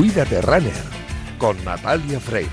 Cuídate 0.00 0.40
Runner 0.40 0.72
con 1.36 1.62
Natalia 1.62 2.18
Freire. 2.18 2.48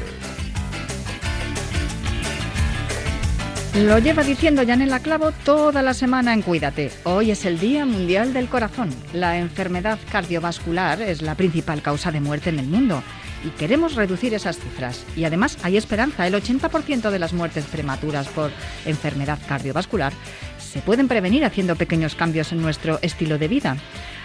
Lo 3.85 3.99
lleva 3.99 4.21
diciendo 4.23 4.63
Janela 4.67 4.99
Clavo 4.99 5.31
toda 5.46 5.81
la 5.81 5.94
semana 5.94 6.33
en 6.33 6.41
Cuídate. 6.41 6.91
Hoy 7.05 7.31
es 7.31 7.46
el 7.46 7.57
Día 7.57 7.85
Mundial 7.85 8.33
del 8.33 8.49
Corazón. 8.49 8.89
La 9.13 9.38
enfermedad 9.38 9.97
cardiovascular 10.12 11.02
es 11.02 11.21
la 11.21 11.35
principal 11.35 11.81
causa 11.81 12.12
de 12.12 12.20
muerte 12.20 12.49
en 12.49 12.60
el 12.60 12.67
mundo 12.67 13.02
y 13.46 13.49
queremos 13.52 13.96
reducir 13.96 14.34
esas 14.34 14.60
cifras. 14.60 15.06
Y 15.16 15.24
además 15.24 15.57
hay 15.63 15.78
esperanza. 15.78 16.27
El 16.27 16.34
80% 16.34 17.11
de 17.11 17.20
las 17.20 17.31
muertes 17.31 17.63
prematuras 17.63 18.27
por 18.27 18.52
enfermedad 18.85 19.39
cardiovascular 19.48 20.11
se 20.59 20.81
pueden 20.81 21.07
prevenir 21.07 21.45
haciendo 21.45 21.77
pequeños 21.77 22.13
cambios 22.13 22.52
en 22.52 22.61
nuestro 22.61 22.99
estilo 23.02 23.38
de 23.38 23.48
vida 23.48 23.77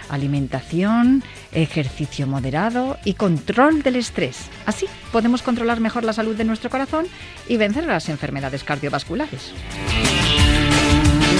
alimentación, 0.09 1.23
ejercicio 1.51 2.27
moderado 2.27 2.97
y 3.05 3.13
control 3.13 3.83
del 3.83 3.95
estrés. 3.95 4.49
Así 4.65 4.87
podemos 5.11 5.41
controlar 5.41 5.79
mejor 5.79 6.03
la 6.03 6.13
salud 6.13 6.35
de 6.35 6.45
nuestro 6.45 6.69
corazón 6.69 7.05
y 7.47 7.57
vencer 7.57 7.85
las 7.85 8.09
enfermedades 8.09 8.63
cardiovasculares. 8.63 9.53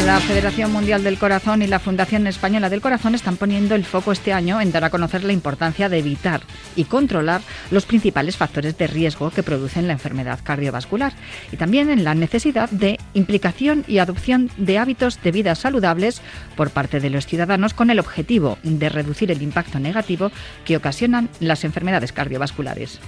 La 0.06 0.20
Federación 0.20 0.74
Mundial 0.74 1.02
del 1.02 1.18
Corazón 1.18 1.62
y 1.62 1.68
la 1.68 1.80
Fundación 1.80 2.28
Española 2.28 2.70
del 2.70 2.82
Corazón 2.82 3.16
están 3.16 3.38
poniendo 3.38 3.74
el 3.74 3.86
foco 3.86 4.12
este 4.12 4.34
año 4.34 4.60
en 4.60 4.74
dar 4.74 4.84
a 4.84 4.90
conocer 4.90 5.24
la 5.24 5.32
importancia 5.32 5.88
de 5.88 6.00
evitar 6.00 6.42
y 6.76 6.84
controlar 6.84 7.40
los 7.72 7.86
principales 7.86 8.36
factores 8.36 8.78
de 8.78 8.88
riesgo 8.88 9.32
que 9.32 9.44
producen 9.44 9.88
la 9.88 9.94
enfermedad 9.94 10.42
cardiovascular 10.44 11.14
y 11.54 11.56
también 11.56 11.90
en 11.90 12.04
la 12.04 12.16
necesidad 12.16 12.70
de 12.70 13.00
implicación 13.14 13.86
y 13.88 14.00
adopción 14.00 14.52
de 14.58 14.78
hábitos 14.78 15.22
de 15.24 15.32
vida 15.32 15.56
saludables 15.56 16.22
por 16.58 16.70
parte 16.70 17.00
de 17.00 17.10
los 17.10 17.26
ciudadanos 17.26 17.74
con 17.74 17.90
el 17.90 18.00
objetivo 18.00 18.58
de 18.62 18.90
reducir 18.90 19.32
el 19.32 19.42
impacto 19.42 19.80
negativo 19.80 20.32
que 20.66 20.76
ocasionan 20.76 21.30
las 21.40 21.64
enfermedades 21.64 22.12
cardiovasculares. 22.12 23.00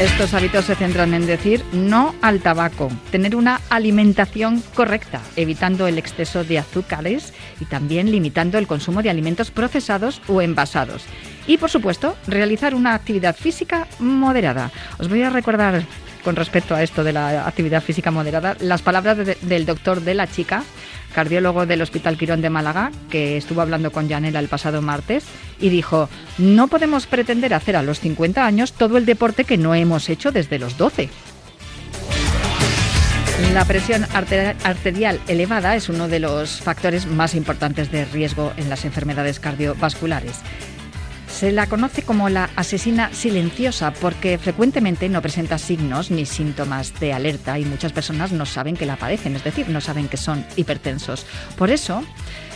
Estos 0.00 0.34
hábitos 0.34 0.64
se 0.64 0.74
centran 0.74 1.14
en 1.14 1.24
decir 1.24 1.64
no 1.72 2.16
al 2.20 2.40
tabaco, 2.40 2.90
tener 3.12 3.36
una 3.36 3.60
alimentación 3.70 4.60
correcta, 4.74 5.20
evitando 5.36 5.86
el 5.86 5.98
exceso 5.98 6.42
de 6.42 6.58
azúcares 6.58 7.32
y 7.60 7.64
también 7.66 8.10
limitando 8.10 8.58
el 8.58 8.66
consumo 8.66 9.02
de 9.02 9.10
alimentos 9.10 9.52
procesados 9.52 10.20
o 10.26 10.42
envasados. 10.42 11.04
Y 11.46 11.58
por 11.58 11.70
supuesto, 11.70 12.16
realizar 12.26 12.74
una 12.74 12.94
actividad 12.94 13.36
física 13.36 13.86
moderada. 14.00 14.72
Os 14.98 15.08
voy 15.08 15.22
a 15.22 15.30
recordar 15.30 15.84
con 16.24 16.34
respecto 16.34 16.74
a 16.74 16.82
esto 16.82 17.04
de 17.04 17.12
la 17.12 17.46
actividad 17.46 17.82
física 17.82 18.10
moderada 18.10 18.56
las 18.58 18.82
palabras 18.82 19.18
del 19.42 19.66
doctor 19.66 20.00
de 20.00 20.14
la 20.14 20.26
chica 20.26 20.64
cardiólogo 21.14 21.64
del 21.64 21.80
Hospital 21.80 22.18
Quirón 22.18 22.42
de 22.42 22.50
Málaga, 22.50 22.90
que 23.10 23.36
estuvo 23.36 23.60
hablando 23.62 23.92
con 23.92 24.08
Janela 24.08 24.40
el 24.40 24.48
pasado 24.48 24.82
martes, 24.82 25.24
y 25.60 25.68
dijo, 25.68 26.08
no 26.38 26.68
podemos 26.68 27.06
pretender 27.06 27.54
hacer 27.54 27.76
a 27.76 27.82
los 27.82 28.00
50 28.00 28.44
años 28.44 28.72
todo 28.72 28.98
el 28.98 29.06
deporte 29.06 29.44
que 29.44 29.56
no 29.56 29.74
hemos 29.74 30.08
hecho 30.08 30.32
desde 30.32 30.58
los 30.58 30.76
12. 30.76 31.08
La 33.52 33.64
presión 33.64 34.04
arterial 34.12 35.20
elevada 35.28 35.76
es 35.76 35.88
uno 35.88 36.08
de 36.08 36.20
los 36.20 36.60
factores 36.60 37.06
más 37.06 37.34
importantes 37.34 37.90
de 37.90 38.04
riesgo 38.04 38.52
en 38.56 38.68
las 38.68 38.84
enfermedades 38.84 39.40
cardiovasculares. 39.40 40.40
Se 41.34 41.50
la 41.50 41.66
conoce 41.66 42.02
como 42.02 42.28
la 42.28 42.48
asesina 42.54 43.12
silenciosa 43.12 43.92
porque 43.92 44.38
frecuentemente 44.38 45.08
no 45.08 45.20
presenta 45.20 45.58
signos 45.58 46.12
ni 46.12 46.26
síntomas 46.26 46.98
de 47.00 47.12
alerta 47.12 47.58
y 47.58 47.64
muchas 47.64 47.92
personas 47.92 48.30
no 48.30 48.46
saben 48.46 48.76
que 48.76 48.86
la 48.86 48.94
padecen, 48.94 49.34
es 49.34 49.42
decir, 49.42 49.68
no 49.68 49.80
saben 49.80 50.08
que 50.08 50.16
son 50.16 50.46
hipertensos. 50.54 51.26
Por 51.58 51.70
eso, 51.70 52.04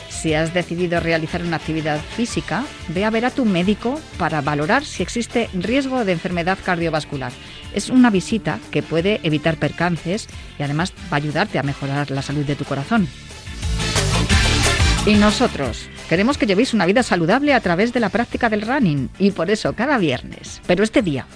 si 0.09 0.33
has 0.35 0.55
decidido 0.55 1.01
realizar 1.01 1.43
una 1.43 1.57
actividad 1.57 2.01
física, 2.01 2.65
ve 2.89 3.05
a 3.05 3.11
ver 3.11 3.25
a 3.25 3.33
tu 3.33 3.45
médico 3.45 4.01
para 4.17 4.43
valorar 4.43 4.85
si 4.85 5.03
existe 5.03 5.51
riesgo 5.55 6.05
de 6.05 6.13
enfermedad 6.13 6.57
cardiovascular. 6.65 7.33
Es 7.75 7.91
una 7.91 8.11
visita 8.11 8.61
que 8.71 8.85
puede 8.85 9.19
evitar 9.25 9.57
percances 9.57 10.29
y 10.57 10.63
además 10.63 10.93
va 11.13 11.17
a 11.17 11.17
ayudarte 11.17 11.59
a 11.59 11.65
mejorar 11.65 12.13
la 12.13 12.23
salud 12.23 12.47
de 12.47 12.55
tu 12.55 12.65
corazón. 12.65 13.09
Y 15.05 15.15
nosotros 15.15 15.89
queremos 16.09 16.39
que 16.39 16.47
llevéis 16.47 16.75
una 16.75 16.87
vida 16.87 17.03
saludable 17.03 17.55
a 17.55 17.61
través 17.61 17.93
de 17.93 18.01
la 18.01 18.09
práctica 18.09 18.49
del 18.49 18.63
running 18.63 19.11
y 19.19 19.31
por 19.31 19.51
eso 19.51 19.75
cada 19.75 19.99
viernes, 19.99 20.61
pero 20.67 20.83
este 20.83 21.03
día, 21.03 21.27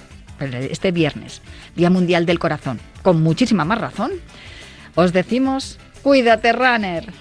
este 0.41 0.91
viernes, 0.91 1.43
Día 1.77 1.91
Mundial 1.91 2.27
del 2.27 2.39
Corazón, 2.39 2.81
con 3.03 3.23
muchísima 3.23 3.65
más 3.65 3.79
razón, 3.79 4.13
os 4.95 5.13
decimos, 5.13 5.79
cuídate 6.03 6.53
runner. 6.53 7.13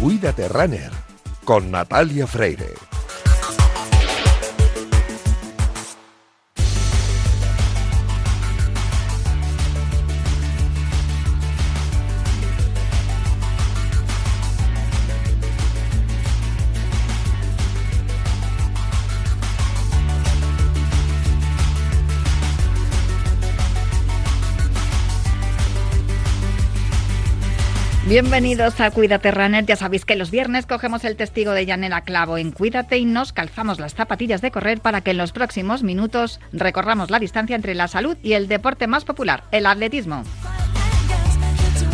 Cuídate 0.00 0.48
Runner 0.48 1.11
con 1.44 1.70
Natalia 1.70 2.26
Freire. 2.26 2.91
Bienvenidos 28.12 28.78
a 28.82 28.90
Cuídate 28.90 29.30
Runner. 29.30 29.64
Ya 29.64 29.74
sabéis 29.74 30.04
que 30.04 30.16
los 30.16 30.30
viernes 30.30 30.66
cogemos 30.66 31.02
el 31.04 31.16
testigo 31.16 31.52
de 31.52 31.64
Yanela 31.64 32.02
Clavo 32.02 32.36
en 32.36 32.52
Cuídate 32.52 32.98
y 32.98 33.06
nos 33.06 33.32
calzamos 33.32 33.80
las 33.80 33.94
zapatillas 33.94 34.42
de 34.42 34.50
correr 34.50 34.82
para 34.82 35.00
que 35.00 35.12
en 35.12 35.16
los 35.16 35.32
próximos 35.32 35.82
minutos 35.82 36.38
recorramos 36.52 37.10
la 37.10 37.18
distancia 37.18 37.56
entre 37.56 37.74
la 37.74 37.88
salud 37.88 38.18
y 38.22 38.34
el 38.34 38.48
deporte 38.48 38.86
más 38.86 39.06
popular, 39.06 39.44
el 39.50 39.64
atletismo. 39.64 40.24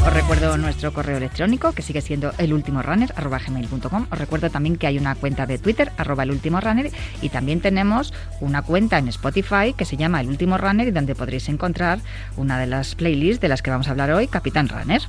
Os 0.04 0.12
recuerdo 0.12 0.56
nuestro 0.56 0.92
correo 0.92 1.18
electrónico 1.18 1.70
que 1.70 1.82
sigue 1.82 2.00
siendo 2.00 2.32
elultimorunner.com. 2.36 4.06
Os 4.10 4.18
recuerdo 4.18 4.50
también 4.50 4.76
que 4.76 4.88
hay 4.88 4.98
una 4.98 5.14
cuenta 5.14 5.46
de 5.46 5.58
Twitter, 5.58 5.92
arroba 5.98 6.24
elultimorunner, 6.24 6.90
y 7.22 7.28
también 7.28 7.60
tenemos 7.60 8.12
una 8.40 8.62
cuenta 8.62 8.98
en 8.98 9.06
Spotify 9.06 9.72
que 9.72 9.84
se 9.84 9.96
llama 9.96 10.20
El 10.20 10.30
Último 10.30 10.58
Runner 10.58 10.88
y 10.88 10.90
donde 10.90 11.14
podréis 11.14 11.48
encontrar 11.48 12.00
una 12.36 12.58
de 12.58 12.66
las 12.66 12.96
playlists 12.96 13.40
de 13.40 13.48
las 13.48 13.62
que 13.62 13.70
vamos 13.70 13.86
a 13.86 13.92
hablar 13.92 14.10
hoy, 14.10 14.26
Capitán 14.26 14.68
Runner. 14.68 15.00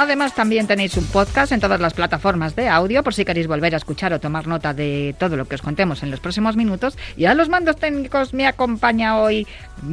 Además, 0.00 0.34
también 0.34 0.66
tenéis 0.66 0.96
un 0.96 1.04
podcast 1.04 1.52
en 1.52 1.60
todas 1.60 1.78
las 1.78 1.92
plataformas 1.92 2.56
de 2.56 2.70
audio 2.70 3.02
por 3.02 3.12
si 3.12 3.26
queréis 3.26 3.46
volver 3.46 3.74
a 3.74 3.76
escuchar 3.76 4.14
o 4.14 4.18
tomar 4.18 4.46
nota 4.46 4.72
de 4.72 5.14
todo 5.18 5.36
lo 5.36 5.44
que 5.46 5.56
os 5.56 5.60
contemos 5.60 6.02
en 6.02 6.10
los 6.10 6.20
próximos 6.20 6.56
minutos. 6.56 6.96
Y 7.18 7.26
a 7.26 7.34
los 7.34 7.50
mandos 7.50 7.76
técnicos 7.76 8.32
me 8.32 8.46
acompaña 8.46 9.18
hoy 9.18 9.46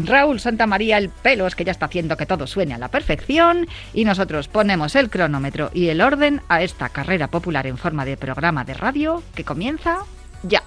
Raúl 0.05 0.39
Santamaría, 0.39 0.97
el 0.97 1.09
pelos 1.09 1.55
que 1.55 1.65
ya 1.65 1.73
está 1.73 1.87
haciendo 1.87 2.15
que 2.15 2.25
todo 2.25 2.47
suene 2.47 2.73
a 2.73 2.77
la 2.77 2.87
perfección. 2.87 3.67
Y 3.93 4.05
nosotros 4.05 4.47
ponemos 4.47 4.95
el 4.95 5.09
cronómetro 5.09 5.71
y 5.73 5.89
el 5.89 5.99
orden 5.99 6.39
a 6.47 6.61
esta 6.61 6.87
carrera 6.87 7.27
popular 7.27 7.67
en 7.67 7.77
forma 7.77 8.05
de 8.05 8.15
programa 8.15 8.63
de 8.63 8.75
radio 8.75 9.21
que 9.35 9.43
comienza 9.43 10.05
ya. 10.41 10.63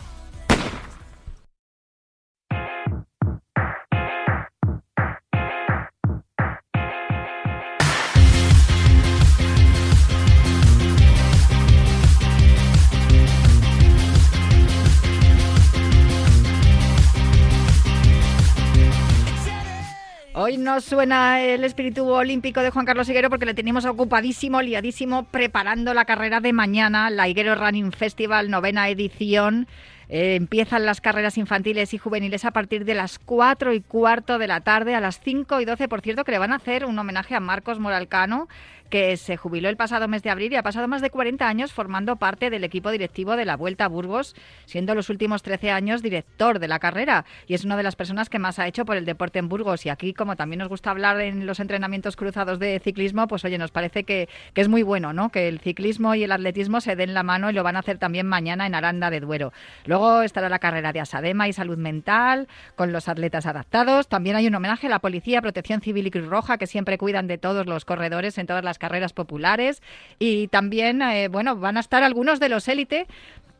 Hoy 20.33 20.59
no 20.59 20.81
suena 20.81 21.43
el 21.43 21.65
espíritu 21.65 22.09
olímpico 22.09 22.61
de 22.61 22.71
Juan 22.71 22.87
Carlos 22.87 23.09
Higuero 23.09 23.31
porque 23.31 23.47
le 23.47 23.55
tenemos 23.55 23.85
ocupadísimo, 23.85 24.63
liadísimo, 24.63 25.25
preparando 25.25 25.93
la 25.93 26.05
carrera 26.05 26.39
de 26.39 26.53
mañana, 26.53 27.11
la 27.11 27.27
Higuero 27.27 27.57
Running 27.57 27.91
Festival, 27.91 28.49
novena 28.49 28.89
edición. 28.89 29.67
Eh, 30.09 30.37
empiezan 30.37 30.87
las 30.87 31.01
carreras 31.01 31.37
infantiles 31.37 31.95
y 31.95 31.99
juveniles 31.99 32.45
a 32.45 32.53
partir 32.53 32.85
de 32.85 32.95
las 32.95 33.19
4 33.19 33.73
y 33.73 33.81
cuarto 33.81 34.39
de 34.39 34.47
la 34.47 34.61
tarde, 34.61 34.95
a 34.95 35.01
las 35.01 35.21
5 35.21 35.61
y 35.61 35.65
12, 35.65 35.89
por 35.89 36.01
cierto, 36.01 36.23
que 36.23 36.33
le 36.33 36.39
van 36.39 36.53
a 36.53 36.57
hacer 36.57 36.85
un 36.85 36.97
homenaje 36.97 37.35
a 37.35 37.41
Marcos 37.41 37.81
Moralcano, 37.81 38.49
que 38.91 39.17
se 39.17 39.37
jubiló 39.37 39.69
el 39.69 39.77
pasado 39.77 40.09
mes 40.09 40.23
de 40.23 40.31
abril 40.31 40.53
y 40.53 40.57
ha 40.57 40.63
pasado 40.63 40.89
más 40.89 41.01
de 41.01 41.11
40 41.11 41.49
años 41.49 41.73
formando 41.73 42.17
parte 42.17 42.51
del 42.51 42.65
equipo 42.65 42.91
directivo 42.91 43.37
de 43.37 43.45
la 43.45 43.57
Vuelta 43.57 43.87
a 43.87 43.89
Burgos, 43.89 44.35
siendo 44.67 44.95
los 44.95 45.09
últimos 45.09 45.43
13 45.43 45.71
años 45.71 46.03
director 46.03 46.59
de 46.59 46.69
la 46.69 46.79
carrera 46.79 47.25
y 47.47 47.55
es 47.55 47.65
una 47.65 47.77
de 47.77 47.83
las 47.83 47.97
personas 47.97 48.29
que 48.29 48.39
más 48.39 48.59
ha 48.59 48.67
hecho 48.67 48.85
por 48.85 48.97
el 48.97 49.05
deporte 49.05 49.39
en 49.39 49.49
Burgos. 49.49 49.87
Y 49.87 49.89
aquí, 49.89 50.13
como 50.13 50.37
también 50.37 50.59
nos 50.59 50.69
gusta 50.69 50.91
hablar 50.91 51.21
en 51.21 51.47
los 51.47 51.61
entrenamientos 51.61 52.17
cruzados 52.17 52.59
de 52.59 52.81
ciclismo, 52.81 53.29
pues 53.29 53.45
oye, 53.45 53.59
nos 53.59 53.71
parece 53.71 54.05
que, 54.05 54.29
que 54.53 54.61
es 54.61 54.69
muy 54.69 54.83
bueno, 54.83 55.13
¿no? 55.13 55.31
Que 55.31 55.49
el 55.49 55.61
ciclismo 55.61 56.15
y 56.15 56.25
el 56.25 56.33
atletismo 56.33 56.81
se 56.81 56.97
den 56.97 57.15
la 57.15 57.23
mano 57.23 57.51
y 57.51 57.53
lo 57.53 57.63
van 57.63 57.77
a 57.77 57.81
hacer 57.81 57.99
también 57.99 58.27
mañana 58.27 58.67
en 58.67 58.75
Aranda 58.75 59.11
de 59.11 59.21
Duero. 59.21 59.53
Luego 59.85 60.23
estará 60.23 60.49
la 60.49 60.59
carrera 60.59 60.93
de 60.93 61.01
Asadema 61.01 61.49
y 61.49 61.53
salud 61.53 61.79
mental 61.79 62.49
con 62.75 62.93
los 62.93 63.09
atletas 63.09 63.47
adaptados. 63.47 64.09
También 64.09 64.37
hay 64.37 64.49
un 64.49 64.55
homenaje 64.55 64.89
a 64.89 64.91
la 64.91 64.99
policía, 64.99 65.41
protección 65.41 65.81
civil 65.81 66.07
y 66.07 66.11
Cruz 66.11 66.27
Roja 66.27 66.59
que 66.59 66.67
siempre 66.67 66.99
cuidan 66.99 67.29
de 67.29 67.39
todos 67.39 67.67
los 67.67 67.85
corredores 67.85 68.39
en 68.39 68.47
todas 68.47 68.65
las 68.65 68.80
carreras 68.81 69.13
populares 69.13 69.81
y 70.19 70.49
también, 70.49 71.01
eh, 71.03 71.29
bueno, 71.29 71.55
van 71.55 71.77
a 71.77 71.81
estar 71.81 72.03
algunos 72.03 72.41
de 72.41 72.49
los 72.49 72.67
élite 72.67 73.07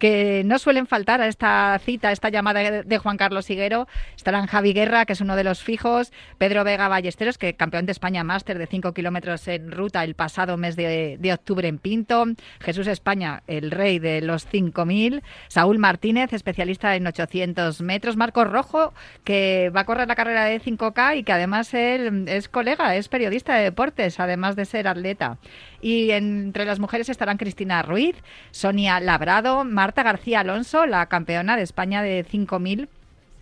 que 0.01 0.43
no 0.47 0.59
suelen 0.59 0.87
faltar 0.87 1.21
a 1.21 1.29
esta 1.29 1.79
cita, 1.85 2.09
a 2.09 2.13
esta 2.13 2.31
llamada 2.31 2.83
de 2.83 2.99
Juan 2.99 3.19
Carlos 3.19 3.49
Higuero. 3.51 3.87
Estarán 4.17 4.47
Javi 4.47 4.73
Guerra, 4.73 5.05
que 5.05 5.13
es 5.13 5.21
uno 5.21 5.37
de 5.37 5.45
los 5.45 5.63
fijos, 5.63 6.11
Pedro 6.39 6.65
Vega 6.65 6.89
Ballesteros, 6.89 7.39
que 7.39 7.55
campeón 7.55 7.87
de 7.87 7.93
España 7.93 8.25
máster 8.25 8.59
de 8.59 8.67
5 8.67 8.95
kilómetros 8.95 9.47
en 9.47 9.71
ruta 9.71 10.03
el 10.03 10.15
pasado 10.15 10.57
mes 10.57 10.75
de, 10.75 11.19
octubre 11.33 11.69
en 11.69 11.79
Pinto, 11.79 12.25
Jesús 12.61 12.87
España, 12.87 13.43
el 13.47 13.71
rey 13.71 13.99
de 13.99 14.23
los 14.23 14.51
5.000, 14.51 15.23
Saúl 15.49 15.79
Martínez, 15.79 16.33
especialista 16.33 16.97
en 16.97 17.07
800 17.07 17.83
metros, 17.83 18.17
Marcos 18.17 18.51
Rojo, 18.51 18.95
que 19.23 19.71
va 19.77 19.83
a 19.83 19.85
correr 19.85 20.09
la 20.09 20.17
carrera 20.17 20.47
de 20.47 20.61
5K 20.61 21.19
y 21.19 21.23
que 21.25 21.33
además 21.33 21.75
él 21.75 22.25
es 22.27 22.49
colega, 22.49 22.97
es 22.97 23.09
periodista 23.09 23.55
de 23.55 23.65
deportes, 23.65 24.19
además 24.19 24.57
de 24.57 24.65
ser 24.65 24.89
atleta. 24.89 25.37
Y 25.83 26.11
entre 26.11 26.65
las 26.65 26.79
mujeres 26.79 27.09
estarán 27.09 27.37
Cristina 27.37 27.83
Ruiz, 27.83 28.17
Sonia 28.51 28.99
Labrado, 29.01 29.65
García 29.95 30.41
Alonso, 30.41 30.87
la 30.87 31.07
campeona 31.07 31.57
de 31.57 31.63
España 31.63 32.03
de 32.03 32.25
5.000 32.25 32.89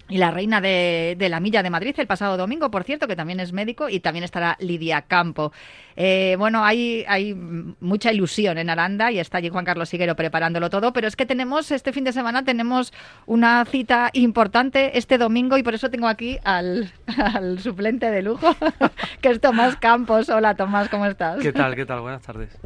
y 0.08 0.18
la 0.18 0.30
reina 0.30 0.60
de, 0.60 1.16
la 1.28 1.40
Milla 1.40 1.62
de 1.62 1.70
Madrid 1.70 1.94
el 1.98 2.06
pasado 2.06 2.36
domingo, 2.36 2.70
por 2.70 2.84
cierto, 2.84 3.06
que 3.06 3.16
también 3.16 3.40
es 3.40 3.52
médico, 3.52 3.88
y 3.88 4.00
también 4.00 4.24
estará 4.24 4.56
Lidia 4.58 5.02
Campo. 5.02 5.52
Eh, 5.96 6.36
bueno, 6.38 6.64
hay, 6.64 7.04
hay 7.08 7.34
mucha 7.34 8.12
ilusión 8.12 8.56
en 8.56 8.70
Aranda 8.70 9.10
y 9.10 9.18
está 9.18 9.38
allí 9.38 9.48
Juan 9.48 9.64
Carlos 9.64 9.88
Siguero 9.88 10.14
preparándolo 10.14 10.70
todo, 10.70 10.92
pero 10.92 11.08
es 11.08 11.16
que 11.16 11.26
tenemos, 11.26 11.70
este 11.72 11.92
fin 11.92 12.04
de 12.04 12.12
semana 12.12 12.44
tenemos 12.44 12.92
una 13.26 13.64
cita 13.64 14.10
importante 14.12 14.96
este 14.96 15.18
domingo 15.18 15.58
y 15.58 15.64
por 15.64 15.74
eso 15.74 15.90
tengo 15.90 16.06
aquí 16.06 16.38
al, 16.44 16.92
suplente 17.58 18.10
de 18.10 18.22
lujo, 18.22 18.54
que 19.20 19.30
es 19.30 19.40
Tomás 19.40 19.76
Campos. 19.76 20.28
Hola 20.28 20.54
Tomás, 20.54 20.88
¿cómo 20.88 21.04
estás? 21.06 21.40
¿Qué 21.42 21.52
tal? 21.52 21.74
¿Qué 21.74 21.84
tal? 21.84 22.00
Buenas 22.00 22.22
tardes. 22.22 22.56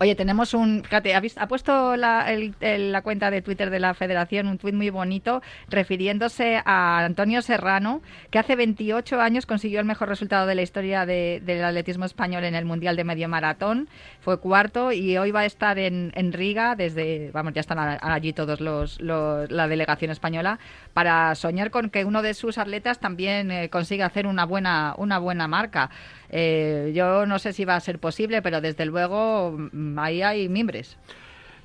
Oye, 0.00 0.16
tenemos 0.16 0.52
un, 0.52 0.82
fíjate, 0.82 1.14
ha, 1.14 1.46
puesto 1.46 1.96
la, 1.96 2.26
la 2.60 3.02
cuenta 3.02 3.30
de 3.30 3.40
Twitter 3.40 3.70
de 3.70 3.78
la 3.78 3.94
Federación 3.94 4.48
un 4.48 4.58
tuit 4.58 4.74
muy 4.74 4.90
bonito 4.90 5.42
refiriéndose 5.68 6.60
a 6.64 6.89
Antonio 6.98 7.42
Serrano, 7.42 8.02
que 8.30 8.38
hace 8.38 8.56
28 8.56 9.20
años 9.20 9.46
consiguió 9.46 9.80
el 9.80 9.86
mejor 9.86 10.08
resultado 10.08 10.46
de 10.46 10.54
la 10.54 10.62
historia 10.62 11.06
del 11.06 11.64
atletismo 11.64 12.04
español 12.04 12.44
en 12.44 12.54
el 12.54 12.64
Mundial 12.64 12.96
de 12.96 13.04
Medio 13.04 13.28
Maratón. 13.28 13.88
Fue 14.20 14.38
cuarto 14.40 14.92
y 14.92 15.16
hoy 15.16 15.30
va 15.30 15.40
a 15.40 15.44
estar 15.46 15.78
en, 15.78 16.32
Riga 16.32 16.76
desde, 16.76 17.30
vamos, 17.32 17.54
ya 17.54 17.60
están 17.60 17.78
allí 17.78 18.32
todos 18.32 18.60
los, 18.60 19.00
la 19.00 19.68
delegación 19.68 20.10
española 20.10 20.58
para 20.92 21.34
soñar 21.34 21.70
con 21.70 21.90
que 21.90 22.04
uno 22.04 22.22
de 22.22 22.34
sus 22.34 22.58
atletas 22.58 23.00
también 23.00 23.50
eh, 23.50 23.68
consiga 23.70 24.06
hacer 24.06 24.26
una 24.26 24.44
buena, 24.44 24.94
una 24.96 25.18
buena 25.18 25.48
marca. 25.48 25.90
Eh, 26.30 26.92
yo 26.94 27.26
no 27.26 27.38
sé 27.38 27.52
si 27.52 27.64
va 27.64 27.76
a 27.76 27.80
ser 27.80 27.98
posible, 27.98 28.42
pero 28.42 28.60
desde 28.60 28.84
luego 28.84 29.56
mm, 29.72 29.98
ahí 29.98 30.22
hay 30.22 30.48
mimbres. 30.48 30.96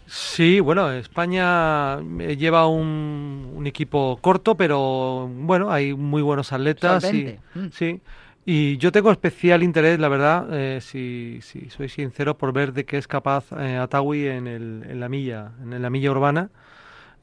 Sí, 0.07 0.59
bueno, 0.59 0.91
España 0.91 1.99
eh, 2.19 2.37
lleva 2.37 2.67
un, 2.67 3.63
equipo 3.65 4.19
corto, 4.21 4.55
pero 4.55 5.27
bueno, 5.27 5.71
hay 5.71 5.93
muy 5.93 6.21
buenos 6.21 6.53
atletas. 6.53 7.11
Y, 7.11 7.37
mm. 7.55 7.67
Sí, 7.71 8.01
y 8.45 8.77
yo 8.77 8.91
tengo 8.91 9.11
especial 9.11 9.63
interés, 9.63 9.99
la 9.99 10.07
verdad, 10.07 10.47
eh, 10.51 10.79
si, 10.81 11.39
si, 11.41 11.69
soy 11.71 11.89
sincero, 11.89 12.37
por 12.37 12.53
ver 12.53 12.73
de 12.73 12.85
qué 12.85 12.97
es 12.97 13.07
capaz 13.07 13.45
eh, 13.59 13.77
Atawi 13.77 14.27
en, 14.27 14.47
el, 14.47 14.83
en 14.87 14.99
la 14.99 15.09
milla, 15.09 15.53
en 15.61 15.81
la 15.81 15.89
milla 15.89 16.11
urbana. 16.11 16.51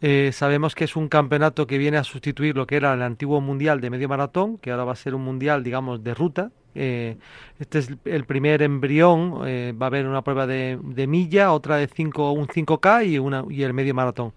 Eh, 0.04 0.32
sabemos 0.32 0.74
que 0.74 0.82
es 0.82 0.96
un 0.96 1.08
campeonato 1.08 1.68
que 1.68 1.78
viene 1.78 1.96
a 1.96 2.02
sustituir 2.02 2.56
lo 2.56 2.66
que 2.66 2.74
era 2.74 2.92
el 2.92 3.02
antiguo 3.02 3.40
mundial 3.40 3.80
de 3.80 3.88
medio 3.88 4.08
maratón, 4.08 4.58
que 4.58 4.72
ahora 4.72 4.82
va 4.82 4.92
a 4.92 4.96
ser 4.96 5.14
un 5.14 5.22
mundial, 5.22 5.62
digamos, 5.62 6.02
de 6.02 6.12
ruta, 6.12 6.50
eh, 6.74 7.18
este 7.60 7.78
es 7.78 7.88
el 8.04 8.24
primer 8.24 8.62
embrión, 8.62 9.42
eh, 9.46 9.72
va 9.80 9.86
a 9.86 9.88
haber 9.88 10.08
una 10.08 10.22
prueba 10.22 10.48
de, 10.48 10.76
milla, 11.06 11.52
otra 11.52 11.76
de 11.76 11.86
5, 11.86 12.32
un 12.32 12.48
5K 12.48 13.06
y, 13.06 13.18
una, 13.20 13.44
y 13.48 13.62
el 13.62 13.74
medio 13.74 13.94
maratón. 13.94 14.32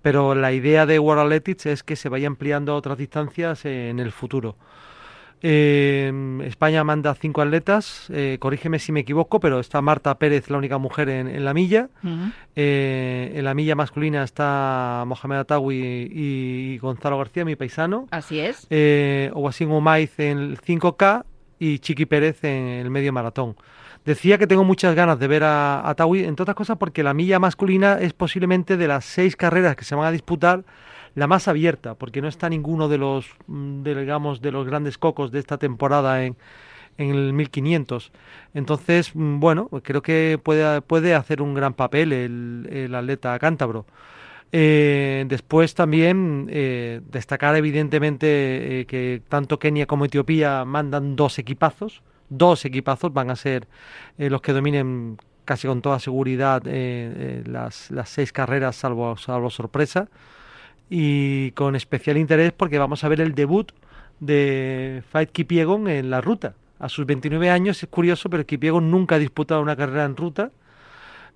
Pero 0.00 0.36
la 0.36 0.52
idea 0.52 0.86
de 0.86 1.00
World 1.00 1.22
Athletics 1.22 1.66
es 1.66 1.82
que 1.82 1.96
se 1.96 2.08
vaya 2.08 2.28
ampliando 2.28 2.72
a 2.72 2.76
otras 2.76 2.96
distancias 2.96 3.64
en 3.64 3.98
el 3.98 4.12
futuro. 4.12 4.54
Eh, 5.42 6.40
España 6.44 6.84
manda 6.84 7.14
cinco 7.14 7.40
atletas, 7.42 8.10
corrígeme 8.38 8.78
si 8.78 8.92
me 8.92 9.00
equivoco, 9.00 9.40
pero 9.40 9.60
está 9.60 9.80
Marta 9.80 10.16
Pérez, 10.18 10.50
la 10.50 10.58
única 10.58 10.78
mujer 10.78 11.08
en, 11.08 11.44
la 11.44 11.54
milla. 11.54 11.88
en 12.54 13.44
la 13.44 13.54
milla 13.54 13.74
masculina 13.74 14.22
está 14.22 15.04
Mohamed 15.06 15.38
Atawi 15.38 16.10
y, 16.12 16.78
Gonzalo 16.78 17.18
García, 17.18 17.44
mi 17.44 17.56
paisano. 17.56 18.06
Así 18.10 18.40
es. 18.40 18.66
Eh, 18.70 19.30
Owasin 19.34 19.70
Omaiz 19.70 20.18
en 20.18 20.38
el 20.38 20.60
5K 20.60 21.24
y 21.58 21.78
Chiqui 21.78 22.06
Pérez 22.06 22.42
en 22.44 22.68
el 22.68 22.90
medio 22.90 23.12
maratón. 23.12 23.56
Decía 24.04 24.38
que 24.38 24.46
tengo 24.46 24.64
muchas 24.64 24.94
ganas 24.94 25.18
de 25.18 25.28
ver 25.28 25.44
a, 25.44 25.86
a 25.88 25.94
Tawi, 25.94 26.24
entre 26.24 26.42
otras 26.42 26.56
cosas 26.56 26.78
porque 26.78 27.02
la 27.02 27.12
milla 27.12 27.38
masculina 27.38 27.98
es 28.00 28.14
posiblemente 28.14 28.76
de 28.76 28.88
las 28.88 29.04
seis 29.04 29.36
carreras 29.36 29.76
que 29.76 29.84
se 29.84 29.94
van 29.94 30.06
a 30.06 30.10
disputar 30.10 30.64
la 31.14 31.26
más 31.26 31.48
abierta, 31.48 31.94
porque 31.94 32.22
no 32.22 32.28
está 32.28 32.48
ninguno 32.48 32.88
de 32.88 32.98
los, 32.98 33.26
mm, 33.46 33.82
digamos, 33.82 34.40
de 34.40 34.52
los 34.52 34.66
grandes 34.66 34.98
cocos 34.98 35.30
de 35.32 35.38
esta 35.38 35.58
temporada 35.58 36.24
en, 36.24 36.36
en 36.98 37.10
el 37.10 37.32
1500. 37.32 38.12
Entonces, 38.54 39.14
mm, 39.14 39.40
bueno, 39.40 39.68
creo 39.82 40.02
que 40.02 40.38
puede, 40.42 40.80
puede 40.82 41.14
hacer 41.14 41.42
un 41.42 41.54
gran 41.54 41.74
papel 41.74 42.12
el, 42.12 42.68
el 42.70 42.94
atleta 42.94 43.38
cántabro. 43.38 43.86
Eh, 44.52 45.24
después 45.28 45.74
también 45.74 46.48
eh, 46.50 47.00
destacar 47.08 47.54
evidentemente 47.54 48.80
eh, 48.80 48.86
que 48.86 49.22
tanto 49.28 49.60
Kenia 49.60 49.86
como 49.86 50.06
Etiopía 50.06 50.64
mandan 50.64 51.14
dos 51.14 51.38
equipazos, 51.38 52.02
dos 52.28 52.64
equipazos 52.64 53.12
van 53.12 53.30
a 53.30 53.36
ser 53.36 53.68
los 54.18 54.40
que 54.40 54.52
dominen 54.52 55.18
casi 55.44 55.68
con 55.68 55.82
toda 55.82 55.98
seguridad 55.98 56.62
las, 56.64 57.90
las, 57.90 58.08
seis 58.08 58.32
carreras 58.32 58.76
salvo, 58.76 59.16
salvo 59.16 59.50
sorpresa 59.50 60.08
y 60.90 61.52
con 61.52 61.76
especial 61.76 62.18
interés 62.18 62.52
porque 62.52 62.78
vamos 62.78 63.04
a 63.04 63.08
ver 63.08 63.22
el 63.22 63.34
debut 63.34 63.72
de 64.18 65.02
Fight 65.10 65.30
Kipiegon 65.30 65.88
en 65.88 66.10
la 66.10 66.20
ruta. 66.20 66.54
A 66.78 66.88
sus 66.88 67.06
29 67.06 67.48
años 67.48 67.82
es 67.82 67.88
curioso, 67.88 68.28
pero 68.28 68.44
Kipiegon 68.44 68.90
nunca 68.90 69.14
ha 69.14 69.18
disputado 69.18 69.62
una 69.62 69.76
carrera 69.76 70.04
en 70.04 70.16
ruta 70.16 70.50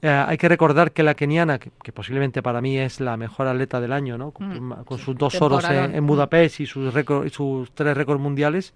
eh, 0.05 0.11
hay 0.11 0.37
que 0.37 0.51
recordar 0.51 0.93
que 0.93 1.03
la 1.03 1.15
keniana, 1.15 1.59
que, 1.59 1.71
posiblemente 1.91 2.43
para 2.43 2.61
mí 2.61 2.77
es 2.77 3.01
la 3.01 3.17
mejor 3.17 3.47
atleta 3.47 3.81
del 3.81 3.91
año, 3.91 4.19
¿no? 4.19 4.33
con, 4.33 4.69
mm. 4.69 4.99
sus 4.99 5.17
dos 5.17 5.41
oros 5.41 5.65
en, 5.67 6.07
Budapest 6.07 6.61
y 6.61 6.67
sus, 6.67 6.93
sus 7.33 7.73
tres 7.73 7.97
récords 7.97 8.21
mundiales, 8.21 8.75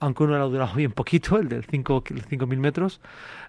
aunque 0.00 0.24
uno 0.24 0.34
ha 0.34 0.40
durado 0.40 0.74
bien 0.74 0.90
poquito, 0.90 1.38
el 1.38 1.48
del 1.48 1.64
5.000 1.64 2.56
metros. 2.56 3.00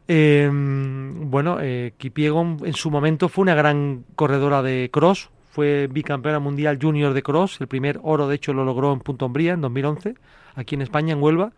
Em, 0.08 1.32
bueno, 1.32 1.58
eh, 1.62 1.96
Kipiegon 1.98 2.60
en 2.64 2.74
su 2.74 2.92
momento 2.92 3.28
fue 3.28 3.42
una 3.42 3.56
gran 3.56 4.04
corredora 4.14 4.62
de 4.62 4.92
cross, 4.94 5.32
fue 5.54 5.88
bicampeona 5.88 6.40
mundial 6.40 6.80
junior 6.82 7.14
de 7.14 7.22
cross, 7.22 7.62
el 7.62 7.68
primer 7.68 8.00
oro 8.02 8.28
de 8.28 8.36
hecho 8.36 8.54
lo 8.54 8.66
logró 8.66 8.92
en 8.92 9.00
Punto 9.00 9.28
Umbría 9.28 9.54
en 9.54 9.62
2011, 9.62 10.16
aquí 10.56 10.74
en 10.76 10.82
España, 10.82 11.14
en 11.14 11.22
Huelva 11.22 11.54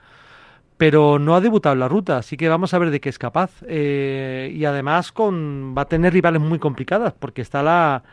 pero 0.77 1.19
no 1.19 1.35
ha 1.35 1.41
debutado 1.41 1.73
en 1.73 1.79
la 1.79 1.87
ruta, 1.87 2.17
así 2.17 2.35
que 2.35 2.49
vamos 2.49 2.73
a 2.73 2.79
ver 2.79 2.89
de 2.89 2.99
qué 2.99 3.09
es 3.09 3.17
capaz. 3.17 3.51
Eh, 3.67 4.51
y 4.53 4.65
además 4.65 5.11
con, 5.11 5.73
va 5.77 5.83
a 5.83 5.87
tener 5.87 6.13
rivales 6.13 6.41
muy 6.41 6.59
complicadas, 6.59 7.13
porque 7.17 7.41
está 7.41 7.63
la, 7.63 8.03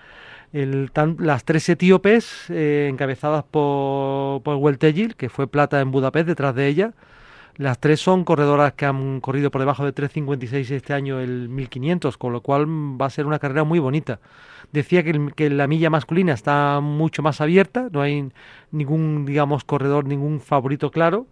las 0.53 1.45
tres 1.45 1.69
etíopes 1.69 2.47
eh, 2.51 2.89
encabezadas 2.91 3.45
por, 3.45 4.43
por 4.43 4.57
Weltegil, 4.57 5.17
que 5.17 5.29
fue 5.29 5.49
plata 5.49 5.81
en 5.81 5.91
Budapest 5.91 6.29
detrás 6.29 6.55
de 6.55 6.69
ella. 6.69 6.93
Las 7.57 7.79
tres 7.79 8.01
son 8.01 8.25
corredoras 8.25 8.73
que 8.73 8.87
han 8.87 9.21
corrido 9.21 9.51
por 9.51 9.61
debajo 9.61 9.85
de 9.85 9.95
3.56 9.95 10.71
este 10.71 10.95
año 10.95 11.21
el 11.21 11.49
1500, 11.49 12.17
con 12.17 12.33
lo 12.33 12.41
cual 12.41 12.67
va 12.67 13.07
a 13.07 13.11
ser 13.11 13.27
una 13.27 13.39
carrera 13.39 13.65
muy 13.65 13.79
bonita. 13.79 14.21
Decía 14.73 15.03
que, 15.03 15.51
la 15.51 15.67
milla 15.67 15.91
masculina 15.91 16.33
está 16.33 16.81
mucho 16.81 17.23
más 17.23 17.41
abierta, 17.43 17.89
no 17.93 18.01
hay 18.01 18.31
ningún, 18.71 19.27
digamos, 19.27 19.65
corredor, 19.65 20.07
ningún 20.07 20.41
favorito 20.41 20.91
claro 20.91 21.27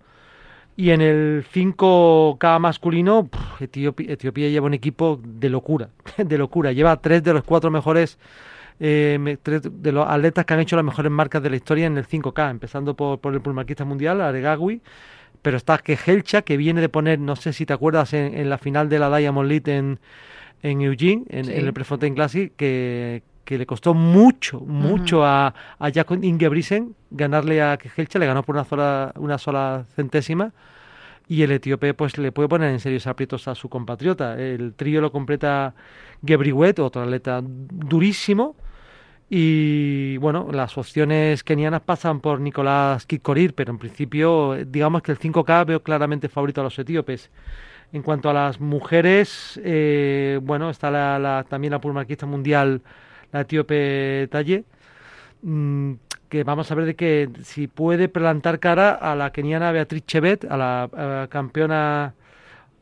y 0.77 0.91
en 0.93 1.03
el 1.03 1.45
5K 1.53 2.59
masculino, 2.59 3.29
Etiopía, 3.61 4.49
lleva 4.49 4.67
un 4.67 4.73
equipo 4.75 5.21
de 5.23 5.51
locura, 5.51 5.91
de 6.17 6.39
locura. 6.39 6.73
Lleva 6.73 6.97
tres 7.01 7.23
de 7.23 7.35
los 7.35 7.45
cuatro 7.45 7.71
mejores, 7.71 8.19
eh, 8.79 9.37
tres 9.43 9.63
de 9.71 9.93
los 9.93 10.09
atletas 10.09 10.47
que 10.47 10.55
han 10.55 10.61
hecho 10.61 10.77
las 10.77 10.85
mejores 10.85 11.13
marcas 11.13 11.43
de 11.43 11.51
la 11.51 11.57
historia 11.57 11.87
en 11.87 11.99
el 11.99 12.07
5K, 12.07 12.51
empezando 12.51 12.95
por, 12.95 13.19
por 13.19 13.35
el 13.35 13.43
pulmarquista 13.43 13.85
mundial, 13.85 14.23
Aregawi, 14.23 14.81
pero 15.43 15.57
está 15.57 15.79
Kejelcha, 15.79 16.43
que 16.43 16.57
viene 16.57 16.81
de 16.81 16.89
poner, 16.89 17.19
no 17.19 17.37
sé 17.37 17.53
si 17.53 17.67
te 17.67 17.73
acuerdas, 17.73 18.13
en, 18.13 18.49
la 18.51 18.59
final 18.59 18.89
de 18.89 18.99
la 18.99 19.17
Diamond 19.17 19.49
League 19.49 19.75
en, 19.75 19.99
en 20.63 20.81
Eugene, 20.81 21.25
en, 21.29 21.49
el 21.49 21.73
Prefontaine 21.73 22.15
Classic, 22.15 22.53
que, 22.57 23.23
que 23.45 23.59
le 23.59 23.67
costó 23.67 23.95
mucho, 23.95 24.61
mucho 24.61 25.25
a, 25.25 25.55
a 25.79 25.91
Jacob 25.91 26.23
Ingebrigtsen 26.23 26.95
ganarle 27.11 27.63
a 27.63 27.77
Kejelcha, 27.77 28.19
le 28.19 28.27
ganó 28.27 28.43
por 28.43 28.55
una 28.55 28.65
sola, 28.65 29.13
una 29.17 29.39
sola 29.39 29.87
centésima 29.97 30.53
y 31.31 31.43
el 31.43 31.53
etíope 31.53 31.95
pues 31.95 32.19
le 32.19 32.33
puede 32.33 32.49
poner 32.49 32.71
en 32.73 32.81
serios 32.81 33.07
aprietos 33.07 33.47
a 33.47 33.55
su 33.55 33.69
compatriota. 33.69 34.37
El 34.37 34.75
trío 34.75 35.01
lo 35.01 35.13
completa 35.13 35.75
Gebriwet, 36.27 36.81
otro 36.81 37.03
atleta 37.03 37.41
durísimo, 37.41 38.57
y 39.33 40.17
bueno, 40.17 40.49
las 40.51 40.77
opciones 40.77 41.45
kenianas 41.45 41.83
pasan 41.83 42.19
por 42.21 42.41
Nicolás 42.41 43.07
Kikorir, 43.07 43.55
pero 43.55 43.71
en 43.71 43.79
principio, 43.79 44.57
digamos 44.67 45.03
que 45.03 45.13
el 45.13 45.21
5K 45.21 45.67
veo 45.67 45.85
claramente 45.85 46.29
favorito 46.29 46.61
a 46.61 46.65
los 46.65 46.77
etíopes. 46.77 47.31
En 47.93 48.03
cuanto 48.03 48.29
a 48.29 48.35
las 48.35 48.61
mujeres, 48.61 49.61
eh, 49.65 50.41
bueno, 50.43 50.69
está 50.69 50.91
la, 50.91 51.47
también 51.49 51.71
la 51.71 51.81
pulmarquista 51.81 52.27
mundial, 52.27 52.83
la 53.31 53.43
etíope 53.43 54.29
Talle, 54.33 54.65
mm, 55.43 55.93
que 56.29 56.43
vamos 56.45 56.71
a 56.73 56.75
ver 56.75 56.87
de 56.87 56.97
que 56.97 57.31
si 57.45 57.69
puede 57.69 58.09
plantar 58.09 58.59
cara 58.59 58.91
a 58.95 59.15
la 59.15 59.31
keniana 59.33 59.71
Beatriz 59.71 60.05
Chevet, 60.07 60.45
a 60.51 60.57
la 60.57 61.29
campeona 61.31 62.15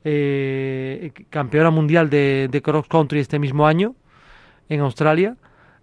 eh, 0.04 1.12
campeona 1.30 1.70
mundial 1.70 2.08
de 2.08 2.62
cross 2.64 2.86
country 2.88 3.20
este 3.20 3.38
mismo 3.38 3.66
año 3.66 3.94
en 4.70 4.80
Australia 4.80 5.36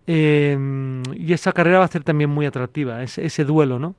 Em, 0.07 1.01
y 1.15 1.33
esa 1.33 1.51
carrera 1.51 1.79
va 1.79 1.85
a 1.85 1.87
ser 1.87 2.03
también 2.03 2.29
muy 2.29 2.45
atractiva, 2.45 3.01
ese, 3.03 3.25
ese 3.25 3.43
duelo, 3.43 3.79
¿no? 3.79 3.95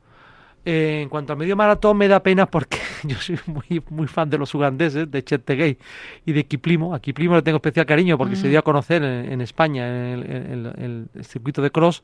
Eh, 0.69 1.03
en 1.03 1.09
cuanto 1.09 1.33
al 1.33 1.39
medio 1.39 1.55
maratón, 1.55 1.97
me 1.97 2.09
da 2.09 2.21
pena 2.25 2.47
porque 2.47 2.79
yo 3.05 3.17
soy 3.19 3.39
muy, 3.47 3.81
muy 3.89 4.09
fan 4.09 4.29
de 4.29 4.37
los 4.37 4.53
ugandeses, 4.53 5.09
de 5.09 5.23
Chet 5.23 5.45
Tegay 5.45 5.79
y 6.25 6.33
de 6.33 6.45
Kiplimo. 6.45 6.93
A 6.93 6.99
Kiplimo 6.99 7.37
le 7.37 7.43
tengo 7.43 7.57
especial 7.57 7.87
cariño 7.87 8.19
porque 8.19 8.35
se 8.35 8.49
dio 8.49 8.59
a 8.59 8.63
conocer 8.63 9.05
en, 9.05 9.41
España 9.41 9.87
en 10.13 11.09
el, 11.15 11.25
circuito 11.25 11.63
de 11.63 11.71
cross 11.71 12.03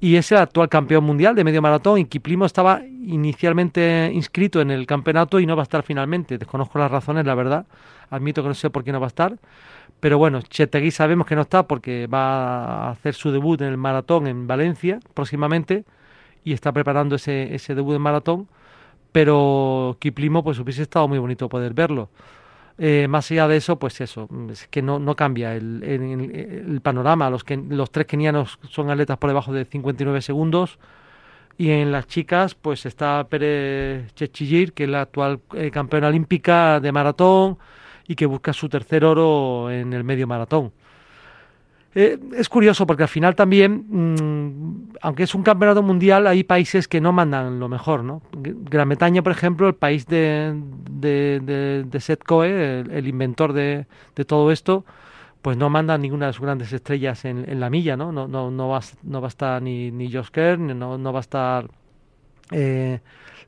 y 0.00 0.16
es 0.16 0.32
el 0.32 0.38
actual 0.38 0.70
campeón 0.70 1.04
mundial 1.04 1.34
de 1.34 1.44
medio 1.44 1.60
maratón 1.60 1.98
y 1.98 2.06
Kiplimo 2.06 2.46
estaba 2.46 2.80
inicialmente 2.86 4.10
inscrito 4.14 4.62
en 4.62 4.70
el 4.70 4.86
campeonato 4.86 5.38
y 5.38 5.44
no 5.44 5.54
va 5.54 5.62
a 5.62 5.64
estar 5.64 5.82
finalmente. 5.82 6.38
Desconozco 6.38 6.78
las 6.78 6.90
razones, 6.90 7.26
la 7.26 7.34
verdad. 7.34 7.66
Admito 8.08 8.40
que 8.40 8.48
no 8.48 8.54
sé 8.54 8.70
por 8.70 8.82
qué 8.82 8.92
no 8.92 9.00
va 9.00 9.06
a 9.06 9.08
estar. 9.08 9.36
Pero 10.00 10.18
bueno, 10.18 10.42
Chetegui 10.42 10.90
sabemos 10.90 11.26
que 11.26 11.34
no 11.34 11.42
está 11.42 11.66
porque 11.66 12.06
va 12.06 12.88
a 12.88 12.90
hacer 12.90 13.14
su 13.14 13.30
debut 13.30 13.60
en 13.62 13.68
el 13.68 13.76
maratón 13.76 14.26
en 14.26 14.46
Valencia 14.46 15.00
próximamente 15.14 15.84
y 16.44 16.52
está 16.52 16.72
preparando 16.72 17.16
ese, 17.16 17.54
ese 17.54 17.74
debut 17.74 17.96
en 17.96 18.02
maratón. 18.02 18.48
Pero 19.12 19.96
Kiplimo, 20.00 20.44
pues 20.44 20.58
hubiese 20.58 20.82
estado 20.82 21.08
muy 21.08 21.18
bonito 21.18 21.48
poder 21.48 21.72
verlo. 21.72 22.10
Eh, 22.76 23.06
más 23.08 23.30
allá 23.30 23.46
de 23.46 23.56
eso, 23.56 23.78
pues 23.78 24.00
eso, 24.00 24.28
es 24.50 24.66
que 24.66 24.82
no, 24.82 24.98
no 24.98 25.14
cambia 25.14 25.54
el, 25.54 25.82
el, 25.84 26.80
panorama. 26.80 27.30
Los, 27.30 27.44
que, 27.44 27.56
los 27.56 27.90
tres 27.90 28.06
kenianos 28.06 28.58
son 28.68 28.90
atletas 28.90 29.16
por 29.18 29.30
debajo 29.30 29.52
de 29.52 29.64
59 29.64 30.20
segundos. 30.22 30.78
Y 31.56 31.70
en 31.70 31.92
las 31.92 32.08
chicas, 32.08 32.56
pues 32.56 32.84
está 32.84 33.24
Pérez 33.28 34.12
Chechillir, 34.14 34.72
que 34.72 34.84
es 34.84 34.90
la 34.90 35.02
actual 35.02 35.40
eh, 35.54 35.70
campeona 35.70 36.08
olímpica 36.08 36.80
de 36.80 36.90
maratón 36.90 37.58
y 38.06 38.14
que 38.14 38.26
busca 38.26 38.52
su 38.52 38.68
tercer 38.68 39.04
oro 39.04 39.70
en 39.70 39.92
el 39.92 40.04
medio 40.04 40.26
maratón. 40.26 40.72
Eh, 41.96 42.18
es 42.36 42.48
curioso 42.48 42.86
porque 42.86 43.04
al 43.04 43.08
final 43.08 43.36
también, 43.36 43.84
mm, 43.88 44.96
aunque 45.00 45.22
es 45.22 45.34
un 45.34 45.44
campeonato 45.44 45.82
mundial, 45.82 46.26
hay 46.26 46.42
países 46.42 46.88
que 46.88 47.00
no 47.00 47.12
mandan 47.12 47.60
lo 47.60 47.68
mejor, 47.68 48.02
¿no? 48.02 48.20
Gran 48.32 48.88
Bretaña, 48.88 49.22
por 49.22 49.30
ejemplo, 49.30 49.68
el 49.68 49.76
país 49.76 50.06
de, 50.06 50.60
de, 50.90 51.84
de, 51.88 52.00
Seth 52.00 52.24
Coe, 52.24 52.80
el, 52.80 53.06
inventor 53.06 53.52
de, 53.52 53.86
de, 54.16 54.24
todo 54.24 54.50
esto, 54.50 54.84
pues 55.40 55.56
no 55.56 55.70
manda 55.70 55.96
ninguna 55.96 56.26
de 56.26 56.32
sus 56.32 56.42
grandes 56.42 56.72
estrellas 56.72 57.24
en, 57.24 57.48
en 57.48 57.60
la 57.60 57.70
milla, 57.70 57.96
¿no? 57.96 58.10
No, 58.10 58.26
no, 58.26 58.50
no, 58.50 58.68
va, 58.68 58.80
no 59.04 59.20
va 59.20 59.28
a 59.28 59.28
estar 59.28 59.62
ni, 59.62 59.92
ni 59.92 60.12
Josh 60.12 60.30
no, 60.58 60.98
no 60.98 61.12
va 61.12 61.18
a 61.18 61.20
estar... 61.20 61.68
Eh, 62.50 62.98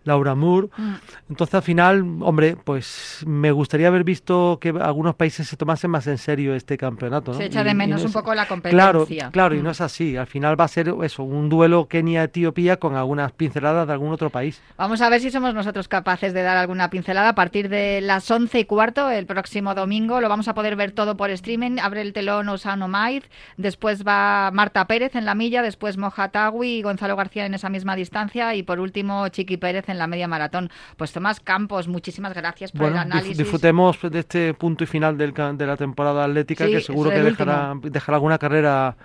Laura 0.07 0.35
Moore. 0.35 0.69
Mm. 0.77 0.95
Entonces, 1.31 1.55
al 1.55 1.63
final, 1.63 2.05
hombre, 2.21 2.57
pues 2.57 3.23
me 3.27 3.51
gustaría 3.51 3.89
haber 3.89 4.05
visto 4.05 4.59
que 4.61 4.71
algunos 4.71 5.15
países 5.15 5.49
se 5.49 5.57
tomasen 5.57 5.91
más 5.91 6.07
en 6.07 6.19
serio 6.19 6.55
este 6.55 6.77
campeonato. 6.77 7.35
Se 7.35 7.47
echa 7.47 7.65
de 7.65 7.75
menos 7.75 8.05
un 8.05 8.13
poco 8.13 8.35
la 8.35 8.47
competencia. 8.47 8.91
Claro, 8.91 9.07
claro, 9.33 9.55
y 9.55 9.63
no 9.63 9.71
mm. 9.71 9.73
es 9.73 9.81
así. 9.81 10.17
Al 10.17 10.27
final 10.27 10.59
va 10.59 10.65
a 10.65 10.69
ser 10.69 10.95
eso, 11.03 11.23
un 11.23 11.49
duelo 11.49 11.89
Kenia-Etiopía 11.89 12.79
con 12.79 12.95
algunas 12.95 13.33
pinceladas 13.33 13.87
de 13.87 13.93
algún 13.93 14.13
otro 14.13 14.31
país. 14.31 14.63
Vamos 14.77 15.01
a 15.01 15.09
ver 15.09 15.21
si 15.21 15.31
somos 15.31 15.55
nosotros 15.55 15.89
capaces 15.89 16.33
de 16.33 16.43
dar 16.43 16.57
alguna 16.57 16.91
pincelada 16.91 17.31
a 17.31 17.35
partir 17.35 17.69
de 17.69 18.01
las 18.01 18.31
once 18.31 18.61
y 18.61 18.65
cuarto 18.65 19.11
el 19.11 19.27
próximo 19.27 19.75
domingo. 19.75 20.21
Lo 20.21 20.29
vamos 20.29 20.49
a 20.49 20.55
poder 20.55 20.77
ver 20.77 20.93
todo 20.93 21.17
por 21.17 21.31
streaming. 21.31 21.79
Abre 21.81 22.03
el 22.03 22.13
telón 22.13 22.49
Osano 22.49 22.89
Maiz, 22.89 23.25
después 23.57 24.07
va 24.07 24.51
Marta 24.53 24.87
Pérez 24.87 25.17
en 25.17 25.25
la 25.25 25.35
milla, 25.35 25.63
después 25.63 25.97
Moja 25.97 26.31
y 26.63 26.83
Gonzalo 26.83 27.17
García 27.17 27.47
en 27.47 27.55
esa 27.55 27.69
misma 27.69 27.97
distancia 27.97 28.55
y 28.55 28.63
por 28.63 28.81
último 28.81 29.29
Chiqui 29.29 29.57
Pérez 29.57 29.89
en 29.89 29.96
la 29.99 30.07
media 30.07 30.29
maratón. 30.29 30.71
Pues 30.97 31.13
Tomás 31.13 31.41
Campos, 31.41 31.89
muchísimas 31.89 32.35
gracias 32.35 32.73
por 32.73 32.89
el 32.89 32.97
análisis. 32.97 33.37
Disfrutemos 33.37 33.99
de 34.03 34.19
este 34.19 34.55
punto 34.55 34.85
y 34.85 34.87
final 34.87 35.17
del, 35.17 35.33
de 35.33 35.67
la 35.67 35.77
temporada 35.77 36.25
atlética 36.25 36.67
que 36.67 36.81
seguro 36.81 37.11
que 37.11 37.23
dejará, 37.23 37.75
dejará 37.83 38.17
alguna 38.17 38.39
carrera 38.39 38.97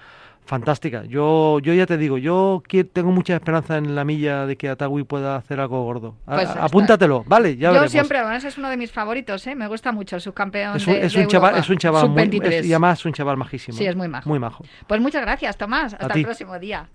fantástica. 0.46 1.04
Yo, 1.06 1.60
yo 1.60 1.74
ya 1.74 1.86
te 1.86 1.98
digo, 1.98 2.18
yo 2.18 2.62
tengo 2.92 3.12
mucha 3.12 3.36
esperanza 3.36 3.78
en 3.78 3.96
la 3.96 4.04
milla 4.04 4.46
de 4.46 4.58
que 4.58 4.70
Atagui 4.70 5.04
pueda 5.04 5.36
hacer 5.36 5.60
algo 5.60 5.84
gordo. 5.84 6.16
Pues 6.26 6.50
apúntatelo, 6.50 7.24
vale, 7.26 7.58
ya 7.58 7.74
Yo 7.74 7.88
siempre, 7.88 8.18
además 8.18 8.44
es 8.44 8.58
uno 8.58 8.70
de 8.70 8.78
mis 8.78 8.92
favoritos, 8.92 9.46
¿eh? 9.48 9.56
me 9.56 9.68
gusta 9.68 9.92
mucho 9.92 10.16
el 10.16 10.22
subcampeón 10.22 10.78
es 10.78 10.88
un, 10.88 10.96
es 10.96 11.16
un 11.16 11.28
chaval, 11.28 11.58
es 11.58 11.70
un 11.70 11.78
chaval 11.78 12.10
muy, 12.10 12.30
y 12.34 12.72
además 12.72 13.00
es 13.00 13.06
un 13.06 13.14
chaval 13.14 13.38
majísimo. 13.38 13.78
Sí, 13.78 13.86
es 13.86 13.96
muy 13.96 14.08
majo. 14.08 14.28
Muy 14.28 14.40
majo. 14.40 14.66
Pues 14.88 15.00
muchas 15.00 15.22
gracias, 15.22 15.58
Tomás. 15.58 15.94
Hasta 15.94 16.14
el 16.14 16.24
próximo 16.24 16.60
día. 16.60 16.90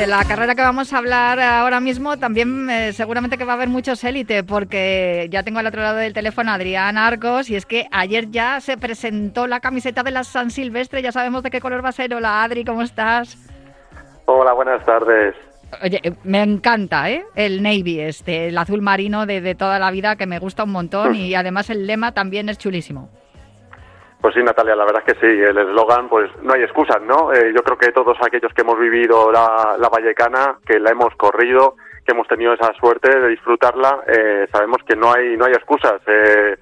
De 0.00 0.06
la 0.06 0.24
carrera 0.24 0.54
que 0.54 0.62
vamos 0.62 0.94
a 0.94 0.96
hablar 0.96 1.38
ahora 1.38 1.78
mismo 1.78 2.16
también 2.16 2.70
eh, 2.70 2.94
seguramente 2.94 3.36
que 3.36 3.44
va 3.44 3.52
a 3.52 3.56
haber 3.56 3.68
muchos 3.68 4.02
élite 4.02 4.42
porque 4.42 5.28
ya 5.30 5.42
tengo 5.42 5.58
al 5.58 5.66
otro 5.66 5.82
lado 5.82 5.98
del 5.98 6.14
teléfono 6.14 6.50
a 6.50 6.54
Adrián 6.54 6.96
Arcos 6.96 7.50
y 7.50 7.56
es 7.56 7.66
que 7.66 7.86
ayer 7.92 8.30
ya 8.30 8.62
se 8.62 8.78
presentó 8.78 9.46
la 9.46 9.60
camiseta 9.60 10.02
de 10.02 10.10
la 10.10 10.24
San 10.24 10.50
Silvestre, 10.50 11.02
ya 11.02 11.12
sabemos 11.12 11.42
de 11.42 11.50
qué 11.50 11.60
color 11.60 11.84
va 11.84 11.90
a 11.90 11.92
ser. 11.92 12.14
Hola 12.14 12.42
Adri, 12.42 12.64
¿cómo 12.64 12.80
estás? 12.80 13.36
Hola, 14.24 14.54
buenas 14.54 14.82
tardes. 14.86 15.34
Oye, 15.82 16.00
eh, 16.02 16.12
me 16.24 16.42
encanta, 16.42 17.10
¿eh? 17.10 17.22
El 17.34 17.62
navy, 17.62 18.00
este, 18.00 18.48
el 18.48 18.56
azul 18.56 18.80
marino 18.80 19.26
de, 19.26 19.42
de 19.42 19.54
toda 19.54 19.78
la 19.78 19.90
vida 19.90 20.16
que 20.16 20.24
me 20.24 20.38
gusta 20.38 20.64
un 20.64 20.72
montón 20.72 21.14
y 21.14 21.34
además 21.34 21.68
el 21.68 21.86
lema 21.86 22.12
también 22.12 22.48
es 22.48 22.56
chulísimo. 22.56 23.10
Pues 24.20 24.34
sí, 24.34 24.42
Natalia, 24.42 24.76
la 24.76 24.84
verdad 24.84 25.02
es 25.06 25.14
que 25.14 25.20
sí. 25.20 25.26
El 25.26 25.56
eslogan, 25.56 26.08
pues 26.08 26.30
no 26.42 26.52
hay 26.52 26.62
excusas, 26.62 27.00
¿no? 27.02 27.32
Eh, 27.32 27.52
yo 27.54 27.62
creo 27.62 27.78
que 27.78 27.92
todos 27.92 28.18
aquellos 28.20 28.52
que 28.52 28.60
hemos 28.60 28.78
vivido 28.78 29.32
la, 29.32 29.76
la 29.78 29.88
Vallecana, 29.88 30.58
que 30.66 30.78
la 30.78 30.90
hemos 30.90 31.14
corrido, 31.16 31.76
que 32.04 32.12
hemos 32.12 32.28
tenido 32.28 32.52
esa 32.52 32.72
suerte 32.74 33.18
de 33.18 33.28
disfrutarla, 33.28 34.02
eh, 34.06 34.46
sabemos 34.52 34.78
que 34.86 34.94
no 34.94 35.12
hay 35.12 35.36
no 35.38 35.46
hay 35.46 35.52
excusas. 35.52 36.02
Eh, 36.06 36.56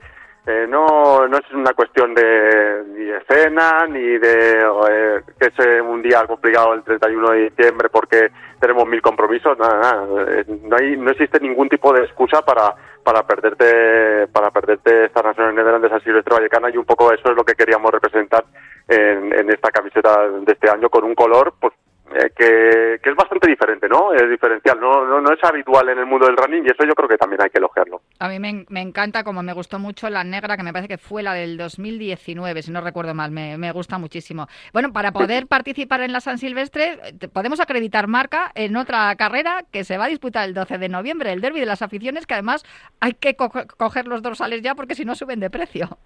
eh, 0.49 0.67
no, 0.67 1.29
no 1.29 1.37
es 1.37 1.53
una 1.53 1.75
cuestión 1.75 2.15
de 2.15 2.83
ni 2.97 3.05
de 3.05 3.21
cena 3.29 3.87
ni 3.87 4.17
de 4.17 4.59
eh, 4.91 5.21
que 5.39 5.49
es 5.49 5.83
un 5.83 6.01
día 6.01 6.27
complicado 6.27 6.73
el 6.73 6.83
31 6.83 7.33
de 7.33 7.51
diciembre 7.51 7.91
porque 7.91 8.31
tenemos 8.59 8.87
mil 8.89 9.03
compromisos 9.03 9.59
nada, 9.59 9.79
nada. 9.79 10.33
Eh, 10.33 10.45
no 10.63 10.75
hay 10.75 10.97
no 10.97 11.11
existe 11.11 11.39
ningún 11.39 11.69
tipo 11.69 11.93
de 11.93 12.05
excusa 12.05 12.41
para 12.41 12.75
para 13.05 13.25
perderte 13.25 14.27
para 14.29 14.51
perderte 14.51 15.05
esta 15.05 15.21
naciones 15.21 15.83
de 15.83 15.89
San 15.91 16.03
Silvestre 16.03 16.37
Vallecana 16.37 16.71
y 16.71 16.79
un 16.79 16.87
poco 16.87 17.13
eso 17.13 17.31
es 17.31 17.37
lo 17.37 17.45
que 17.45 17.55
queríamos 17.55 17.93
representar 17.93 18.47
en, 18.89 19.35
en 19.35 19.51
esta 19.51 19.71
camiseta 19.71 20.29
de 20.31 20.51
este 20.51 20.71
año 20.71 20.89
con 20.89 21.05
un 21.05 21.15
color 21.15 21.53
pues 21.61 21.75
eh, 22.15 22.31
que, 22.37 23.01
que, 23.03 23.11
es 23.11 23.17
bastante 23.17 23.49
diferente, 23.49 23.89
¿no? 23.89 24.13
Es 24.13 24.29
diferencial, 24.31 24.81
no, 24.81 25.05
no, 25.05 25.21
no, 25.21 25.33
es 25.33 25.43
habitual 25.43 25.89
en 25.91 25.99
el 25.99 26.07
mundo 26.07 26.27
del 26.27 26.37
running 26.37 26.65
y 26.65 26.71
eso 26.71 26.85
yo 26.87 26.95
creo 26.95 27.09
que 27.09 27.19
también 27.19 27.43
hay 27.43 27.51
que 27.51 27.59
elogiarlo. 27.59 28.01
A 28.19 28.29
mí 28.29 28.39
me, 28.39 28.65
me, 28.69 28.81
encanta, 28.81 29.25
como 29.25 29.43
me 29.43 29.53
gustó 29.53 29.79
mucho 29.79 30.09
la 30.09 30.25
negra, 30.25 30.57
que 30.57 30.63
me 30.63 30.73
parece 30.73 30.89
que 30.89 30.99
fue 30.99 31.23
la 31.23 31.35
del 31.35 31.57
2019, 31.57 32.63
si 32.63 32.71
no 32.71 32.81
recuerdo 32.81 33.15
mal, 33.15 33.31
me, 33.31 33.59
me 33.59 33.73
gusta 33.73 33.99
muchísimo. 33.99 34.47
Bueno, 34.73 34.93
para 34.93 35.13
poder 35.13 35.47
participar 35.47 36.01
en 36.01 36.13
la 36.13 36.21
San 36.21 36.39
Silvestre, 36.39 36.99
podemos 37.33 37.61
acreditar 37.61 38.07
marca 38.07 38.51
en 38.55 38.77
otra 38.77 39.15
carrera 39.17 39.65
que 39.71 39.85
se 39.85 39.99
va 39.99 40.07
a 40.07 40.09
disputar 40.09 40.49
el 40.49 40.55
12 40.55 40.79
de 40.79 40.89
noviembre, 40.89 41.33
el 41.33 41.41
Derby 41.41 41.61
de 41.61 41.67
las 41.67 41.83
Aficiones, 41.83 42.27
que 42.27 42.35
además 42.35 42.65
hay 43.01 43.15
que 43.15 43.37
coger 43.37 44.07
los 44.07 44.23
dorsales 44.23 44.63
ya 44.63 44.75
porque 44.75 44.95
si 44.95 45.05
no 45.05 45.15
suben 45.15 45.41
de 45.41 45.51
precio. 45.51 45.99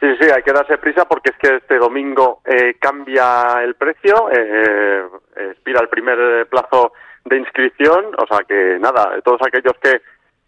Sí, 0.00 0.06
sí, 0.20 0.30
hay 0.32 0.42
que 0.42 0.52
darse 0.52 0.78
prisa 0.78 1.06
porque 1.06 1.30
es 1.30 1.36
que 1.38 1.56
este 1.56 1.76
domingo 1.76 2.40
eh, 2.44 2.76
cambia 2.78 3.62
el 3.64 3.74
precio, 3.74 4.30
eh, 4.30 5.04
expira 5.50 5.80
el 5.80 5.88
primer 5.88 6.46
plazo 6.48 6.92
de 7.24 7.36
inscripción, 7.36 8.14
o 8.16 8.26
sea 8.26 8.44
que 8.46 8.78
nada, 8.78 9.20
todos 9.22 9.40
aquellos 9.44 9.74
que 9.82 10.00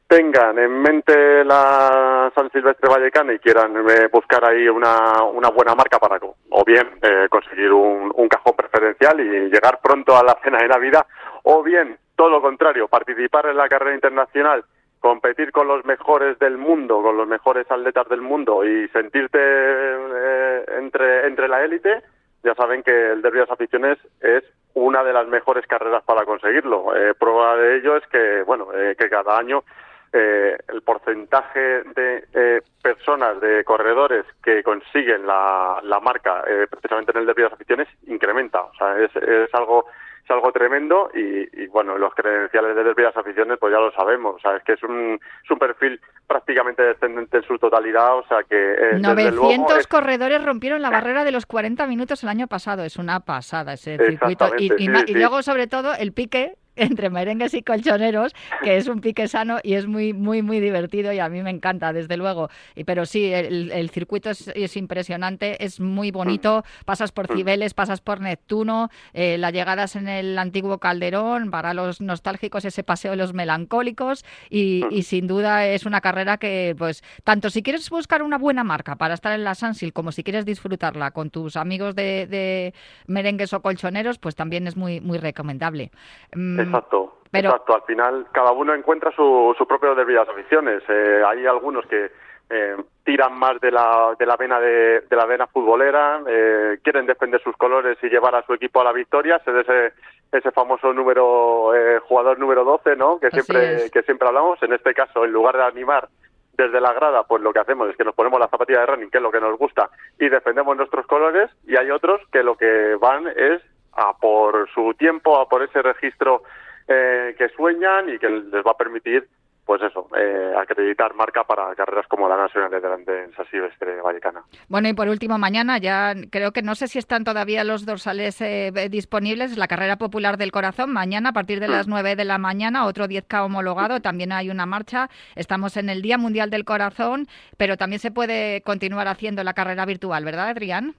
tengan 0.06 0.58
en 0.58 0.82
mente 0.82 1.44
la 1.44 2.30
San 2.34 2.50
Silvestre 2.50 2.88
Vallecana 2.88 3.32
y 3.32 3.38
quieran 3.40 3.76
eh, 3.88 4.08
buscar 4.12 4.44
ahí 4.44 4.68
una, 4.68 5.22
una 5.22 5.50
buena 5.50 5.74
marca 5.74 5.98
para, 5.98 6.18
o 6.50 6.64
bien 6.64 6.98
eh, 7.02 7.26
conseguir 7.28 7.72
un, 7.72 8.12
un 8.14 8.28
cajón 8.28 8.54
preferencial 8.56 9.18
y 9.20 9.50
llegar 9.50 9.80
pronto 9.82 10.16
a 10.16 10.22
la 10.22 10.38
cena 10.44 10.58
de 10.58 10.68
Navidad, 10.68 11.06
o 11.42 11.62
bien, 11.62 11.98
todo 12.14 12.30
lo 12.30 12.40
contrario, 12.40 12.86
participar 12.86 13.46
en 13.46 13.56
la 13.56 13.68
carrera 13.68 13.94
internacional 13.94 14.64
competir 15.00 15.50
con 15.50 15.66
los 15.66 15.84
mejores 15.84 16.38
del 16.38 16.58
mundo, 16.58 17.02
con 17.02 17.16
los 17.16 17.26
mejores 17.26 17.68
atletas 17.70 18.08
del 18.08 18.20
mundo 18.20 18.64
y 18.64 18.86
sentirte 18.88 19.38
eh, 19.40 20.64
entre, 20.78 21.26
entre 21.26 21.48
la 21.48 21.64
élite, 21.64 22.02
ya 22.42 22.54
saben 22.54 22.82
que 22.82 23.12
el 23.12 23.22
Derby 23.22 23.38
de 23.38 23.44
las 23.44 23.50
Aficiones 23.50 23.98
es 24.20 24.44
una 24.74 25.02
de 25.02 25.12
las 25.12 25.26
mejores 25.26 25.66
carreras 25.66 26.04
para 26.04 26.24
conseguirlo. 26.24 26.94
Eh, 26.94 27.14
prueba 27.14 27.56
de 27.56 27.76
ello 27.76 27.96
es 27.96 28.06
que, 28.06 28.42
bueno, 28.42 28.68
eh, 28.74 28.94
que 28.98 29.08
cada 29.08 29.38
año 29.38 29.64
eh, 30.12 30.56
el 30.68 30.82
porcentaje 30.82 31.82
de 31.94 32.24
eh, 32.34 32.60
personas, 32.82 33.40
de 33.40 33.62
corredores 33.64 34.24
que 34.42 34.62
consiguen 34.62 35.26
la, 35.26 35.80
la 35.82 36.00
marca 36.00 36.42
eh, 36.46 36.66
precisamente 36.68 37.12
en 37.12 37.18
el 37.18 37.26
Derby 37.26 37.42
de 37.42 37.48
las 37.48 37.54
Aficiones 37.54 37.88
incrementa. 38.06 38.62
O 38.62 38.74
sea, 38.74 38.98
es, 38.98 39.14
es 39.16 39.54
algo 39.54 39.86
es 40.30 40.34
algo 40.36 40.52
tremendo 40.52 41.10
y, 41.14 41.62
y, 41.62 41.66
bueno, 41.66 41.98
los 41.98 42.14
credenciales 42.14 42.76
de 42.76 42.84
Derby 42.84 43.02
las 43.02 43.16
Aficiones 43.16 43.58
pues 43.58 43.72
ya 43.72 43.80
lo 43.80 43.92
sabemos. 43.92 44.36
O 44.36 44.38
sea, 44.38 44.56
es 44.56 44.62
que 44.62 44.74
es 44.74 44.82
un, 44.82 45.18
es 45.44 45.50
un 45.50 45.58
perfil 45.58 46.00
prácticamente 46.26 46.82
descendente 46.82 47.38
en 47.38 47.42
su 47.42 47.58
totalidad. 47.58 48.16
O 48.18 48.26
sea 48.26 48.42
que... 48.44 48.56
Eh, 48.56 48.98
900 49.00 49.34
luego 49.34 49.76
es... 49.76 49.86
corredores 49.86 50.44
rompieron 50.44 50.82
la 50.82 50.90
barrera 50.90 51.24
de 51.24 51.32
los 51.32 51.46
40 51.46 51.86
minutos 51.86 52.22
el 52.22 52.28
año 52.28 52.46
pasado. 52.46 52.84
Es 52.84 52.96
una 52.96 53.20
pasada 53.20 53.72
ese 53.72 53.98
circuito. 53.98 54.52
Y, 54.58 54.66
y, 54.66 54.68
sí, 54.76 54.90
y 55.06 55.12
sí. 55.12 55.14
luego, 55.14 55.42
sobre 55.42 55.66
todo, 55.66 55.94
el 55.94 56.12
pique 56.12 56.56
entre 56.80 57.10
merengues 57.10 57.54
y 57.54 57.62
colchoneros, 57.62 58.34
que 58.62 58.76
es 58.76 58.88
un 58.88 59.00
pique 59.00 59.28
sano 59.28 59.58
y 59.62 59.74
es 59.74 59.86
muy, 59.86 60.12
muy, 60.12 60.42
muy 60.42 60.60
divertido 60.60 61.12
y 61.12 61.18
a 61.18 61.28
mí 61.28 61.42
me 61.42 61.50
encanta, 61.50 61.92
desde 61.92 62.16
luego. 62.16 62.50
Y, 62.74 62.84
pero 62.84 63.06
sí, 63.06 63.32
el, 63.32 63.70
el 63.72 63.90
circuito 63.90 64.30
es, 64.30 64.48
es, 64.54 64.76
impresionante, 64.76 65.64
es 65.64 65.80
muy 65.80 66.10
bonito, 66.10 66.64
pasas 66.84 67.12
por 67.12 67.26
Cibeles, 67.26 67.74
pasas 67.74 68.00
por 68.00 68.20
Neptuno, 68.20 68.90
eh, 69.12 69.38
la 69.38 69.50
llegada 69.50 69.84
es 69.84 69.96
en 69.96 70.08
el 70.08 70.38
antiguo 70.38 70.78
Calderón, 70.78 71.50
para 71.50 71.74
los 71.74 72.00
nostálgicos 72.00 72.64
ese 72.64 72.82
paseo 72.82 73.12
de 73.12 73.16
los 73.16 73.34
melancólicos 73.34 74.24
y, 74.48 74.84
y, 74.90 75.02
sin 75.02 75.26
duda 75.26 75.66
es 75.66 75.86
una 75.86 76.00
carrera 76.00 76.38
que, 76.38 76.74
pues, 76.78 77.02
tanto 77.24 77.50
si 77.50 77.62
quieres 77.62 77.88
buscar 77.90 78.22
una 78.22 78.38
buena 78.38 78.64
marca 78.64 78.96
para 78.96 79.14
estar 79.14 79.32
en 79.32 79.44
la 79.44 79.54
Sansil 79.54 79.92
como 79.92 80.12
si 80.12 80.22
quieres 80.22 80.44
disfrutarla 80.44 81.10
con 81.10 81.30
tus 81.30 81.56
amigos 81.56 81.94
de, 81.94 82.26
de 82.26 82.74
merengues 83.06 83.52
o 83.52 83.62
colchoneros, 83.62 84.18
pues 84.18 84.34
también 84.34 84.66
es 84.66 84.76
muy, 84.76 85.00
muy 85.00 85.18
recomendable. 85.18 85.90
Mm, 86.34 86.69
Exacto. 86.70 87.16
Pero... 87.30 87.48
Exacto, 87.50 87.74
al 87.74 87.82
final 87.82 88.26
cada 88.32 88.52
uno 88.52 88.74
encuentra 88.74 89.12
su, 89.12 89.54
su 89.56 89.66
propio 89.66 89.94
de 89.94 90.04
las 90.04 90.28
aficiones. 90.28 90.82
Eh, 90.88 91.22
hay 91.24 91.46
algunos 91.46 91.86
que 91.86 92.10
eh, 92.50 92.76
tiran 93.04 93.38
más 93.38 93.60
de 93.60 93.70
la, 93.70 94.16
de 94.18 94.26
la 94.26 94.36
vena 94.36 94.58
de, 94.58 95.02
de 95.08 95.16
la 95.16 95.24
vena 95.24 95.46
futbolera, 95.46 96.20
eh, 96.26 96.78
quieren 96.82 97.06
defender 97.06 97.40
sus 97.42 97.56
colores 97.56 97.96
y 98.02 98.08
llevar 98.08 98.34
a 98.34 98.44
su 98.44 98.54
equipo 98.54 98.80
a 98.80 98.84
la 98.84 98.92
victoria, 98.92 99.38
ser 99.44 99.56
ese, 99.58 99.92
ese 100.32 100.50
famoso 100.50 100.92
número 100.92 101.74
eh, 101.74 102.00
jugador 102.00 102.40
número 102.40 102.64
12, 102.64 102.96
¿no? 102.96 103.20
Que 103.20 103.30
siempre 103.30 103.88
que 103.92 104.02
siempre 104.02 104.26
hablamos. 104.26 104.60
En 104.64 104.72
este 104.72 104.92
caso, 104.94 105.24
en 105.24 105.32
lugar 105.32 105.56
de 105.56 105.62
animar 105.62 106.08
desde 106.54 106.80
la 106.80 106.92
grada, 106.92 107.22
pues 107.22 107.40
lo 107.40 107.52
que 107.52 107.60
hacemos 107.60 107.88
es 107.88 107.96
que 107.96 108.04
nos 108.04 108.16
ponemos 108.16 108.40
la 108.40 108.48
zapatilla 108.48 108.80
de 108.80 108.86
running, 108.86 109.10
que 109.10 109.18
es 109.18 109.22
lo 109.22 109.30
que 109.30 109.40
nos 109.40 109.56
gusta, 109.56 109.88
y 110.18 110.28
defendemos 110.28 110.76
nuestros 110.76 111.06
colores. 111.06 111.50
Y 111.66 111.76
hay 111.76 111.90
otros 111.92 112.20
que 112.32 112.42
lo 112.42 112.56
que 112.56 112.96
van 112.96 113.28
es 113.28 113.62
a 113.92 114.16
por 114.18 114.68
su 114.72 114.94
tiempo, 114.94 115.38
a 115.38 115.48
por 115.48 115.62
ese 115.62 115.82
registro 115.82 116.42
eh, 116.88 117.34
que 117.36 117.48
sueñan 117.50 118.08
y 118.08 118.18
que 118.18 118.28
les 118.28 118.64
va 118.64 118.72
a 118.72 118.76
permitir, 118.76 119.28
pues 119.64 119.82
eso, 119.82 120.08
eh, 120.18 120.52
acreditar 120.58 121.14
marca 121.14 121.44
para 121.44 121.72
carreras 121.76 122.08
como 122.08 122.28
la 122.28 122.36
Nacional 122.36 122.72
de 122.72 122.80
delante 122.80 123.22
en 123.22 123.30
Silvestre 123.48 124.00
Vallecana. 124.00 124.42
Bueno, 124.68 124.88
y 124.88 124.94
por 124.94 125.08
último, 125.08 125.38
mañana 125.38 125.78
ya 125.78 126.14
creo 126.30 126.50
que 126.50 126.62
no 126.62 126.74
sé 126.74 126.88
si 126.88 126.98
están 126.98 127.22
todavía 127.22 127.62
los 127.62 127.86
dorsales 127.86 128.40
eh, 128.40 128.72
disponibles, 128.90 129.56
la 129.56 129.68
carrera 129.68 129.96
popular 129.96 130.38
del 130.38 130.50
corazón, 130.50 130.92
mañana 130.92 131.28
a 131.28 131.32
partir 131.32 131.60
de 131.60 131.68
las 131.68 131.86
9 131.86 132.16
de 132.16 132.24
la 132.24 132.38
mañana, 132.38 132.86
otro 132.86 133.06
10K 133.06 133.44
homologado, 133.44 134.00
también 134.00 134.32
hay 134.32 134.50
una 134.50 134.66
marcha, 134.66 135.08
estamos 135.36 135.76
en 135.76 135.88
el 135.88 136.02
Día 136.02 136.18
Mundial 136.18 136.50
del 136.50 136.64
Corazón, 136.64 137.28
pero 137.56 137.76
también 137.76 138.00
se 138.00 138.10
puede 138.10 138.62
continuar 138.62 139.06
haciendo 139.06 139.44
la 139.44 139.54
carrera 139.54 139.86
virtual, 139.86 140.24
¿verdad, 140.24 140.48
Adrián? 140.48 140.96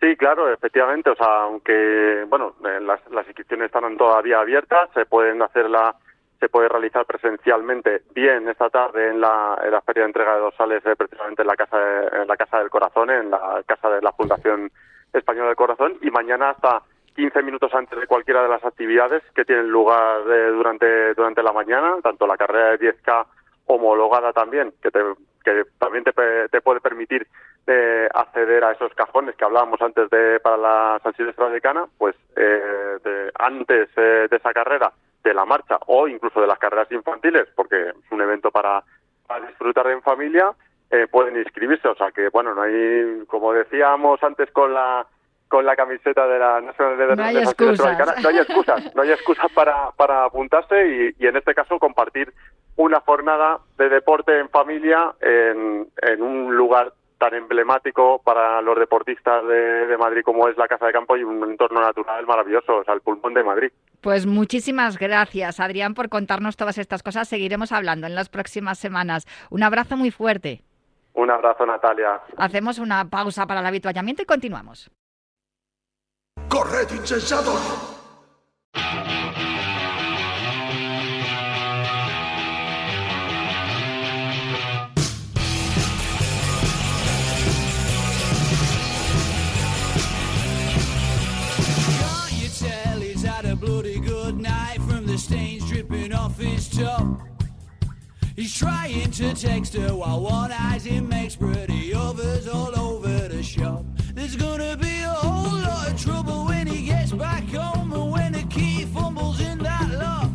Sí, 0.00 0.16
claro, 0.16 0.52
efectivamente. 0.52 1.10
O 1.10 1.16
sea, 1.16 1.42
aunque 1.42 2.24
bueno, 2.28 2.54
eh, 2.64 2.80
las, 2.80 3.00
las 3.10 3.26
inscripciones 3.26 3.66
están 3.66 3.96
todavía 3.96 4.40
abiertas, 4.40 4.88
se 4.94 5.06
pueden 5.06 5.42
hacer 5.42 5.68
la, 5.68 5.94
se 6.38 6.48
puede 6.48 6.68
realizar 6.68 7.04
presencialmente 7.04 8.02
bien 8.14 8.48
esta 8.48 8.70
tarde 8.70 9.10
en 9.10 9.20
la, 9.20 9.58
en 9.64 9.72
la 9.72 9.80
feria 9.80 10.02
de 10.02 10.08
entrega 10.08 10.34
de 10.34 10.40
dorsales, 10.40 10.86
eh, 10.86 10.94
precisamente 10.96 11.42
en 11.42 11.48
la 11.48 11.56
casa, 11.56 11.78
de, 11.78 12.22
en 12.22 12.28
la 12.28 12.36
casa 12.36 12.58
del 12.58 12.70
corazón, 12.70 13.10
en 13.10 13.30
la 13.30 13.62
casa 13.66 13.90
de 13.90 14.00
la 14.00 14.12
Fundación 14.12 14.70
Española 15.12 15.48
del 15.48 15.56
Corazón, 15.56 15.98
y 16.00 16.10
mañana 16.10 16.50
hasta 16.50 16.82
15 17.16 17.42
minutos 17.42 17.74
antes 17.74 17.98
de 17.98 18.06
cualquiera 18.06 18.42
de 18.42 18.48
las 18.48 18.64
actividades 18.64 19.22
que 19.34 19.44
tienen 19.44 19.68
lugar 19.68 20.20
eh, 20.30 20.50
durante 20.50 21.14
durante 21.14 21.42
la 21.42 21.52
mañana, 21.52 21.96
tanto 22.02 22.26
la 22.26 22.36
carrera 22.36 22.76
de 22.76 22.94
10K 22.94 23.26
homologada 23.66 24.32
también, 24.32 24.72
que 24.80 24.92
te, 24.92 25.00
que 25.44 25.64
también 25.78 26.04
te, 26.04 26.12
te 26.50 26.60
puede 26.60 26.80
permitir 26.80 27.26
de 27.68 28.08
acceder 28.14 28.64
a 28.64 28.72
esos 28.72 28.92
cajones 28.94 29.36
que 29.36 29.44
hablábamos 29.44 29.80
antes 29.82 30.08
de 30.08 30.40
para 30.40 30.56
la 30.56 31.00
San 31.02 31.14
Silvestre 31.14 31.44
Vallecana, 31.44 31.84
pues 31.98 32.16
eh, 32.34 32.96
de, 33.04 33.30
antes 33.38 33.90
eh, 33.94 34.26
de 34.30 34.36
esa 34.36 34.54
carrera, 34.54 34.90
de 35.22 35.34
la 35.34 35.44
marcha 35.44 35.78
o 35.86 36.08
incluso 36.08 36.40
de 36.40 36.46
las 36.46 36.58
carreras 36.58 36.90
infantiles, 36.90 37.46
porque 37.54 37.90
es 37.90 38.10
un 38.10 38.22
evento 38.22 38.50
para, 38.50 38.82
para 39.26 39.46
disfrutar 39.46 39.86
en 39.88 40.00
familia, 40.00 40.50
eh, 40.90 41.06
pueden 41.10 41.36
inscribirse. 41.36 41.88
O 41.88 41.94
sea 41.94 42.10
que, 42.10 42.30
bueno, 42.30 42.54
no 42.54 42.62
hay, 42.62 43.24
como 43.26 43.52
decíamos 43.52 44.22
antes 44.22 44.50
con 44.50 44.72
la 44.72 45.06
con 45.48 45.64
la 45.64 45.76
camiseta 45.76 46.26
de 46.26 46.38
la 46.38 46.60
Nacional 46.60 46.98
de, 46.98 47.16
no 47.16 47.22
hay 47.22 47.34
de 47.36 47.42
excusas. 47.42 47.86
Vallecana, 47.86 48.14
no 48.22 48.28
hay 48.28 48.38
excusas, 48.38 48.94
no 48.94 49.02
hay 49.02 49.12
excusas 49.12 49.50
para, 49.52 49.90
para 49.92 50.24
apuntarse 50.24 50.86
y, 50.86 51.24
y 51.24 51.26
en 51.26 51.36
este 51.36 51.54
caso 51.54 51.78
compartir 51.78 52.32
una 52.76 53.00
jornada 53.00 53.58
de 53.78 53.88
deporte 53.88 54.38
en 54.38 54.50
familia 54.50 55.14
en, 55.20 55.88
en 56.02 56.22
un 56.22 56.54
lugar 56.54 56.92
tan 57.18 57.34
emblemático 57.34 58.20
para 58.22 58.62
los 58.62 58.78
deportistas 58.78 59.46
de, 59.46 59.86
de, 59.86 59.98
Madrid 59.98 60.22
como 60.24 60.48
es 60.48 60.56
la 60.56 60.68
Casa 60.68 60.86
de 60.86 60.92
Campo 60.92 61.16
y 61.16 61.24
un 61.24 61.42
entorno 61.42 61.80
natural 61.80 62.26
maravilloso, 62.26 62.78
o 62.78 62.84
sea, 62.84 62.94
el 62.94 63.00
pulmón 63.00 63.34
de 63.34 63.44
Madrid. 63.44 63.70
Pues 64.00 64.26
muchísimas 64.26 64.98
gracias, 64.98 65.60
Adrián, 65.60 65.94
por 65.94 66.08
contarnos 66.08 66.56
todas 66.56 66.78
estas 66.78 67.02
cosas. 67.02 67.28
Seguiremos 67.28 67.72
hablando 67.72 68.06
en 68.06 68.14
las 68.14 68.28
próximas 68.28 68.78
semanas. 68.78 69.26
Un 69.50 69.62
abrazo 69.64 69.96
muy 69.96 70.10
fuerte. 70.10 70.62
Un 71.14 71.30
abrazo, 71.30 71.66
Natalia. 71.66 72.20
Hacemos 72.36 72.78
una 72.78 73.04
pausa 73.06 73.46
para 73.46 73.60
el 73.60 73.66
habituallamiento 73.66 74.22
y 74.22 74.26
continuamos. 74.26 74.90
Corred 76.48 76.88
insensatos! 76.92 77.96
Top. 96.78 97.20
He's 98.36 98.54
trying 98.54 99.10
to 99.10 99.34
text 99.34 99.74
her 99.74 99.94
while 99.94 100.20
one 100.20 100.52
eye's 100.52 100.84
him 100.84 101.08
makes 101.08 101.34
pretty 101.34 101.92
others 101.92 102.46
all 102.46 102.78
over 102.78 103.28
the 103.28 103.42
shop. 103.42 103.84
There's 104.14 104.36
gonna 104.36 104.76
be 104.76 105.00
a 105.00 105.08
whole 105.08 105.58
lot 105.58 105.90
of 105.90 106.00
trouble 106.00 106.46
when 106.46 106.66
he 106.66 106.86
gets 106.86 107.12
back 107.12 107.48
home 107.48 107.92
and 107.92 108.12
when 108.12 108.32
the 108.32 108.44
key 108.44 108.84
fumbles 108.84 109.40
in 109.40 109.58
that 109.58 109.90
lock. 109.90 110.30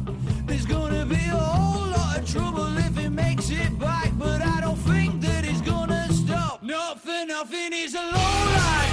There's 0.46 0.66
gonna 0.66 1.06
be 1.06 1.26
a 1.32 1.46
whole 1.56 1.88
lot 1.88 2.20
of 2.20 2.30
trouble 2.30 2.78
if 2.78 2.98
he 2.98 3.08
makes 3.08 3.50
it 3.50 3.80
back, 3.80 4.12
but 4.18 4.42
I 4.42 4.60
don't 4.60 4.82
think 4.92 5.22
that 5.22 5.46
he's 5.46 5.62
gonna 5.62 6.12
stop. 6.12 6.62
Nothing, 6.62 7.28
nothing 7.28 7.72
is 7.74 7.96
a 7.96 8.02
low 8.02 8.56
life. 8.58 8.93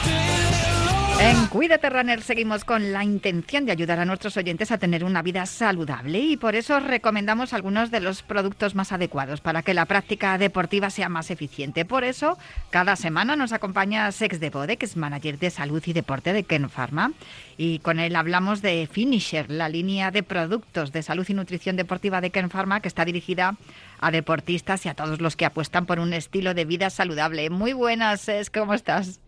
En 1.30 1.46
Cuídate 1.46 1.88
Runner 1.88 2.20
seguimos 2.22 2.64
con 2.64 2.92
la 2.92 3.04
intención 3.04 3.64
de 3.64 3.70
ayudar 3.70 4.00
a 4.00 4.04
nuestros 4.04 4.36
oyentes 4.36 4.72
a 4.72 4.78
tener 4.78 5.04
una 5.04 5.22
vida 5.22 5.46
saludable 5.46 6.18
y 6.18 6.36
por 6.36 6.56
eso 6.56 6.80
recomendamos 6.80 7.52
algunos 7.52 7.92
de 7.92 8.00
los 8.00 8.24
productos 8.24 8.74
más 8.74 8.90
adecuados 8.90 9.40
para 9.40 9.62
que 9.62 9.72
la 9.72 9.84
práctica 9.84 10.38
deportiva 10.38 10.90
sea 10.90 11.08
más 11.08 11.30
eficiente. 11.30 11.84
Por 11.84 12.02
eso, 12.02 12.36
cada 12.70 12.96
semana 12.96 13.36
nos 13.36 13.52
acompaña 13.52 14.10
Sex 14.10 14.40
de 14.40 14.50
Bode, 14.50 14.76
que 14.76 14.86
es 14.86 14.96
manager 14.96 15.38
de 15.38 15.50
salud 15.50 15.80
y 15.86 15.92
deporte 15.92 16.32
de 16.32 16.42
Ken 16.42 16.68
Pharma, 16.68 17.12
y 17.56 17.78
con 17.78 18.00
él 18.00 18.16
hablamos 18.16 18.60
de 18.60 18.88
Finisher, 18.90 19.48
la 19.52 19.68
línea 19.68 20.10
de 20.10 20.24
productos 20.24 20.90
de 20.90 21.04
salud 21.04 21.26
y 21.28 21.34
nutrición 21.34 21.76
deportiva 21.76 22.20
de 22.20 22.30
Ken 22.30 22.50
Pharma, 22.50 22.80
que 22.80 22.88
está 22.88 23.04
dirigida 23.04 23.54
a 24.00 24.10
deportistas 24.10 24.84
y 24.84 24.88
a 24.88 24.94
todos 24.94 25.20
los 25.20 25.36
que 25.36 25.46
apuestan 25.46 25.86
por 25.86 26.00
un 26.00 26.12
estilo 26.12 26.54
de 26.54 26.64
vida 26.64 26.90
saludable. 26.90 27.50
Muy 27.50 27.72
buenas, 27.72 28.22
Sex, 28.22 28.50
¿cómo 28.50 28.74
estás? 28.74 29.20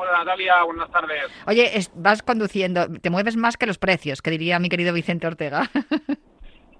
Hola 0.00 0.12
Natalia, 0.18 0.62
buenas 0.62 0.88
tardes. 0.92 1.24
Oye, 1.48 1.72
vas 1.96 2.22
conduciendo, 2.22 2.86
te 3.00 3.10
mueves 3.10 3.36
más 3.36 3.56
que 3.56 3.66
los 3.66 3.78
precios, 3.78 4.22
que 4.22 4.30
diría 4.30 4.60
mi 4.60 4.68
querido 4.68 4.92
Vicente 4.94 5.26
Ortega. 5.26 5.68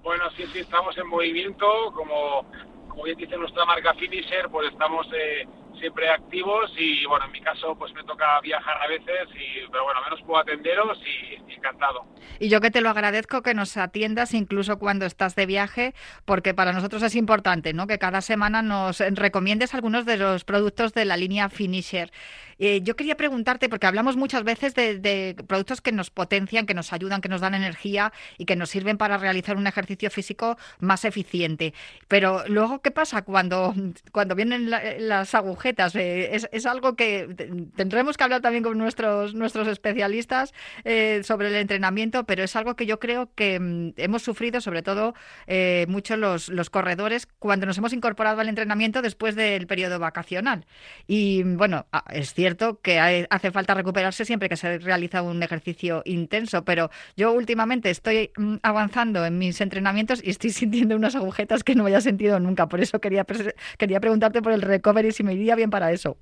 Bueno, 0.01 0.23
sí, 0.35 0.43
sí, 0.51 0.59
estamos 0.59 0.97
en 0.97 1.05
movimiento, 1.07 1.67
como, 1.93 2.49
como 2.87 3.03
bien 3.03 3.17
dice 3.17 3.37
nuestra 3.37 3.63
marca 3.65 3.93
Finisher, 3.93 4.49
pues 4.49 4.71
estamos 4.71 5.05
eh, 5.13 5.45
siempre 5.77 6.09
activos 6.09 6.71
y 6.77 7.05
bueno, 7.05 7.25
en 7.25 7.31
mi 7.31 7.41
caso 7.41 7.75
pues 7.77 7.93
me 7.93 8.03
toca 8.05 8.39
viajar 8.41 8.81
a 8.81 8.87
veces, 8.87 9.27
y, 9.35 9.69
pero 9.69 9.83
bueno, 9.83 10.01
menos 10.01 10.19
puedo 10.25 10.39
atenderos 10.39 10.97
y, 11.05 11.51
y 11.51 11.55
encantado. 11.55 12.05
Y 12.39 12.49
yo 12.49 12.61
que 12.61 12.71
te 12.71 12.81
lo 12.81 12.89
agradezco 12.89 13.43
que 13.43 13.53
nos 13.53 13.75
atiendas 13.77 14.33
incluso 14.33 14.79
cuando 14.79 15.05
estás 15.05 15.35
de 15.35 15.45
viaje, 15.45 15.93
porque 16.25 16.53
para 16.53 16.73
nosotros 16.73 17.03
es 17.03 17.15
importante, 17.15 17.73
¿no? 17.73 17.85
Que 17.85 17.99
cada 17.99 18.21
semana 18.21 18.61
nos 18.61 18.99
recomiendes 18.99 19.75
algunos 19.75 20.05
de 20.05 20.17
los 20.17 20.43
productos 20.43 20.93
de 20.93 21.05
la 21.05 21.17
línea 21.17 21.49
Finisher. 21.49 22.11
Eh, 22.59 22.81
yo 22.83 22.95
quería 22.95 23.15
preguntarte, 23.15 23.69
porque 23.69 23.87
hablamos 23.87 24.17
muchas 24.17 24.43
veces 24.43 24.75
de, 24.75 25.35
productos 25.47 25.81
que 25.81 25.91
nos 25.91 26.09
potencian, 26.09 26.65
que 26.65 26.73
nos 26.73 26.91
ayudan, 26.93 27.21
que 27.21 27.29
nos 27.29 27.41
dan 27.41 27.55
energía 27.55 28.11
y 28.37 28.45
que 28.45 28.55
nos 28.55 28.69
sirven 28.69 28.97
para 28.97 29.17
realizar 29.17 29.55
un 29.57 29.65
ejercicio 29.67 30.09
físico 30.11 30.57
más 30.79 31.05
eficiente. 31.05 31.73
Pero 32.07 32.43
luego, 32.47 32.81
¿qué 32.81 32.91
pasa 32.91 33.21
cuando, 33.23 33.73
cuando 34.11 34.35
vienen 34.35 34.69
la- 34.69 34.97
las 34.99 35.33
agujetas? 35.35 35.95
Eh, 35.95 36.35
es, 36.51 36.65
algo 36.65 36.95
que 36.95 37.27
te- 37.35 37.49
tendremos 37.75 38.17
que 38.17 38.23
hablar 38.25 38.41
también 38.41 38.63
con 38.63 38.77
nuestros, 38.77 39.33
nuestros 39.33 39.67
especialistas 39.67 40.53
eh, 40.83 41.21
sobre 41.23 41.47
el 41.47 41.55
entrenamiento, 41.55 42.25
pero 42.25 42.43
es 42.43 42.55
algo 42.55 42.75
que 42.75 42.85
yo 42.85 42.99
creo 42.99 43.33
que 43.35 43.59
mm, 43.59 43.93
hemos 43.97 44.21
sufrido, 44.23 44.61
sobre 44.61 44.81
todo 44.83 45.13
mucho 45.87 46.17
los, 46.17 46.49
los 46.49 46.69
corredores, 46.69 47.27
cuando 47.39 47.65
nos 47.65 47.77
hemos 47.77 47.93
incorporado 47.93 48.41
al 48.41 48.49
entrenamiento 48.49 49.01
después 49.01 49.35
del 49.35 49.67
periodo 49.67 49.99
vacacional. 49.99 50.65
Y 51.07 51.43
bueno, 51.43 51.87
ah, 51.91 52.03
es 52.11 52.33
cierto 52.33 52.48
que 52.81 52.99
hay- 52.99 53.25
hace 53.29 53.51
falta 53.51 53.73
recuperarse 53.73 54.25
siempre 54.25 54.49
que 54.49 54.55
se 54.57 54.77
realiza 54.79 55.21
un 55.21 55.41
ejercicio 55.43 56.01
intenso, 56.05 56.63
pero 56.65 56.89
yo 57.17 57.31
últimamente 57.33 57.89
estoy 57.89 58.31
mm, 58.37 58.55
avanzando 58.63 59.25
en 59.25 59.37
mis 59.37 59.59
entrenamientos 59.61 60.21
y 60.23 60.29
estoy 60.29 60.49
sintiendo 60.61 60.95
unas 60.95 61.15
agujetas 61.15 61.63
que 61.63 61.75
no 61.75 61.83
había 61.83 62.01
sentido 62.01 62.39
nunca. 62.39 62.67
Por 62.67 62.79
eso 62.81 62.99
quería, 62.99 63.25
quería 63.77 63.99
preguntarte 63.99 64.41
por 64.41 64.51
el 64.51 64.61
recovery 64.61 65.11
si 65.11 65.23
me 65.23 65.33
iría 65.33 65.55
bien 65.55 65.69
para 65.69 65.91
eso. 65.91 66.17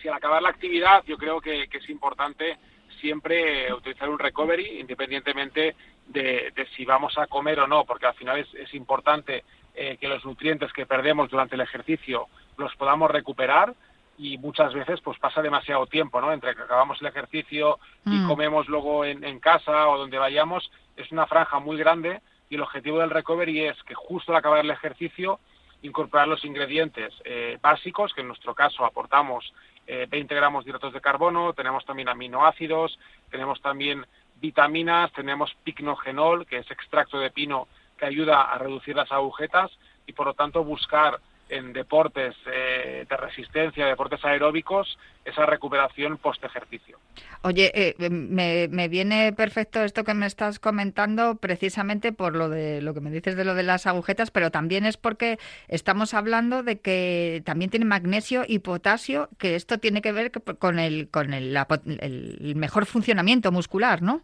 si 0.00 0.08
al 0.08 0.14
acabar 0.14 0.42
la 0.42 0.48
actividad 0.50 1.02
yo 1.06 1.16
creo 1.16 1.40
que, 1.40 1.68
que 1.68 1.78
es 1.78 1.88
importante 1.90 2.58
siempre 3.00 3.72
utilizar 3.72 4.08
un 4.08 4.18
recovery 4.18 4.78
independientemente 4.80 5.74
de, 6.06 6.52
de 6.54 6.66
si 6.76 6.84
vamos 6.84 7.16
a 7.18 7.26
comer 7.26 7.58
o 7.60 7.66
no, 7.66 7.84
porque 7.84 8.06
al 8.06 8.14
final 8.14 8.38
es, 8.38 8.48
es 8.54 8.72
importante 8.74 9.44
eh, 9.74 9.96
que 10.00 10.08
los 10.08 10.24
nutrientes 10.24 10.72
que 10.72 10.86
perdemos 10.86 11.30
durante 11.30 11.54
el 11.54 11.60
ejercicio 11.62 12.26
los 12.58 12.74
podamos 12.76 13.10
recuperar 13.10 13.74
y 14.22 14.38
muchas 14.38 14.72
veces 14.72 15.00
pues 15.00 15.18
pasa 15.18 15.42
demasiado 15.42 15.86
tiempo, 15.86 16.20
¿no? 16.20 16.32
Entre 16.32 16.54
que 16.54 16.62
acabamos 16.62 17.00
el 17.00 17.08
ejercicio 17.08 17.78
y 18.06 18.10
Mm. 18.10 18.28
comemos 18.28 18.68
luego 18.68 19.04
en, 19.04 19.24
en 19.24 19.40
casa 19.40 19.88
o 19.88 19.98
donde 19.98 20.18
vayamos, 20.18 20.70
es 20.96 21.10
una 21.10 21.26
franja 21.26 21.58
muy 21.58 21.76
grande 21.76 22.20
y 22.48 22.54
el 22.54 22.60
objetivo 22.62 22.98
del 23.00 23.10
recovery 23.10 23.66
es 23.66 23.82
que 23.82 23.94
justo 23.94 24.30
al 24.32 24.38
acabar 24.38 24.60
el 24.60 24.70
ejercicio 24.70 25.40
incorporar 25.82 26.28
los 26.28 26.44
ingredientes 26.44 27.12
eh, 27.24 27.58
básicos, 27.60 28.14
que 28.14 28.20
en 28.20 28.28
nuestro 28.28 28.54
caso 28.54 28.84
aportamos 28.84 29.52
eh, 29.88 30.06
20 30.08 30.32
gramos 30.36 30.64
de 30.64 30.70
hidratos 30.70 30.92
de 30.92 31.00
carbono, 31.00 31.52
tenemos 31.54 31.84
también 31.84 32.08
aminoácidos, 32.08 32.96
tenemos 33.30 33.60
también 33.60 34.06
vitaminas, 34.36 35.12
tenemos 35.12 35.52
picnogenol, 35.64 36.46
que 36.46 36.58
es 36.58 36.70
extracto 36.70 37.18
de 37.18 37.30
pino 37.30 37.66
que 37.98 38.06
ayuda 38.06 38.42
a 38.42 38.58
reducir 38.58 38.94
las 38.94 39.10
agujetas 39.10 39.72
y 40.06 40.12
por 40.12 40.26
lo 40.26 40.34
tanto 40.34 40.62
buscar 40.62 41.18
en 41.48 41.72
deportes 41.72 42.34
eh, 42.46 43.06
de 43.08 43.16
resistencia, 43.16 43.86
deportes 43.86 44.24
aeróbicos, 44.24 44.98
esa 45.24 45.46
recuperación 45.46 46.16
post 46.16 46.42
ejercicio. 46.44 46.98
Oye, 47.42 47.70
eh, 47.74 48.10
me, 48.10 48.68
me 48.68 48.88
viene 48.88 49.32
perfecto 49.32 49.82
esto 49.82 50.04
que 50.04 50.14
me 50.14 50.26
estás 50.26 50.58
comentando 50.58 51.36
precisamente 51.36 52.12
por 52.12 52.34
lo 52.34 52.48
de 52.48 52.80
lo 52.80 52.94
que 52.94 53.00
me 53.00 53.10
dices 53.10 53.36
de 53.36 53.44
lo 53.44 53.54
de 53.54 53.62
las 53.62 53.86
agujetas, 53.86 54.30
pero 54.30 54.50
también 54.50 54.86
es 54.86 54.96
porque 54.96 55.38
estamos 55.68 56.14
hablando 56.14 56.62
de 56.62 56.80
que 56.80 57.42
también 57.44 57.70
tiene 57.70 57.84
magnesio 57.84 58.44
y 58.46 58.60
potasio, 58.60 59.28
que 59.38 59.54
esto 59.54 59.78
tiene 59.78 60.02
que 60.02 60.12
ver 60.12 60.32
con 60.58 60.78
el 60.78 61.08
con 61.10 61.34
el, 61.34 61.52
la 61.52 61.66
el 62.00 62.54
mejor 62.56 62.86
funcionamiento 62.86 63.52
muscular, 63.52 64.02
¿no? 64.02 64.22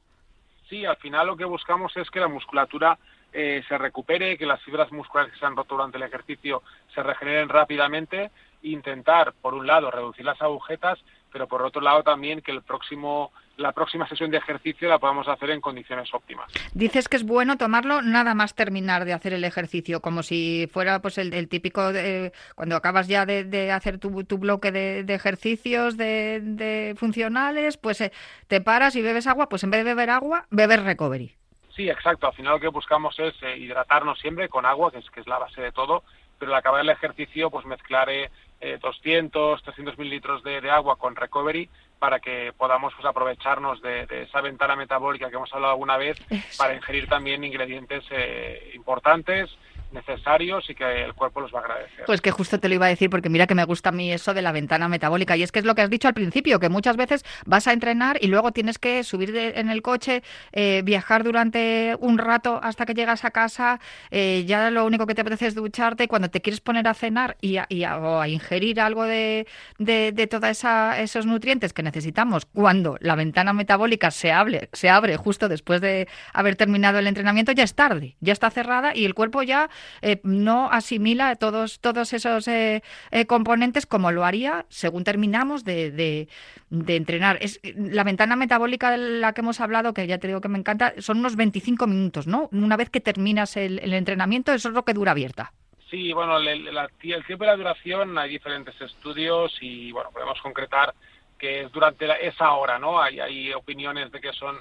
Sí, 0.69 0.85
al 0.85 0.97
final 0.97 1.27
lo 1.27 1.37
que 1.37 1.45
buscamos 1.45 1.97
es 1.97 2.11
que 2.11 2.21
la 2.21 2.29
musculatura 2.29 2.99
eh, 3.33 3.63
se 3.69 3.77
recupere, 3.77 4.39
que 4.39 4.47
las 4.47 4.63
fibras 4.63 4.91
musculares 4.91 5.33
que 5.33 5.39
se 5.39 5.47
han 5.47 5.57
roto 5.57 5.75
durante 5.75 5.99
el 5.99 6.05
ejercicio 6.05 6.63
se 6.95 7.03
regeneren 7.03 7.49
rápidamente, 7.49 8.31
intentar, 8.63 9.33
por 9.41 9.55
un 9.55 9.67
lado, 9.67 9.91
reducir 9.91 10.25
las 10.25 10.41
agujetas, 10.41 10.99
pero 11.33 11.47
por 11.47 11.63
otro 11.63 11.81
lado 11.81 12.03
también 12.03 12.41
que 12.41 12.53
el 12.53 12.63
próximo, 12.63 13.33
la 13.57 13.73
próxima 13.73 14.09
sesión 14.09 14.31
de 14.31 14.39
ejercicio 14.39 14.89
la 14.89 14.99
podamos 14.99 15.29
hacer 15.29 15.51
en 15.51 15.61
condiciones 15.61 16.13
óptimas. 16.13 16.51
Dices 16.73 17.09
que 17.09 17.17
es 17.17 17.25
bueno 17.25 17.59
tomarlo 17.59 18.03
nada 18.03 18.35
más 18.35 18.55
terminar 18.55 19.05
de 19.05 19.13
hacer 19.13 19.35
el 19.35 19.45
ejercicio, 19.45 20.01
como 20.01 20.23
si 20.23 20.69
fuera 20.73 21.01
pues 21.01 21.19
el, 21.19 21.49
típico 21.49 21.93
de, 21.93 22.33
cuando 22.55 22.77
acabas 22.77 23.09
ya 23.09 23.27
de, 23.27 23.73
hacer 23.73 23.99
tu, 23.99 24.11
bloque 24.39 24.73
de, 24.73 25.15
ejercicios 25.15 25.97
de, 25.97 26.95
funcionales, 26.99 27.77
pues 27.77 28.01
eh, 28.01 28.13
te 28.47 28.61
paras 28.61 28.97
y 28.97 29.03
bebes 29.03 29.27
agua, 29.27 29.49
pues 29.49 29.65
en 29.65 29.71
vez 29.71 29.85
de 29.85 29.95
beber 29.95 30.11
agua, 30.11 30.47
bebes 30.51 30.83
recovery. 30.83 31.35
Sí, 31.79 31.89
exacto. 31.89 32.27
Al 32.27 32.33
final 32.33 32.55
lo 32.55 32.61
que 32.61 32.67
buscamos 32.67 33.17
es 33.21 33.41
eh, 33.41 33.57
hidratarnos 33.57 34.19
siempre 34.19 34.49
con 34.49 34.67
agua, 34.67 34.91
que 34.91 34.99
es, 34.99 35.09
que 35.11 35.21
es 35.21 35.29
la 35.29 35.39
base 35.39 35.63
de 35.63 35.71
todo, 35.71 36.03
pero 36.37 36.51
al 36.51 36.59
acabar 36.59 36.81
el 36.81 36.91
ejercicio, 36.91 37.51
pues 37.51 37.65
mezclar 37.67 38.11
eh, 38.11 38.33
eh, 38.61 38.81
200, 38.83 39.63
300 39.63 39.97
mililitros 39.97 40.43
de, 40.43 40.61
de 40.61 40.73
agua 40.73 40.97
con 40.97 41.15
recovery 41.15 41.71
para 42.01 42.19
que 42.19 42.53
podamos 42.57 42.93
pues, 42.95 43.07
aprovecharnos 43.07 43.81
de, 43.81 44.07
de 44.07 44.23
esa 44.23 44.41
ventana 44.41 44.75
metabólica 44.75 45.31
que 45.31 45.37
hemos 45.37 45.55
hablado 45.55 45.75
alguna 45.75 45.97
vez 45.97 46.19
para 46.59 46.75
ingerir 46.75 47.09
también 47.09 47.45
ingredientes 47.45 48.05
eh, 48.11 48.73
importantes, 48.75 49.49
necesarios 49.93 50.69
y 50.69 50.75
que 50.75 51.05
el 51.05 51.15
cuerpo 51.15 51.41
los 51.41 51.53
va 51.55 51.61
a 51.61 51.63
agradecer. 51.63 52.05
Pues 52.07 52.21
que 52.21 52.31
justo 52.31 52.59
te 52.61 52.69
lo 52.69 52.75
iba 52.75 52.87
a 52.87 52.89
decir, 52.91 53.11
porque 53.11 53.29
mira 53.29 53.47
que 53.47 53.55
me 53.55 53.65
gusta 53.65 53.89
a 53.89 53.93
mí 53.93 54.13
eso 54.13 54.35
de 54.35 54.43
la 54.43 54.53
ventana 54.53 54.89
metabólica. 54.89 55.37
Y 55.37 55.43
es 55.43 55.53
que 55.53 55.59
es 55.61 55.65
lo 55.65 55.75
que 55.75 55.83
has 55.83 55.91
dicho 55.91 56.09
al 56.09 56.15
principio, 56.15 56.61
que 56.61 56.69
muchas 56.69 56.97
veces 56.97 57.25
vas 57.47 57.67
a 57.69 57.73
entrenar 57.73 58.19
y 58.21 58.27
luego 58.29 58.53
tienes 58.53 58.79
que 58.79 59.03
subir 59.05 59.33
de- 59.33 59.59
en 59.61 59.71
el 59.71 59.83
coche, 59.83 60.23
eh, 60.53 60.83
viajar 60.85 61.25
durante 61.25 61.97
un 62.01 62.19
rato 62.19 62.61
hasta 62.63 62.85
que 62.87 62.95
llegas 62.95 63.25
a 63.25 63.31
casa, 63.31 63.81
eh, 64.11 64.45
ya 64.47 64.71
lo 64.71 64.85
único 64.85 65.07
que 65.07 65.15
te 65.15 65.23
apetece 65.23 65.47
es 65.47 65.55
ducharte, 65.55 66.05
y 66.05 66.07
cuando 66.07 66.29
te 66.31 66.41
quieres 66.41 66.61
poner 66.61 66.87
a 66.89 66.95
cenar 66.95 67.37
y 67.41 67.57
a, 67.57 67.67
y 67.69 67.85
a- 67.85 67.99
o 67.99 68.21
a 68.21 68.29
ingerir 68.29 68.81
algo 68.81 69.05
de, 69.05 69.47
de, 69.79 70.13
de 70.13 70.27
todos 70.27 70.65
esos 70.99 71.27
nutrientes 71.27 71.73
que 71.73 71.83
necesitamos, 71.83 72.47
cuando 72.47 72.97
la 73.01 73.15
ventana 73.15 73.53
metabólica 73.53 74.11
se 74.11 74.33
abre, 74.33 74.69
se 74.73 74.89
abre 74.91 75.17
justo 75.17 75.49
después 75.49 75.81
de 75.81 76.09
haber 76.33 76.57
terminado 76.57 76.99
el 76.99 77.07
entrenamiento, 77.07 77.53
ya 77.53 77.65
es 77.65 77.75
tarde, 77.75 78.17
ya 78.21 78.33
está 78.33 78.51
cerrada 78.51 78.95
y 78.95 79.05
el 79.05 79.15
cuerpo 79.15 79.43
ya 79.43 79.69
eh, 80.03 80.21
no 80.25 80.71
asimila 80.71 81.35
todos, 81.37 81.81
todos 81.81 82.13
esos 82.13 82.49
eh, 82.49 82.83
eh, 83.11 83.27
componentes 83.27 83.87
como 83.87 84.13
lo 84.13 84.25
haría 84.25 84.67
según 84.69 85.05
terminamos 85.05 85.65
de, 85.65 85.91
de- 85.91 86.29
de 86.71 86.97
entrenar. 86.97 87.39
Es, 87.41 87.61
la 87.77 88.05
ventana 88.05 88.37
metabólica 88.37 88.91
de 88.91 88.99
la 88.99 89.33
que 89.33 89.41
hemos 89.41 89.61
hablado, 89.61 89.95
que 89.95 90.07
ya 90.07 90.19
te 90.19 90.27
digo 90.27 90.41
que 90.41 90.49
me 90.49 90.59
encanta, 90.59 90.93
son 90.99 91.19
unos 91.19 91.37
25 91.37 91.87
minutos, 91.87 92.27
¿no? 92.27 92.49
Una 92.53 92.77
vez 92.77 92.91
que 92.91 93.01
terminas 93.01 93.57
el, 93.57 93.79
entrenamiento, 93.95 94.53
eso 94.53 94.69
es 94.69 94.75
lo 94.75 94.85
que 94.85 94.93
dura 94.95 95.13
abierta. 95.13 95.53
Sí, 95.91 96.13
bueno, 96.13 96.37
el, 96.39 96.69
el 96.69 97.25
tiempo 97.25 97.45
y 97.45 97.47
la 97.47 97.57
duración 97.57 98.19
hay 98.19 98.29
diferentes 98.29 98.79
estudios 98.81 99.57
y 99.63 99.91
bueno, 99.93 100.11
podemos 100.11 100.39
concretar 100.43 100.95
que 101.39 101.63
es 101.63 101.73
durante 101.73 102.07
la- 102.07 102.17
esa 102.17 102.53
hora, 102.53 102.79
¿no? 102.79 103.01
Hay, 103.01 103.21
hay 103.21 103.53
opiniones 103.55 104.13
de 104.13 104.21
que 104.21 104.33
son 104.33 104.57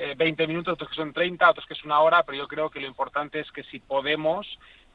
eh, 0.00 0.14
20 0.16 0.46
minutos, 0.46 0.74
otros 0.74 0.88
que 0.88 0.96
son 0.96 1.12
30, 1.12 1.50
otros 1.50 1.66
que 1.66 1.74
es 1.74 1.84
una 1.84 2.00
hora, 2.00 2.22
pero 2.22 2.38
yo 2.38 2.48
creo 2.48 2.70
que 2.70 2.80
lo 2.80 2.86
importante 2.86 3.40
es 3.40 3.50
que 3.52 3.62
si 3.64 3.80
podemos 3.80 4.46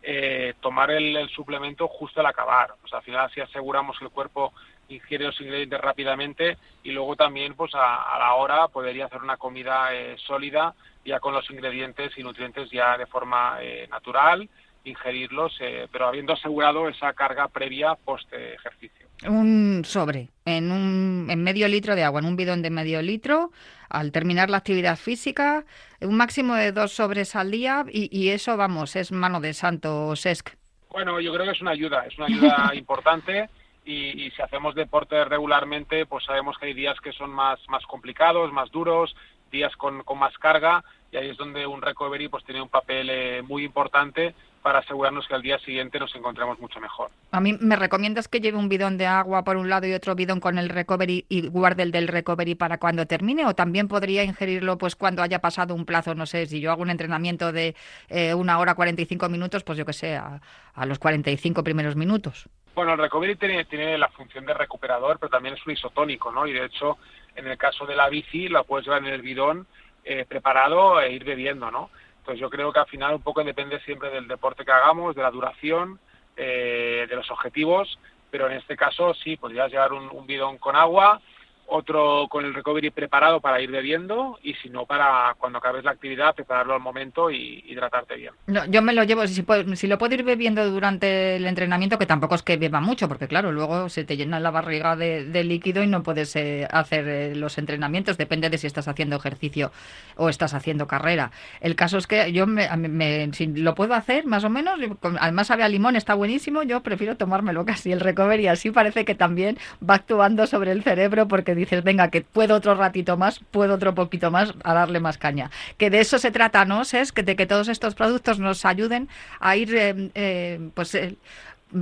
eh, 0.01 0.53
tomar 0.61 0.91
el, 0.91 1.15
el 1.15 1.29
suplemento 1.29 1.87
justo 1.87 2.19
al 2.19 2.25
acabar. 2.25 2.73
Sea, 2.89 2.99
al 2.99 3.05
final 3.05 3.25
así 3.25 3.39
aseguramos 3.41 3.97
que 3.97 4.05
el 4.05 4.11
cuerpo 4.11 4.53
ingiere 4.89 5.25
los 5.25 5.39
ingredientes 5.41 5.81
rápidamente 5.81 6.57
y 6.83 6.91
luego 6.91 7.15
también 7.15 7.55
pues 7.55 7.73
a, 7.73 8.15
a 8.15 8.19
la 8.19 8.33
hora 8.35 8.67
podría 8.67 9.05
hacer 9.05 9.21
una 9.21 9.37
comida 9.37 9.93
eh, 9.93 10.15
sólida 10.17 10.75
ya 11.03 11.19
con 11.19 11.33
los 11.33 11.49
ingredientes 11.49 12.17
y 12.17 12.23
nutrientes 12.23 12.69
ya 12.71 12.97
de 12.97 13.05
forma 13.05 13.57
eh, 13.61 13.87
natural 13.89 14.49
ingerirlos, 14.85 15.57
eh, 15.59 15.87
pero 15.91 16.07
habiendo 16.07 16.33
asegurado 16.33 16.87
esa 16.87 17.13
carga 17.13 17.47
previa 17.47 17.95
post 17.95 18.31
eh, 18.31 18.53
ejercicio. 18.53 19.07
Un 19.27 19.83
sobre 19.83 20.29
en, 20.45 20.71
un, 20.71 21.27
en 21.29 21.43
medio 21.43 21.67
litro 21.67 21.95
de 21.95 22.03
agua, 22.03 22.19
en 22.19 22.27
un 22.27 22.35
bidón 22.35 22.61
de 22.61 22.69
medio 22.69 23.01
litro, 23.01 23.51
al 23.95 24.11
terminar 24.11 24.49
la 24.49 24.57
actividad 24.57 24.97
física, 24.97 25.63
un 26.01 26.17
máximo 26.17 26.55
de 26.55 26.71
dos 26.71 26.91
sobres 26.93 27.35
al 27.35 27.51
día 27.51 27.85
y, 27.91 28.09
y 28.15 28.29
eso, 28.29 28.57
vamos, 28.57 28.95
es 28.95 29.11
mano 29.11 29.39
de 29.39 29.53
santo 29.53 30.15
sesc. 30.15 30.55
Bueno, 30.89 31.19
yo 31.19 31.33
creo 31.33 31.45
que 31.45 31.51
es 31.51 31.61
una 31.61 31.71
ayuda, 31.71 32.05
es 32.05 32.17
una 32.17 32.27
ayuda 32.27 32.71
importante 32.75 33.49
y, 33.85 34.25
y 34.25 34.31
si 34.31 34.41
hacemos 34.41 34.75
deporte 34.75 35.23
regularmente, 35.25 36.05
pues 36.05 36.25
sabemos 36.25 36.57
que 36.57 36.67
hay 36.67 36.73
días 36.73 36.99
que 37.01 37.13
son 37.13 37.31
más, 37.31 37.59
más 37.69 37.85
complicados, 37.85 38.51
más 38.51 38.69
duros, 38.71 39.15
días 39.51 39.75
con, 39.77 40.03
con 40.03 40.19
más 40.19 40.37
carga 40.37 40.83
y 41.11 41.17
ahí 41.17 41.29
es 41.29 41.37
donde 41.37 41.65
un 41.65 41.81
recovery 41.81 42.27
pues 42.27 42.43
tiene 42.43 42.61
un 42.61 42.69
papel 42.69 43.09
eh, 43.09 43.41
muy 43.41 43.63
importante 43.63 44.35
para 44.65 44.79
asegurarnos 44.79 45.27
que 45.27 45.35
al 45.35 45.43
día 45.43 45.59
siguiente 45.59 45.99
nos 45.99 46.15
encontremos 46.15 46.59
mucho 46.59 46.79
mejor. 46.79 47.11
A 47.29 47.39
mí 47.39 47.55
me 47.61 47.75
recomiendas 47.75 48.27
que 48.27 48.39
lleve 48.39 48.57
un 48.57 48.67
bidón 48.67 48.97
de 48.97 49.05
agua 49.05 49.43
por 49.43 49.57
un 49.57 49.69
lado 49.69 49.85
y 49.85 49.93
otro 49.93 50.15
bidón 50.15 50.39
con 50.39 50.57
el 50.57 50.69
recovery 50.69 51.23
y 51.29 51.49
guarde 51.49 51.83
el 51.83 51.91
del 51.91 52.07
recovery 52.07 52.55
para 52.55 52.79
cuando 52.79 53.05
termine 53.05 53.45
o 53.45 53.53
también 53.53 53.87
podría 53.87 54.23
ingerirlo 54.23 54.79
pues 54.79 54.95
cuando 54.95 55.21
haya 55.21 55.37
pasado 55.37 55.75
un 55.75 55.85
plazo, 55.85 56.15
no 56.15 56.25
sé, 56.25 56.47
si 56.47 56.61
yo 56.61 56.71
hago 56.71 56.81
un 56.81 56.89
entrenamiento 56.89 57.51
de 57.51 57.75
eh, 58.09 58.33
una 58.33 58.57
hora 58.57 58.73
45 58.73 59.29
minutos, 59.29 59.63
pues 59.63 59.77
yo 59.77 59.85
que 59.85 59.93
sé, 59.93 60.15
a, 60.15 60.41
a 60.73 60.85
los 60.87 60.97
45 60.97 61.63
primeros 61.63 61.95
minutos. 61.95 62.49
Bueno, 62.73 62.93
el 62.93 62.97
recovery 62.97 63.35
tiene, 63.35 63.65
tiene 63.65 63.99
la 63.99 64.09
función 64.09 64.47
de 64.47 64.55
recuperador, 64.55 65.19
pero 65.19 65.29
también 65.29 65.53
es 65.53 65.63
un 65.67 65.73
isotónico, 65.73 66.31
¿no? 66.31 66.47
Y 66.47 66.53
de 66.53 66.65
hecho, 66.65 66.97
en 67.35 67.45
el 67.45 67.55
caso 67.59 67.85
de 67.85 67.95
la 67.95 68.09
bici, 68.09 68.49
la 68.49 68.63
puedes 68.63 68.87
llevar 68.87 69.03
en 69.03 69.13
el 69.13 69.21
bidón 69.21 69.67
eh, 70.03 70.25
preparado 70.27 70.99
e 70.99 71.13
ir 71.13 71.23
bebiendo, 71.23 71.69
¿no? 71.69 71.91
Entonces 72.25 72.41
yo 72.41 72.49
creo 72.49 72.73
que 72.73 72.79
al 72.79 72.87
final 72.87 73.13
un 73.13 73.21
poco 73.21 73.43
depende 73.43 73.79
siempre 73.81 74.09
del 74.09 74.27
deporte 74.27 74.65
que 74.65 74.71
hagamos, 74.71 75.15
de 75.15 75.21
la 75.21 75.29
duración, 75.29 75.99
eh, 76.35 77.05
de 77.07 77.15
los 77.15 77.29
objetivos, 77.29 77.99
pero 78.31 78.47
en 78.47 78.53
este 78.53 78.75
caso 78.75 79.13
sí, 79.13 79.37
podrías 79.37 79.69
llevar 79.69 79.93
un, 79.93 80.09
un 80.09 80.25
bidón 80.25 80.57
con 80.57 80.75
agua, 80.75 81.21
otro 81.67 82.27
con 82.29 82.45
el 82.45 82.53
recovery 82.53 82.89
preparado 82.91 83.39
para 83.41 83.61
ir 83.61 83.71
bebiendo 83.71 84.37
y 84.43 84.53
si 84.55 84.69
no 84.69 84.85
para 84.85 85.35
cuando 85.39 85.57
acabes 85.59 85.83
la 85.83 85.91
actividad 85.91 86.35
prepararlo 86.35 86.73
al 86.73 86.79
momento 86.79 87.31
y 87.31 87.63
hidratarte 87.67 88.15
bien. 88.15 88.33
No, 88.47 88.65
yo 88.65 88.81
me 88.81 88.93
lo 88.93 89.03
llevo, 89.03 89.25
si, 89.27 89.41
puedo- 89.41 89.75
si 89.75 89.87
lo 89.87 89.97
puedo 89.97 90.13
ir 90.15 90.23
bebiendo 90.23 90.69
durante 90.69 91.35
el 91.37 91.45
entrenamiento, 91.45 91.97
que 91.97 92.05
tampoco 92.05 92.35
es 92.35 92.43
que 92.43 92.57
beba 92.57 92.81
mucho, 92.81 93.07
porque 93.07 93.27
claro, 93.27 93.51
luego 93.51 93.89
se 93.89 94.03
te 94.03 94.15
llena 94.17 94.39
la 94.39 94.51
barriga 94.51 94.95
de, 94.95 95.43
líquido 95.43 95.83
y 95.83 95.87
no 95.87 96.03
puedes 96.03 96.35
eh, 96.35 96.67
hacer 96.71 97.07
eh, 97.07 97.35
los 97.35 97.57
entrenamientos, 97.57 98.17
depende 98.17 98.49
de 98.49 98.57
si 98.57 98.67
estás 98.67 98.87
haciendo 98.87 99.15
ejercicio 99.15 99.71
o 100.15 100.29
estás 100.29 100.53
haciendo 100.53 100.87
carrera. 100.87 101.31
El 101.61 101.75
caso 101.75 101.97
es 101.97 102.07
que 102.07 102.31
yo, 102.31 102.47
me, 102.47 102.69
me- 102.77 103.29
si 103.33 103.47
lo 103.47 103.73
puedo 103.75 103.93
hacer 103.95 104.25
más 104.25 104.43
o 104.43 104.49
menos, 104.49 104.79
además 105.19 105.47
sabe 105.47 105.63
a 105.63 105.67
limón, 105.69 105.95
está 105.95 106.13
buenísimo, 106.13 106.63
yo 106.63 106.81
prefiero 106.81 107.17
tomármelo 107.17 107.65
casi 107.65 107.91
el 107.91 107.99
recovery, 107.99 108.47
así 108.47 108.71
parece 108.71 109.03
que 109.05 109.15
también 109.15 109.57
va 109.87 109.95
actuando 109.95 110.45
sobre 110.47 110.71
el 110.71 110.83
cerebro 110.83 111.27
porque 111.27 111.54
dices, 111.55 111.83
venga, 111.83 112.09
que 112.09 112.21
puedo 112.21 112.55
otro 112.55 112.75
ratito 112.75 113.17
más, 113.17 113.39
puedo 113.51 113.75
otro 113.75 113.95
poquito 113.95 114.31
más 114.31 114.53
a 114.63 114.73
darle 114.73 114.99
más 114.99 115.17
caña. 115.17 115.51
Que 115.77 115.89
de 115.89 115.99
eso 115.99 116.19
se 116.19 116.31
trata, 116.31 116.65
¿no? 116.65 116.81
Es 116.81 117.11
que 117.11 117.23
de 117.23 117.35
que 117.35 117.45
todos 117.45 117.67
estos 117.67 117.95
productos 117.95 118.39
nos 118.39 118.65
ayuden 118.65 119.09
a 119.39 119.55
ir, 119.55 119.75
eh, 119.75 120.11
eh, 120.15 120.69
pues, 120.73 120.95
eh, 120.95 121.15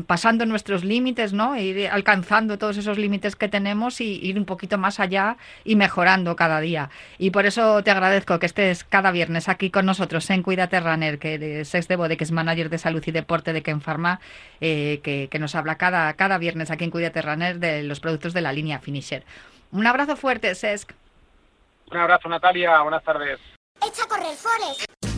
pasando 0.07 0.45
nuestros 0.45 0.83
límites, 0.83 1.33
¿no? 1.33 1.55
E 1.55 1.63
ir 1.63 1.87
alcanzando 1.89 2.57
todos 2.57 2.77
esos 2.77 2.97
límites 2.97 3.35
que 3.35 3.47
tenemos 3.49 4.01
y 4.01 4.19
ir 4.23 4.37
un 4.37 4.45
poquito 4.45 4.77
más 4.77 4.99
allá 4.99 5.37
y 5.63 5.75
mejorando 5.75 6.35
cada 6.35 6.59
día. 6.61 6.89
Y 7.17 7.29
por 7.31 7.45
eso 7.45 7.83
te 7.83 7.91
agradezco 7.91 8.39
que 8.39 8.45
estés 8.45 8.83
cada 8.83 9.11
viernes 9.11 9.49
aquí 9.49 9.69
con 9.69 9.85
nosotros 9.85 10.29
en 10.29 10.41
Cuídate 10.41 10.79
Runner, 10.79 11.19
que 11.19 11.35
eres 11.35 11.75
ex 11.75 11.87
de 11.87 11.95
Bode, 11.95 12.17
que 12.17 12.23
es 12.23 12.31
manager 12.31 12.69
de 12.69 12.77
salud 12.77 13.03
y 13.05 13.11
deporte 13.11 13.53
de 13.53 13.61
Ken 13.61 13.81
Pharma, 13.81 14.19
eh, 14.61 14.99
que, 15.03 15.27
que 15.29 15.39
nos 15.39 15.53
habla 15.55 15.77
cada, 15.77 16.13
cada 16.13 16.37
viernes 16.37 16.71
aquí 16.71 16.85
en 16.85 16.91
Cuídate 16.91 17.21
Runner 17.21 17.59
de 17.59 17.83
los 17.83 17.99
productos 17.99 18.33
de 18.33 18.41
la 18.41 18.53
línea 18.53 18.79
Finisher. 18.79 19.23
Un 19.73 19.87
abrazo 19.87 20.15
fuerte, 20.15 20.53
Sesc. 20.53 20.93
Un 21.91 21.97
abrazo 21.97 22.29
Natalia, 22.29 22.79
buenas 22.81 23.03
tardes. 23.03 23.39
Echa 23.81 24.03
a 24.03 24.07
correr, 24.07 24.35
Forest. 24.35 25.12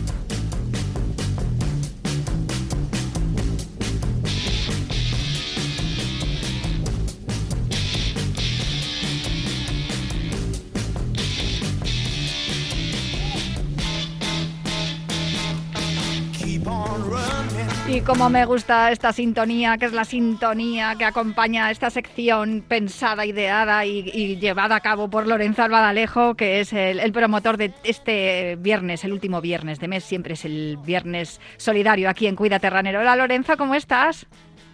Running. 17.95 18.01
Y 18.01 18.01
como 18.01 18.29
me 18.29 18.45
gusta 18.45 18.91
esta 18.91 19.13
sintonía, 19.13 19.77
que 19.77 19.85
es 19.85 19.93
la 19.93 20.03
sintonía 20.03 20.95
que 20.97 21.05
acompaña 21.05 21.71
esta 21.71 21.89
sección 21.89 22.61
pensada, 22.67 23.25
ideada 23.25 23.85
y, 23.85 24.35
llevada 24.37 24.75
a 24.75 24.81
cabo 24.81 25.09
por 25.09 25.25
Lorenzo 25.25 25.63
Albadalejo, 25.63 26.35
que 26.35 26.59
es 26.59 26.73
el, 26.73 27.13
promotor 27.13 27.55
de 27.55 27.71
este 27.85 28.57
viernes, 28.59 29.05
el 29.05 29.13
último 29.13 29.39
viernes 29.39 29.79
de 29.79 29.87
mes, 29.87 30.03
siempre 30.03 30.33
es 30.33 30.43
el 30.43 30.77
viernes 30.85 31.39
solidario 31.55 32.09
aquí 32.09 32.27
en 32.27 32.35
Cuídate 32.35 32.69
Ranero. 32.69 32.99
Hola 32.99 33.15
Lorenzo, 33.15 33.55
¿cómo 33.55 33.75
estás? 33.75 34.27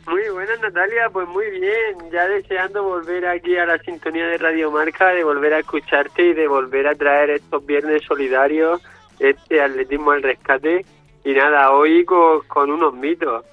Muy 0.07 0.27
buenas, 0.29 0.59
Natalia. 0.59 1.09
Pues 1.11 1.27
muy 1.27 1.45
bien. 1.51 2.11
Ya 2.11 2.27
deseando 2.27 2.81
volver 2.81 3.27
aquí 3.27 3.55
a 3.55 3.67
la 3.67 3.77
sintonía 3.79 4.25
de 4.25 4.39
Radio 4.39 4.71
Marca, 4.71 5.09
de 5.09 5.23
volver 5.23 5.53
a 5.53 5.59
escucharte 5.59 6.29
y 6.29 6.33
de 6.33 6.47
volver 6.47 6.87
a 6.87 6.95
traer 6.95 7.29
estos 7.29 7.63
viernes 7.67 8.01
solidarios, 8.03 8.81
este 9.19 9.61
atletismo 9.61 10.09
al 10.09 10.23
rescate. 10.23 10.83
Y 11.23 11.33
nada, 11.33 11.71
hoy 11.71 12.03
con, 12.05 12.69
unos 12.71 12.93
mitos. 12.93 13.43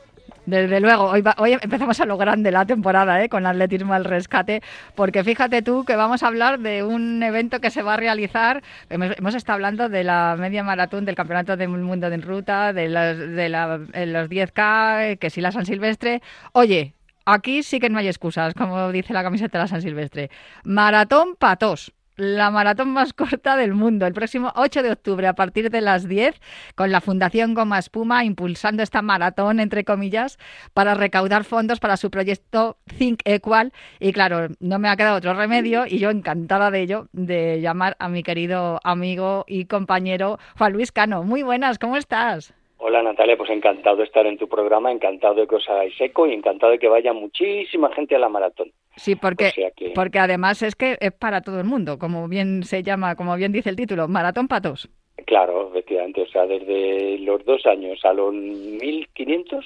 Desde 0.47 0.81
luego, 0.81 1.05
hoy, 1.05 1.21
va- 1.21 1.35
hoy 1.37 1.53
empezamos 1.61 2.01
a 2.01 2.07
lo 2.07 2.17
grande 2.17 2.51
la 2.51 2.65
temporada 2.65 3.23
¿eh? 3.23 3.29
con 3.29 3.45
atletismo 3.45 3.93
al 3.93 4.07
rescate, 4.07 4.63
porque 4.95 5.23
fíjate 5.23 5.61
tú 5.61 5.85
que 5.85 5.95
vamos 5.95 6.23
a 6.23 6.29
hablar 6.29 6.59
de 6.61 6.83
un 6.83 7.23
evento 7.23 7.61
que 7.61 7.71
se 7.71 7.83
va 7.83 7.95
a 7.95 7.97
realizar. 7.99 8.63
Hemos, 8.89 9.11
hemos 9.19 9.35
estado 9.35 9.57
hablando 9.57 9.91
de 9.91 10.05
la 10.05 10.37
media 10.39 10.65
maratón 10.65 11.05
del 11.05 11.15
Campeonato 11.17 11.59
del 11.59 11.69
Mundo 11.69 12.09
de 12.09 12.17
Ruta, 12.17 12.73
de 12.73 12.89
los, 12.89 13.19
de 13.19 13.49
la- 13.51 13.77
los 13.77 14.29
10K, 14.31 15.11
eh, 15.13 15.17
que 15.19 15.29
sí 15.29 15.43
la 15.43 15.53
San 15.53 15.67
Silvestre. 15.67 16.23
Oye, 16.53 16.95
aquí 17.27 17.63
sí 17.63 17.79
que 17.79 17.91
no 17.91 17.99
hay 17.99 18.09
excusas, 18.09 18.55
como 18.55 18.91
dice 18.91 19.13
la 19.13 19.23
camiseta 19.23 19.59
de 19.59 19.65
la 19.65 19.69
San 19.69 19.83
Silvestre. 19.83 20.31
Maratón 20.65 21.37
Patos. 21.39 21.93
La 22.19 22.51
maratón 22.51 22.91
más 22.91 23.13
corta 23.13 23.57
del 23.57 23.75
mundo, 23.75 24.05
el 24.05 24.13
próximo 24.13 24.51
8 24.57 24.83
de 24.83 24.91
octubre 24.91 25.29
a 25.29 25.35
partir 25.35 25.71
de 25.71 25.81
las 25.81 26.09
10, 26.09 26.41
con 26.75 26.91
la 26.91 27.01
Fundación 27.01 27.55
Goma 27.55 27.79
Espuma 27.79 28.25
impulsando 28.25 28.83
esta 28.83 29.03
maratón, 29.03 29.61
entre 29.61 29.85
comillas, 29.85 30.37
para 30.75 30.95
recaudar 30.95 31.45
fondos 31.45 31.79
para 31.79 31.97
su 31.97 32.11
proyecto 32.11 32.77
Think 32.99 33.21
Equal. 33.25 33.73
Y 34.01 34.13
claro, 34.13 34.49
no 34.59 34.81
me 34.81 34.89
ha 34.89 34.97
quedado 34.97 35.19
otro 35.19 35.33
remedio, 35.33 35.85
y 35.87 36.01
yo 36.01 36.11
encantada 36.11 36.73
de 36.73 36.81
ello, 36.81 37.07
de 37.13 37.61
llamar 37.61 37.95
a 38.01 38.09
mi 38.09 38.25
querido 38.25 38.81
amigo 38.83 39.45
y 39.47 39.67
compañero 39.67 40.41
Juan 40.59 40.73
Luis 40.73 40.91
Cano. 40.91 41.23
Muy 41.23 41.45
buenas, 41.45 41.79
¿cómo 41.79 41.97
estás? 41.97 42.53
Hola 42.79 43.03
Natalia, 43.03 43.37
pues 43.37 43.51
encantado 43.51 43.97
de 43.97 44.05
estar 44.05 44.27
en 44.27 44.39
tu 44.39 44.49
programa, 44.49 44.91
encantado 44.91 45.35
de 45.35 45.47
que 45.47 45.57
os 45.57 45.69
hagáis 45.69 45.95
eco 46.01 46.27
y 46.27 46.33
encantado 46.33 46.73
de 46.73 46.79
que 46.81 46.89
vaya 46.89 47.13
muchísima 47.13 47.93
gente 47.93 48.17
a 48.17 48.19
la 48.19 48.29
maratón. 48.29 48.73
Sí, 48.99 49.17
porque, 49.17 49.47
O 49.47 49.51
sea 49.51 49.71
que- 49.71 49.91
porque 49.95 50.19
además 50.19 50.63
es 50.63 50.75
que 50.75 50.97
es 51.01 51.13
para 51.13 51.41
todo 51.41 51.59
el 51.59 51.65
mundo, 51.67 51.99
como 51.99 52.29
bien 52.29 52.63
se 52.65 52.83
llama, 52.83 53.15
como 53.17 53.35
bien 53.37 53.53
dice 53.53 53.71
el 53.71 53.77
título, 53.77 54.09
Maratón 54.09 54.49
Patos. 54.49 54.89
Claro, 55.27 55.69
efectivamente, 55.71 56.23
o 56.23 56.27
sea, 56.27 56.47
desde 56.47 57.19
los 57.19 57.45
dos 57.45 57.67
años 57.67 58.05
a 58.05 58.13
los 58.13 58.33
1500, 58.33 59.65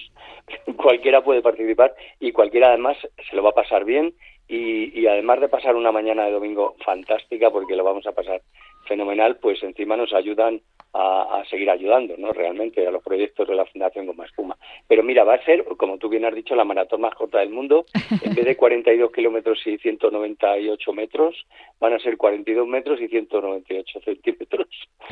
cualquiera 0.77 1.23
puede 1.23 1.43
participar 1.43 1.95
y 2.21 2.33
cualquiera 2.33 2.69
además 2.69 2.97
se 3.29 3.37
lo 3.37 3.43
va 3.43 3.51
a 3.51 3.55
pasar 3.55 3.85
bien 3.85 4.15
y, 4.49 4.99
y 4.99 5.07
además 5.07 5.41
de 5.41 5.49
pasar 5.49 5.77
una 5.77 5.93
mañana 5.93 6.25
de 6.25 6.33
domingo 6.33 6.75
fantástica, 6.85 7.51
porque 7.51 7.77
lo 7.77 7.85
vamos 7.85 8.07
a 8.07 8.13
pasar 8.13 8.41
fenomenal, 8.87 9.37
pues 9.37 9.63
encima 9.63 9.97
nos 9.97 10.13
ayudan 10.13 10.61
a, 10.93 11.41
a 11.41 11.45
seguir 11.47 11.71
ayudando, 11.71 12.17
¿no? 12.19 12.33
Realmente 12.33 12.87
a 12.87 12.91
los 12.91 13.03
proyectos 13.03 13.49
de 13.49 13.55
la 13.55 13.65
Fundación 13.65 14.07
Goma 14.07 14.27
Espuma. 14.27 14.57
Pero 14.87 15.03
mira, 15.03 15.25
va 15.25 15.35
a 15.35 15.45
ser, 15.45 15.65
como 15.77 15.99
tú 15.99 16.09
bien 16.09 16.25
has 16.25 16.35
dicho, 16.35 16.55
la 16.55 16.65
maratón 16.65 17.01
más 17.01 17.15
corta 17.15 17.39
del 17.39 17.51
mundo. 17.51 17.87
En 18.23 18.35
vez 18.35 18.45
de 18.45 18.57
42 18.57 19.11
kilómetros 19.13 19.67
y 19.67 19.79
198 19.79 20.93
metros, 20.93 21.47
van 21.81 21.95
a 21.95 21.99
ser 21.99 22.17
42 22.17 22.67
metros 22.69 23.01
y 23.01 23.09
198 23.09 24.01
centímetros. 24.05 24.69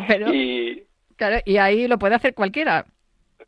Pero, 0.06 0.32
Y, 0.32 0.84
claro, 1.16 1.38
y 1.44 1.56
ahí 1.56 1.88
lo 1.88 1.98
puede 1.98 2.14
hacer 2.14 2.34
cualquiera. 2.34 2.84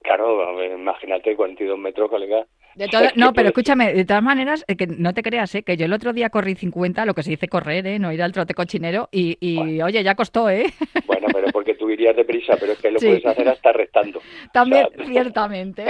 Claro, 0.03 0.63
imagínate 0.65 1.37
42 1.37 1.79
metros, 1.79 2.11
colega. 2.11 2.47
De 2.77 2.89
no, 3.17 3.33
pero 3.33 3.49
escúchame, 3.49 3.93
de 3.93 4.05
todas 4.05 4.23
maneras, 4.23 4.65
eh, 4.69 4.77
que 4.77 4.87
no 4.87 5.13
te 5.15 5.23
creas, 5.23 5.55
eh, 5.55 5.63
que 5.63 5.77
yo 5.77 5.87
el 5.87 5.93
otro 5.93 6.13
día 6.13 6.31
corrí 6.31 6.55
50, 6.55 7.05
lo 7.07 7.15
que 7.15 7.23
se 7.23 7.31
dice 7.31 7.49
correr, 7.49 7.87
eh, 7.87 7.99
no 7.99 8.13
ir 8.13 8.23
al 8.23 8.33
trote 8.33 8.55
cochinero, 8.55 9.09
y, 9.13 9.37
y 9.41 9.81
oye, 9.83 10.03
ya 10.03 10.15
costó, 10.15 10.49
¿eh? 10.51 10.67
Bueno, 11.07 11.27
pero 11.33 11.49
porque 11.53 11.75
tú 11.75 11.91
irías 11.91 12.17
deprisa, 12.17 12.57
pero 12.59 12.73
es 12.73 12.79
que 12.81 12.91
lo 12.91 12.99
Sí. 12.99 13.07
puedes 13.07 13.27
hacer 13.27 13.49
hasta 13.49 13.73
restando. 13.73 14.21
También, 14.53 14.87
O 14.87 14.97
sea, 14.97 15.07
ciertamente. 15.07 15.85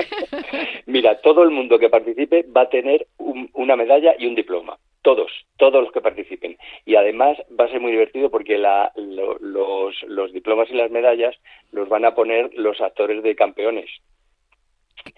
Mira, 0.86 1.20
todo 1.20 1.42
el 1.42 1.50
mundo 1.50 1.78
que 1.78 1.88
participe 1.88 2.44
va 2.54 2.62
a 2.62 2.68
tener 2.68 3.06
un- 3.18 3.48
una 3.54 3.76
medalla 3.76 4.14
y 4.18 4.26
un 4.26 4.34
diploma. 4.34 4.78
Todos, 5.02 5.30
todos 5.56 5.82
los 5.82 5.92
que 5.92 6.00
participen. 6.00 6.56
Y 6.84 6.94
además 6.94 7.36
va 7.58 7.64
a 7.64 7.68
ser 7.70 7.80
muy 7.80 7.90
divertido 7.92 8.30
porque 8.30 8.56
la- 8.58 8.92
lo- 8.96 9.38
los, 9.40 9.96
los 10.06 10.32
diplomas 10.32 10.68
y 10.70 10.74
las 10.74 10.90
medallas 10.90 11.34
los 11.72 11.88
van 11.88 12.04
a 12.04 12.14
poner 12.14 12.50
los 12.54 12.80
actores 12.80 13.22
de 13.22 13.34
campeones. 13.34 13.90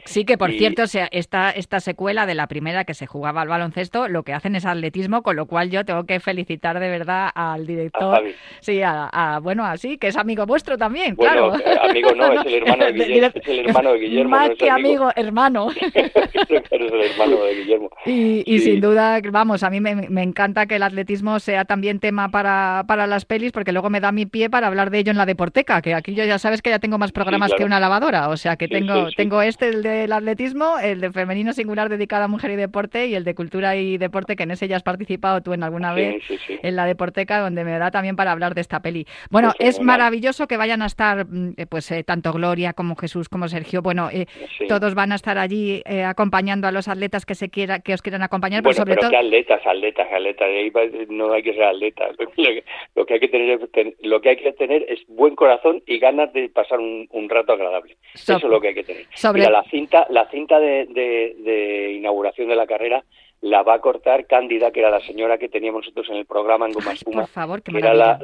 Sí, 0.04 0.24
que 0.24 0.36
por 0.38 0.50
Y- 0.50 0.58
cierto, 0.58 0.82
o 0.82 0.86
sea, 0.86 1.08
esta, 1.10 1.50
esta 1.50 1.80
secuela 1.80 2.26
de 2.26 2.34
la 2.34 2.46
primera 2.46 2.84
que 2.84 2.94
se 2.94 3.06
jugaba 3.06 3.42
al 3.42 3.48
baloncesto, 3.48 4.08
lo 4.08 4.22
que 4.22 4.32
hacen 4.32 4.54
es 4.56 4.64
atletismo, 4.66 5.22
con 5.22 5.36
lo 5.36 5.46
cual 5.46 5.70
yo 5.70 5.84
tengo 5.84 6.04
que 6.04 6.20
felicitar 6.20 6.78
de 6.80 6.88
verdad 6.90 7.30
al 7.34 7.62
A 7.62 7.64
director. 7.64 8.14
Javi. 8.16 8.34
Sí, 8.60 8.82
a, 8.82 9.08
a- 9.12 9.38
bueno, 9.40 9.64
así, 9.64 9.98
que 9.98 10.08
es 10.08 10.16
amigo 10.16 10.46
vuestro 10.46 10.76
también, 10.78 11.14
Bueno, 11.16 11.50
claro. 11.52 11.56
eh, 11.58 11.78
amigo 11.90 12.10
no, 12.14 12.32
es 12.40 12.46
el 12.46 12.54
hermano 12.54 12.84
de 12.86 12.92
Guillermo, 13.04 13.30
es 13.34 13.48
el 13.48 13.58
hermano 13.68 13.92
de 13.92 13.98
Guillermo, 13.98 14.30
Más 14.30 14.48
no 14.50 14.56
que 14.56 14.70
amigo. 14.70 15.04
amigo, 15.04 15.12
hermano. 15.16 15.68
Es 15.94 16.72
el 16.72 17.00
hermano 17.00 17.44
de 17.44 17.54
Guillermo. 17.54 17.90
Y, 18.06 18.42
y 18.46 18.58
Sí. 18.58 18.72
sin 18.72 18.80
duda, 18.80 19.20
vamos, 19.30 19.62
a 19.62 19.70
mí 19.70 19.80
me, 19.80 19.94
me 19.94 20.22
encanta 20.22 20.66
que 20.66 20.76
el 20.76 20.82
atletismo 20.82 21.40
sea 21.40 21.64
también 21.64 22.00
tema 22.00 22.28
para, 22.30 22.84
para 22.86 23.06
las 23.06 23.24
pelis, 23.24 23.50
porque 23.52 23.72
luego 23.72 23.88
me 23.90 24.00
da 24.00 24.12
mi 24.12 24.26
pie 24.26 24.50
para 24.50 24.66
hablar 24.66 24.90
de 24.90 24.98
ello 24.98 25.10
en 25.10 25.16
la 25.16 25.26
Deporteca, 25.26 25.80
que 25.82 25.94
aquí 25.94 26.14
yo 26.14 26.24
ya 26.24 26.38
sabes 26.38 26.60
que 26.62 26.70
ya 26.70 26.78
tengo 26.78 26.98
más 26.98 27.12
programas 27.12 27.48
claro. 27.50 27.58
que 27.58 27.64
una 27.64 27.80
lavadora, 27.80 28.28
o 28.28 28.36
sea 28.36 28.56
que 28.56 28.66
Sí, 28.66 28.72
tengo, 28.72 29.08
tengo 29.16 29.42
este, 29.42 29.73
el 29.74 29.82
del 29.82 30.12
atletismo, 30.12 30.78
el 30.78 31.00
de 31.00 31.10
femenino 31.12 31.52
singular 31.52 31.88
dedicado 31.88 32.24
a 32.24 32.28
mujer 32.28 32.50
y 32.52 32.56
deporte, 32.56 33.06
y 33.06 33.14
el 33.14 33.24
de 33.24 33.34
cultura 33.34 33.76
y 33.76 33.98
deporte, 33.98 34.36
que 34.36 34.44
en 34.44 34.50
ese 34.52 34.68
ya 34.68 34.76
has 34.76 34.82
participado 34.82 35.40
tú 35.42 35.52
en 35.52 35.62
alguna 35.62 35.94
Sí, 35.94 36.00
vez 36.00 36.22
sí, 36.26 36.38
sí. 36.46 36.58
en 36.62 36.76
la 36.76 36.86
Deporteca, 36.86 37.40
donde 37.40 37.64
me 37.64 37.78
da 37.78 37.90
también 37.90 38.16
para 38.16 38.32
hablar 38.32 38.54
de 38.54 38.60
esta 38.60 38.80
peli. 38.80 39.06
Bueno, 39.30 39.52
es 39.58 39.80
maravilloso 39.80 40.46
que 40.46 40.56
vayan 40.56 40.82
a 40.82 40.86
estar, 40.86 41.26
mm, 41.26 41.54
eh, 41.56 41.66
pues 41.66 41.90
eh, 41.90 42.04
tanto 42.04 42.32
Gloria 42.32 42.72
como 42.72 42.96
Jesús 42.96 43.28
como 43.28 43.48
Sergio, 43.48 43.82
bueno, 43.82 44.08
eh, 44.12 44.26
todos 44.68 44.94
van 44.94 45.12
a 45.12 45.16
estar 45.16 45.38
allí 45.38 45.82
eh, 45.86 46.04
acompañando 46.04 46.66
a 46.68 46.72
los 46.72 46.88
atletas 46.88 47.26
que 47.26 47.34
se 47.34 47.50
quiera, 47.50 47.80
que 47.80 47.94
os 47.94 48.02
quieran 48.02 48.22
acompañar, 48.22 48.62
Bueno, 48.62 48.74
pero 48.74 48.82
sobre 48.84 48.94
pero 48.94 49.00
todo 49.02 49.10
que 49.10 49.16
atletas, 49.26 49.60
atletas, 49.66 50.06
atletas. 50.12 50.48
ahí 50.48 50.70
va- 50.70 50.82
no 51.08 51.32
hay 51.32 51.42
que 51.42 51.52
ser 51.54 51.64
atletas. 51.64 52.16
Lo 52.94 53.06
que, 53.06 53.14
hay 53.14 53.20
que 53.20 53.28
tener, 53.28 53.58
lo 54.02 54.20
que 54.20 54.28
hay 54.30 54.36
que 54.36 54.52
tener 54.52 54.84
es 54.88 55.00
buen 55.08 55.34
corazón 55.34 55.82
y 55.86 55.98
ganas 55.98 56.32
de 56.32 56.48
pasar 56.48 56.78
un, 56.78 57.06
un 57.10 57.28
rato 57.28 57.52
agradable. 57.52 57.96
So- 58.14 58.36
Eso 58.36 58.46
es 58.46 58.50
lo 58.52 58.60
que 58.60 58.68
hay 58.68 58.74
que 58.74 58.84
tener. 58.84 59.06
sobre- 59.14 59.40
Mira, 59.40 59.50
la 59.52 59.63
cinta, 59.70 60.06
la 60.10 60.28
cinta 60.30 60.58
de, 60.60 60.86
de- 60.86 61.34
de 61.38 61.92
inauguración 61.92 62.48
de 62.48 62.56
la 62.56 62.66
carrera 62.66 63.04
la 63.40 63.62
va 63.62 63.74
a 63.74 63.80
cortar 63.80 64.26
Cándida, 64.26 64.70
que 64.70 64.80
era 64.80 64.90
la 64.90 65.00
señora 65.00 65.36
que 65.38 65.48
teníamos 65.48 65.82
nosotros 65.82 66.08
en 66.10 66.16
el 66.16 66.26
programa 66.26 66.66
en 66.66 66.72
Goma 66.72 66.92
Ay, 66.92 66.98
por 67.12 67.26
favor, 67.28 67.62
qué 67.62 67.72
que 67.72 67.78
era 67.78 67.92
la, 67.94 68.18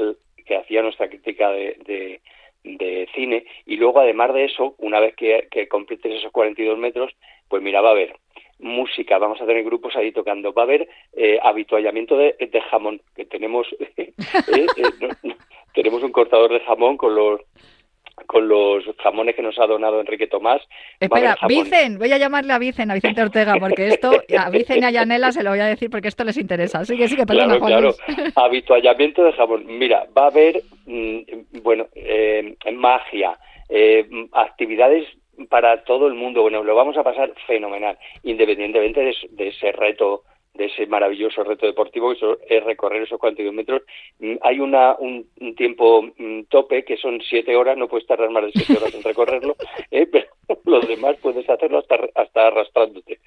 que 0.46 0.56
hacía 0.56 0.82
nuestra 0.82 1.08
crítica 1.08 1.50
de, 1.50 1.76
de, 1.84 2.20
de 2.64 3.08
cine. 3.14 3.44
Y 3.66 3.76
luego 3.76 4.00
además 4.00 4.32
de 4.32 4.44
eso 4.44 4.74
una 4.78 4.98
vez 5.00 5.14
que, 5.16 5.46
que 5.50 5.68
completes 5.68 6.12
esos 6.12 6.32
42 6.32 6.78
metros 6.78 7.12
pues 7.48 7.62
mira 7.62 7.80
va 7.80 7.88
a 7.88 7.92
haber 7.92 8.14
música. 8.58 9.18
Vamos 9.18 9.40
a 9.42 9.46
tener 9.46 9.64
grupos 9.64 9.94
ahí 9.96 10.12
tocando. 10.12 10.52
Va 10.52 10.62
a 10.62 10.64
haber 10.64 10.88
eh, 11.14 11.38
habituallamiento 11.42 12.16
de, 12.16 12.36
de 12.38 12.60
jamón 12.62 13.00
que 13.14 13.24
tenemos 13.26 13.66
eh, 13.96 14.12
eh, 14.56 14.66
no- 15.00 15.34
tenemos 15.74 16.02
un 16.02 16.12
cortador 16.12 16.52
de 16.52 16.60
jamón 16.60 16.96
con 16.96 17.14
los 17.14 17.40
con 18.26 18.48
los 18.48 18.84
jamones 19.02 19.34
que 19.34 19.42
nos 19.42 19.58
ha 19.58 19.66
donado 19.66 20.00
Enrique 20.00 20.26
Tomás 20.26 20.62
Espera. 20.98 21.36
Vicen, 21.48 21.98
voy 21.98 22.12
a 22.12 22.18
llamarle 22.18 22.52
a 22.52 22.58
Vicen, 22.58 22.90
a 22.90 22.94
Vicente 22.94 23.22
Ortega, 23.22 23.54
porque 23.58 23.88
esto, 23.88 24.12
a 24.38 24.50
Vicen 24.50 24.82
y 24.82 24.84
a 24.84 24.90
Yanela 24.90 25.32
se 25.32 25.42
lo 25.42 25.50
voy 25.50 25.60
a 25.60 25.66
decir 25.66 25.90
porque 25.90 26.08
esto 26.08 26.24
les 26.24 26.36
interesa. 26.36 26.84
Sigue, 26.84 27.08
sigue, 27.08 27.26
perdona, 27.26 27.58
claro, 27.58 27.92
Juan 27.94 28.16
claro. 28.16 28.30
Habituallamiento 28.36 29.24
de 29.24 29.32
jamón. 29.32 29.64
Mira, 29.66 30.06
va 30.16 30.24
a 30.24 30.28
haber, 30.28 30.62
mm, 30.86 31.18
bueno, 31.62 31.86
eh, 31.94 32.54
magia, 32.72 33.38
eh, 33.68 34.06
actividades 34.32 35.06
para 35.48 35.84
todo 35.84 36.06
el 36.06 36.14
mundo. 36.14 36.42
Bueno, 36.42 36.62
lo 36.62 36.74
vamos 36.74 36.96
a 36.96 37.02
pasar 37.02 37.32
fenomenal, 37.46 37.96
independientemente 38.22 39.00
de, 39.00 39.14
de 39.30 39.48
ese 39.48 39.72
reto, 39.72 40.24
de 40.54 40.66
ese 40.66 40.86
maravilloso 40.86 41.44
reto 41.44 41.66
deportivo 41.66 42.12
que 42.14 42.38
es 42.48 42.64
recorrer 42.64 43.02
esos 43.02 43.18
42 43.18 43.54
metros. 43.54 43.82
Mm, 44.18 44.36
Hay 44.42 44.60
una, 44.60 44.96
un, 44.98 45.26
un 45.40 45.54
tiempo 45.54 46.02
mm, 46.16 46.42
tope 46.48 46.84
que 46.84 46.96
son 46.96 47.20
siete 47.20 47.56
horas, 47.56 47.76
no 47.76 47.88
puedes 47.88 48.06
tardar 48.06 48.30
más 48.30 48.44
de 48.44 48.52
siete 48.52 48.80
horas 48.80 48.94
en 48.94 49.02
recorrerlo, 49.02 49.56
eh, 49.90 50.06
pero 50.06 50.26
los 50.64 50.88
demás 50.88 51.16
puedes 51.22 51.48
hacerlo 51.48 51.78
hasta, 51.78 51.96
hasta 52.14 52.46
arrastrándote. 52.48 53.18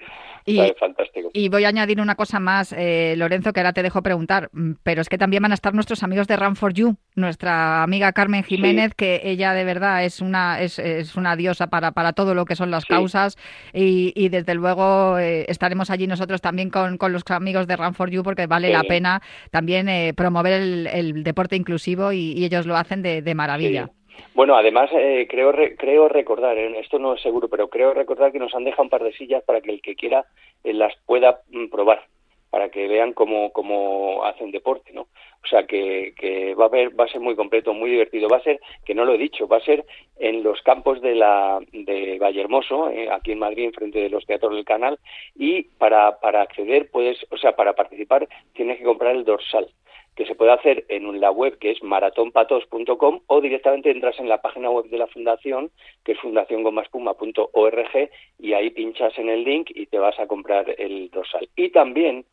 Y- 0.46 0.60
O 0.60 0.64
sea, 0.64 0.72
es 0.72 0.78
fantástico. 0.80 1.30
Y 1.34 1.50
voy 1.50 1.64
a 1.64 1.70
añadir 1.70 2.02
una 2.02 2.16
cosa 2.16 2.40
más, 2.40 2.74
eh, 2.78 3.16
Lorenzo, 3.18 3.54
que 3.54 3.62
ahora 3.62 3.72
te 3.74 3.82
dejo 3.82 4.02
preguntar, 4.04 4.50
mm, 4.52 4.74
pero 4.84 5.02
es 5.02 5.10
que 5.10 5.18
también 5.18 5.42
van 5.42 5.52
a 5.52 5.56
estar 5.56 5.74
nuestros 5.74 6.04
amigos 6.04 6.28
de 6.28 6.36
Run 6.36 6.56
for 6.56 6.74
You, 6.74 6.96
nuestra 7.16 7.82
amiga 7.84 8.12
Carmen 8.12 8.44
Jiménez, 8.44 8.94
que 8.94 9.22
ella 9.24 9.54
de 9.54 9.64
verdad 9.64 10.04
es 10.04 10.20
una 10.22 10.62
es, 10.62 10.80
es 10.80 11.16
una 11.16 11.36
diosa 11.36 11.68
para, 11.68 11.92
para 11.92 12.14
todo 12.14 12.36
lo 12.36 12.46
que 12.46 12.56
son 12.56 12.72
las 12.72 12.84
Sí. 12.84 12.90
causas 12.90 13.38
y, 13.74 14.12
y 14.16 14.30
desde 14.30 14.54
luego 14.56 15.18
eh, 15.18 15.46
estaremos 15.48 15.90
allí 15.90 16.08
nosotros 16.08 16.42
también 16.42 16.70
con, 16.70 16.98
con 16.98 17.14
los 17.14 17.24
amigos 17.30 17.66
de 17.68 17.78
Run 17.78 17.94
for 17.94 18.10
You 18.10 18.22
porque 18.24 18.46
vale 18.46 18.70
la 18.72 18.84
pena 18.84 19.22
también 19.52 19.88
eh, 19.90 20.14
promover 20.16 20.54
el, 20.54 20.88
el 20.88 21.24
deporte 21.24 21.56
inclusivo 21.56 22.12
y, 22.12 22.34
y 22.34 22.44
ellos 22.46 22.66
lo 22.66 22.76
hacen 22.76 23.02
de, 23.02 23.22
de 23.22 23.36
maravilla. 23.36 23.90
Bueno, 24.36 24.56
además 24.56 24.90
eh, 24.94 25.28
creo 25.30 25.52
re- 25.52 25.76
creo 25.76 26.08
recordar, 26.10 26.58
eh, 26.58 26.80
esto 26.80 26.98
no 27.00 27.14
es 27.14 27.22
seguro, 27.22 27.48
pero 27.50 27.68
creo 27.70 27.94
recordar 27.94 28.32
que 28.32 28.40
nos 28.40 28.54
han 28.56 28.64
dejado 28.64 28.84
un 28.84 28.90
par 28.90 29.04
de 29.04 29.14
sillas 29.14 29.44
para 29.44 29.62
que 29.62 29.72
el 29.72 29.82
que 29.82 29.96
quiera 29.96 30.26
eh, 30.64 30.74
las 30.74 30.94
pueda 31.06 31.42
mm, 31.52 31.68
probar, 31.68 32.04
para 32.50 32.70
que 32.70 32.88
vean 32.88 33.14
cómo, 33.14 33.52
cómo 33.52 34.24
hacen 34.26 34.52
deporte, 34.52 34.92
¿no? 34.92 35.02
O 35.02 35.48
sea 35.48 35.66
que, 35.68 36.14
que 36.18 36.56
va 36.56 36.66
a 36.66 36.70
va 36.70 37.04
a 37.04 37.08
ser 37.10 37.20
muy 37.20 37.36
completo, 37.36 37.74
muy 37.74 37.90
divertido. 37.90 38.30
Va 38.30 38.38
a 38.38 38.44
ser, 38.44 38.60
que 38.86 38.96
no 38.96 39.04
lo 39.06 39.14
he 39.14 39.18
dicho, 39.18 39.48
va 39.48 39.58
a 39.58 39.66
ser 39.66 39.86
en 40.18 40.42
los 40.42 40.62
campos 40.62 41.02
de 41.02 41.16
la 41.16 41.60
de 41.72 42.18
Vallehermoso, 42.18 42.90
eh, 42.90 43.10
aquí 43.12 43.34
en 43.34 43.40
Madrid, 43.40 43.66
enfrente 43.66 44.00
de 44.00 44.10
los 44.10 44.26
teatros 44.26 44.56
del 44.56 44.64
canal, 44.66 44.98
y 45.36 45.64
para, 45.64 46.20
para 46.22 46.42
acceder 46.42 46.90
puedes, 46.90 47.18
o 47.30 47.38
sea, 47.38 47.56
para 47.56 47.74
participar 47.74 48.28
tienes 48.54 48.78
que 48.78 48.84
comprar 48.86 49.16
el 49.16 49.26
dorsal 49.26 49.68
que 50.16 50.26
se 50.26 50.36
puede 50.36 50.52
hacer 50.52 50.86
en 50.90 51.20
la 51.20 51.32
web 51.32 51.58
que 51.58 51.72
es 51.72 51.82
maratonpatos.com 51.84 53.22
o 53.28 53.42
directamente 53.42 53.92
entras 53.92 54.20
en 54.20 54.30
la 54.30 54.42
página 54.42 54.70
web 54.70 54.86
de 54.86 54.98
la 54.98 55.08
fundación 55.08 55.72
que 56.04 56.14
es 56.14 56.20
fundaciongomaspuma.org 56.20 58.10
y 58.40 58.54
ahí 58.54 58.70
pinchas 58.70 59.18
en 59.18 59.30
el 59.30 59.44
link 59.44 59.72
y 59.74 59.88
te 59.88 60.00
vas 60.00 60.20
a 60.20 60.28
comprar 60.28 60.74
el 60.78 61.10
dorsal. 61.10 61.50
Y 61.56 61.70
también 61.70 62.26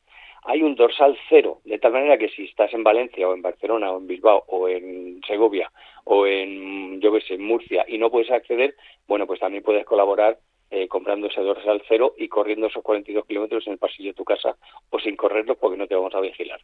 hay 0.45 0.63
un 0.63 0.75
dorsal 0.75 1.19
cero, 1.29 1.61
de 1.65 1.79
tal 1.79 1.93
manera 1.93 2.17
que 2.17 2.29
si 2.29 2.45
estás 2.45 2.73
en 2.73 2.83
Valencia 2.83 3.29
o 3.29 3.35
en 3.35 3.43
Barcelona 3.43 3.93
o 3.93 3.99
en 3.99 4.07
Bilbao 4.07 4.45
o 4.49 4.69
en 4.69 5.21
Segovia 5.27 5.71
o 6.05 6.27
en, 6.27 7.01
yo 7.01 7.13
qué 7.13 7.21
sé, 7.21 7.35
en 7.35 7.45
Murcia 7.45 7.85
y 7.87 7.99
no 7.99 8.11
puedes 8.11 8.31
acceder, 8.31 8.75
bueno, 9.07 9.27
pues 9.27 9.41
también 9.41 9.63
puedes 9.63 9.85
colaborar 9.85 10.39
eh, 10.71 10.89
comprando 10.89 11.27
ese 11.27 11.41
dorsal 11.41 11.83
cero 11.89 12.15
y 12.17 12.29
corriendo 12.29 12.69
esos 12.69 12.83
42 12.83 13.27
kilómetros 13.27 13.67
en 13.67 13.75
el 13.75 13.79
pasillo 13.79 14.11
de 14.11 14.15
tu 14.15 14.25
casa 14.25 14.57
o 14.91 14.99
sin 14.99 15.17
correrlos 15.17 15.59
porque 15.59 15.77
no 15.77 15.87
te 15.87 15.95
vamos 15.95 16.15
a 16.15 16.21
vigilar. 16.21 16.61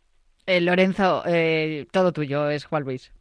Eh, 0.47 0.61
Lorenzo, 0.61 1.23
eh, 1.27 1.87
todo 1.93 2.13
tuyo 2.13 2.49
es 2.51 2.65
Juan 2.67 2.85
Luis. 2.85 3.13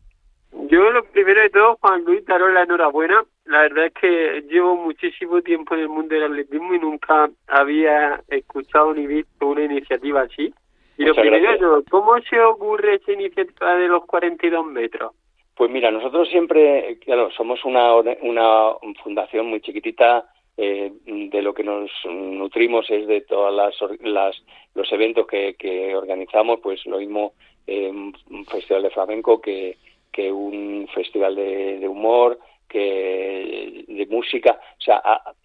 Yo 0.69 0.91
lo 0.91 1.03
primero 1.05 1.41
de 1.41 1.49
todo, 1.49 1.77
Juan 1.81 2.03
Luis, 2.05 2.23
daros 2.25 2.53
la 2.53 2.63
enhorabuena. 2.63 3.25
La 3.45 3.61
verdad 3.61 3.85
es 3.87 3.93
que 3.93 4.43
llevo 4.49 4.75
muchísimo 4.75 5.41
tiempo 5.41 5.73
en 5.73 5.81
el 5.81 5.89
mundo 5.89 6.13
del 6.13 6.25
atletismo 6.25 6.75
y 6.75 6.79
nunca 6.79 7.29
había 7.47 8.21
escuchado 8.29 8.93
ni 8.93 9.07
visto 9.07 9.47
una 9.47 9.63
iniciativa 9.63 10.21
así. 10.21 10.53
Y 10.97 11.03
lo 11.03 11.09
Muchas 11.09 11.21
primero 11.23 11.51
de 11.51 11.57
todo, 11.57 11.83
¿cómo 11.89 12.19
se 12.21 12.39
ocurre 12.39 12.95
esa 12.95 13.11
iniciativa 13.11 13.75
de 13.75 13.87
los 13.87 14.05
42 14.05 14.65
metros? 14.67 15.13
Pues 15.55 15.71
mira, 15.71 15.89
nosotros 15.89 16.29
siempre, 16.29 16.99
claro, 17.03 17.31
somos 17.31 17.63
una, 17.65 17.95
una 17.95 18.73
fundación 19.03 19.47
muy 19.47 19.61
chiquitita, 19.61 20.25
eh, 20.57 20.91
de 21.05 21.41
lo 21.41 21.53
que 21.53 21.63
nos 21.63 21.91
nutrimos 22.05 22.89
es 22.89 23.07
de 23.07 23.21
todas 23.21 23.53
las, 23.53 23.75
las 24.01 24.41
los 24.73 24.91
eventos 24.91 25.27
que, 25.27 25.55
que 25.55 25.95
organizamos, 25.95 26.59
pues 26.61 26.85
lo 26.85 26.99
mismo 26.99 27.33
eh, 27.67 27.89
un 27.89 28.45
festival 28.45 28.83
de 28.83 28.89
flamenco 28.91 29.41
que, 29.41 29.77
que 30.15 30.31
un 30.31 30.87
festival 30.93 31.35
de, 31.35 31.87
humor, 31.89 32.39
que 32.69 33.83
de 33.85 34.05
música, 34.05 34.59
o 34.79 34.81
sea, 34.81 35.01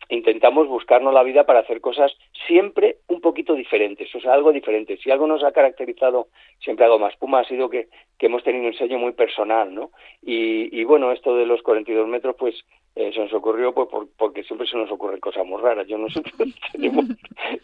intentamos 0.08 0.68
buscarnos 0.68 1.12
la 1.12 1.24
vida 1.24 1.44
para 1.44 1.60
hacer 1.60 1.80
cosas 1.80 2.16
siempre 2.46 2.98
un 3.08 3.20
poquito 3.20 3.54
diferentes, 3.54 4.14
o 4.14 4.20
sea, 4.20 4.32
algo 4.32 4.52
diferente. 4.52 4.96
Si 4.98 5.10
algo 5.10 5.26
nos 5.26 5.42
ha 5.42 5.50
caracterizado 5.50 6.28
siempre 6.60 6.84
algo 6.84 7.00
más 7.00 7.16
Puma 7.16 7.40
ha 7.40 7.44
sido 7.44 7.68
que, 7.68 7.88
que 8.16 8.26
hemos 8.26 8.44
tenido 8.44 8.66
un 8.66 8.74
sello 8.74 8.98
muy 8.98 9.12
personal, 9.12 9.74
¿no? 9.74 9.90
Y, 10.22 10.78
y 10.78 10.84
bueno, 10.84 11.10
esto 11.10 11.34
de 11.34 11.46
los 11.46 11.62
42 11.62 12.06
metros, 12.06 12.36
pues 12.38 12.54
se 12.94 13.18
nos 13.18 13.32
ocurrió 13.32 13.72
pues 13.72 13.88
por- 13.88 14.08
porque 14.16 14.42
siempre 14.44 14.66
se 14.66 14.76
nos 14.76 14.90
ocurren 14.90 15.20
cosas 15.20 15.46
muy 15.46 15.60
raras. 15.60 15.86
Yo 15.86 15.96
no 15.98 16.08
sé, 16.10 16.22
tenemos, 16.72 17.04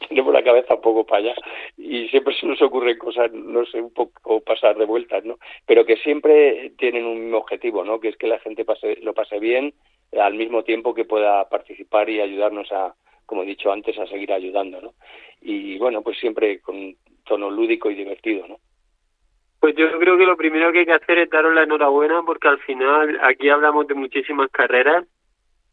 tenemos 0.08 0.32
la 0.32 0.42
cabeza 0.42 0.74
un 0.74 0.80
poco 0.80 1.04
para 1.04 1.18
allá 1.22 1.34
y 1.76 2.08
siempre 2.08 2.34
se 2.34 2.46
nos 2.46 2.60
ocurren 2.62 2.96
cosas, 2.98 3.32
no 3.32 3.64
sé, 3.66 3.80
un 3.80 3.92
poco 3.92 4.40
pasar 4.40 4.76
de 4.76 4.84
vueltas, 4.86 5.24
¿no? 5.24 5.36
Pero 5.66 5.84
que 5.84 5.96
siempre 5.96 6.72
tienen 6.78 7.04
un 7.04 7.20
mismo 7.22 7.38
objetivo, 7.38 7.84
¿no? 7.84 8.00
Que 8.00 8.08
es 8.08 8.16
que 8.16 8.26
la 8.28 8.38
gente 8.38 8.64
pase, 8.64 8.96
lo 9.02 9.14
pase 9.14 9.38
bien 9.38 9.74
al 10.18 10.34
mismo 10.34 10.62
tiempo 10.62 10.94
que 10.94 11.04
pueda 11.04 11.48
participar 11.48 12.08
y 12.08 12.20
ayudarnos 12.20 12.70
a, 12.72 12.94
como 13.26 13.42
he 13.42 13.46
dicho 13.46 13.72
antes, 13.72 13.98
a 13.98 14.06
seguir 14.06 14.32
ayudando, 14.32 14.80
¿no? 14.80 14.94
Y 15.42 15.76
bueno, 15.78 16.02
pues 16.02 16.18
siempre 16.18 16.60
con 16.60 16.94
tono 17.24 17.50
lúdico 17.50 17.90
y 17.90 17.94
divertido, 17.96 18.46
¿no? 18.46 18.58
Pues 19.58 19.74
yo 19.74 19.98
creo 19.98 20.16
que 20.16 20.24
lo 20.26 20.36
primero 20.36 20.70
que 20.70 20.80
hay 20.80 20.86
que 20.86 20.92
hacer 20.92 21.18
es 21.18 21.30
daros 21.30 21.52
la 21.54 21.64
enhorabuena 21.64 22.22
porque 22.24 22.46
al 22.46 22.58
final 22.60 23.18
aquí 23.22 23.48
hablamos 23.48 23.86
de 23.88 23.94
muchísimas 23.94 24.48
carreras 24.50 25.04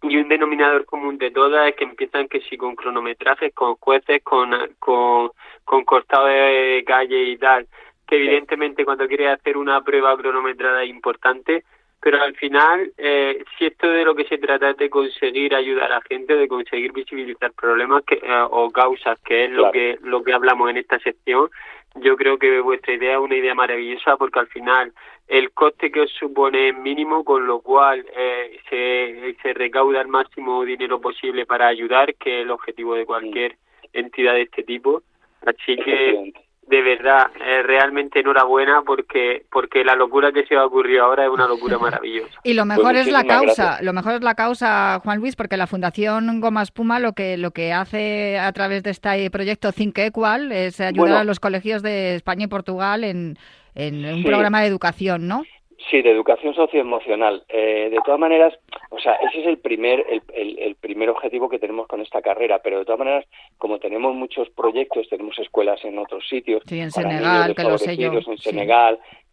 y 0.04 0.18
un 0.18 0.28
denominador 0.28 0.86
común 0.86 1.18
de 1.18 1.32
todas 1.32 1.70
es 1.70 1.76
que 1.76 1.86
empiezan 1.86 2.28
que 2.28 2.42
sí 2.42 2.58
con 2.58 2.76
cronometrajes, 2.76 3.54
con 3.54 3.76
jueces, 3.76 4.22
con, 4.24 4.52
con, 4.80 5.32
con 5.64 5.86
cortado 5.86 6.28
de 6.28 6.84
calle 6.86 7.24
y 7.24 7.38
tal, 7.38 7.68
que 8.08 8.18
evidentemente 8.18 8.86
cuando 8.86 9.08
quieres 9.08 9.40
hacer 9.40 9.58
una 9.58 9.82
prueba 9.82 10.16
cronometrada 10.18 10.84
importante 10.86 11.64
pero 12.04 12.22
al 12.22 12.36
final, 12.36 12.92
eh, 12.98 13.46
si 13.58 13.66
esto 13.66 13.88
de 13.88 14.04
lo 14.04 14.14
que 14.14 14.26
se 14.26 14.38
trata 14.38 14.72
es 14.72 14.78
de 14.78 14.90
conseguir 14.90 15.56
ayudar 15.56 15.86
a 15.86 15.96
la 15.96 16.02
gente, 16.02 16.36
de 16.36 16.50
conseguir 16.50 16.92
visibilizar 16.92 17.54
problemas 17.54 18.04
que, 18.04 18.16
eh, 18.16 18.46
o 18.50 18.70
causas, 18.72 19.18
que 19.24 19.46
es 19.46 19.52
lo 19.52 19.72
que 19.72 19.98
lo 20.02 20.22
que 20.22 20.34
hablamos 20.34 20.70
en 20.70 20.76
esta 20.76 21.00
sección, 21.00 21.50
yo 21.96 22.16
creo 22.18 22.38
que 22.38 22.60
vuestra 22.60 22.94
idea 22.94 23.14
es 23.14 23.20
una 23.20 23.36
idea 23.36 23.54
maravillosa 23.54 24.18
porque 24.18 24.40
al 24.40 24.48
final 24.48 24.94
el 25.28 25.52
coste 25.52 25.92
que 25.92 26.02
os 26.02 26.12
supone 26.12 26.70
es 26.70 26.78
mínimo, 26.78 27.24
con 27.24 27.46
lo 27.48 27.62
cual 27.62 28.06
eh, 28.16 28.60
se, 28.70 29.36
se 29.42 29.54
recauda 29.54 30.02
el 30.02 30.08
máximo 30.08 30.64
dinero 30.64 31.00
posible 31.00 31.46
para 31.46 31.68
ayudar, 31.68 32.16
que 32.16 32.40
es 32.40 32.46
el 32.46 32.52
objetivo 32.52 32.96
de 32.96 33.06
cualquier 33.06 33.58
entidad 33.94 34.34
de 34.34 34.44
este 34.44 34.64
tipo. 34.64 35.04
Así 35.46 35.76
que 35.78 36.34
de 36.68 36.82
verdad, 36.82 37.28
eh, 37.46 37.62
realmente 37.64 38.20
enhorabuena 38.22 38.82
porque 38.86 39.46
porque 39.52 39.84
la 39.84 39.96
locura 39.96 40.32
que 40.32 40.46
se 40.46 40.56
va 40.56 40.62
a 40.62 40.66
ocurrir 40.66 41.00
ahora 41.00 41.26
es 41.26 41.30
una 41.30 41.48
locura 41.48 41.78
maravillosa. 42.02 42.40
Y 42.44 42.54
lo 42.54 42.66
Pues 42.66 42.78
mejor 42.78 42.96
es 42.96 43.08
la 43.12 43.24
causa, 43.24 43.64
gracias. 43.64 43.82
lo 43.84 43.94
mejor 43.94 44.14
es 44.14 44.22
la 44.22 44.36
causa, 44.36 45.00
Juan 45.04 45.20
Luis, 45.20 45.36
porque 45.36 45.58
la 45.58 45.68
Fundación 45.68 46.40
Goma 46.42 46.62
Espuma 46.64 47.00
lo 47.00 47.14
que 47.14 47.38
lo 47.38 47.52
que 47.52 47.74
hace 47.74 48.40
a 48.40 48.52
través 48.54 48.84
de 48.84 48.92
este 48.92 49.30
proyecto 49.30 49.72
Think 49.72 49.98
Equal 50.00 50.52
es 50.52 50.80
ayudar 50.80 50.96
Bueno. 50.98 51.18
a 51.18 51.24
los 51.24 51.40
colegios 51.40 51.84
de 51.84 52.16
España 52.16 52.46
y 52.46 52.48
Portugal 52.48 53.04
en, 53.04 53.38
en 53.76 54.06
un 54.06 54.18
Sí. 54.22 54.24
programa 54.24 54.62
de 54.62 54.68
educación, 54.68 55.28
¿no? 55.28 55.44
Sí, 55.90 56.02
de 56.02 56.12
educación 56.12 56.54
socioemocional. 56.56 57.44
Eh, 57.50 57.90
de 57.92 57.98
todas 58.06 58.20
maneras, 58.20 58.54
o 58.90 59.00
sea, 59.00 59.14
ese 59.16 59.42
es 59.42 59.48
el 59.48 59.58
primer, 59.58 60.06
el, 60.10 60.22
el- 60.34 60.60
el 60.60 60.76
primer 60.76 61.10
objetivo 61.10 61.50
que 61.50 61.60
tenemos 61.60 61.88
con 61.88 62.02
esta 62.02 62.22
carrera, 62.22 62.60
pero 62.64 62.80
de 62.80 62.86
todas 62.86 63.00
maneras, 63.00 63.26
como 63.58 63.80
tenemos 63.80 64.16
muchos 64.16 64.50
proyectos, 64.52 65.08
tenemos 65.10 65.38
escuelas 65.40 65.84
en 65.84 65.98
otros 66.00 66.28
sitios, 66.28 66.64
Sí, 66.66 66.80
en 66.80 66.90
Senegal, 66.92 67.42
niños 67.42 67.56
que 67.58 67.64
lo 67.64 67.78
sé 67.78 67.98
yo, 67.98 68.14
en 68.32 68.38
sí. 68.38 68.50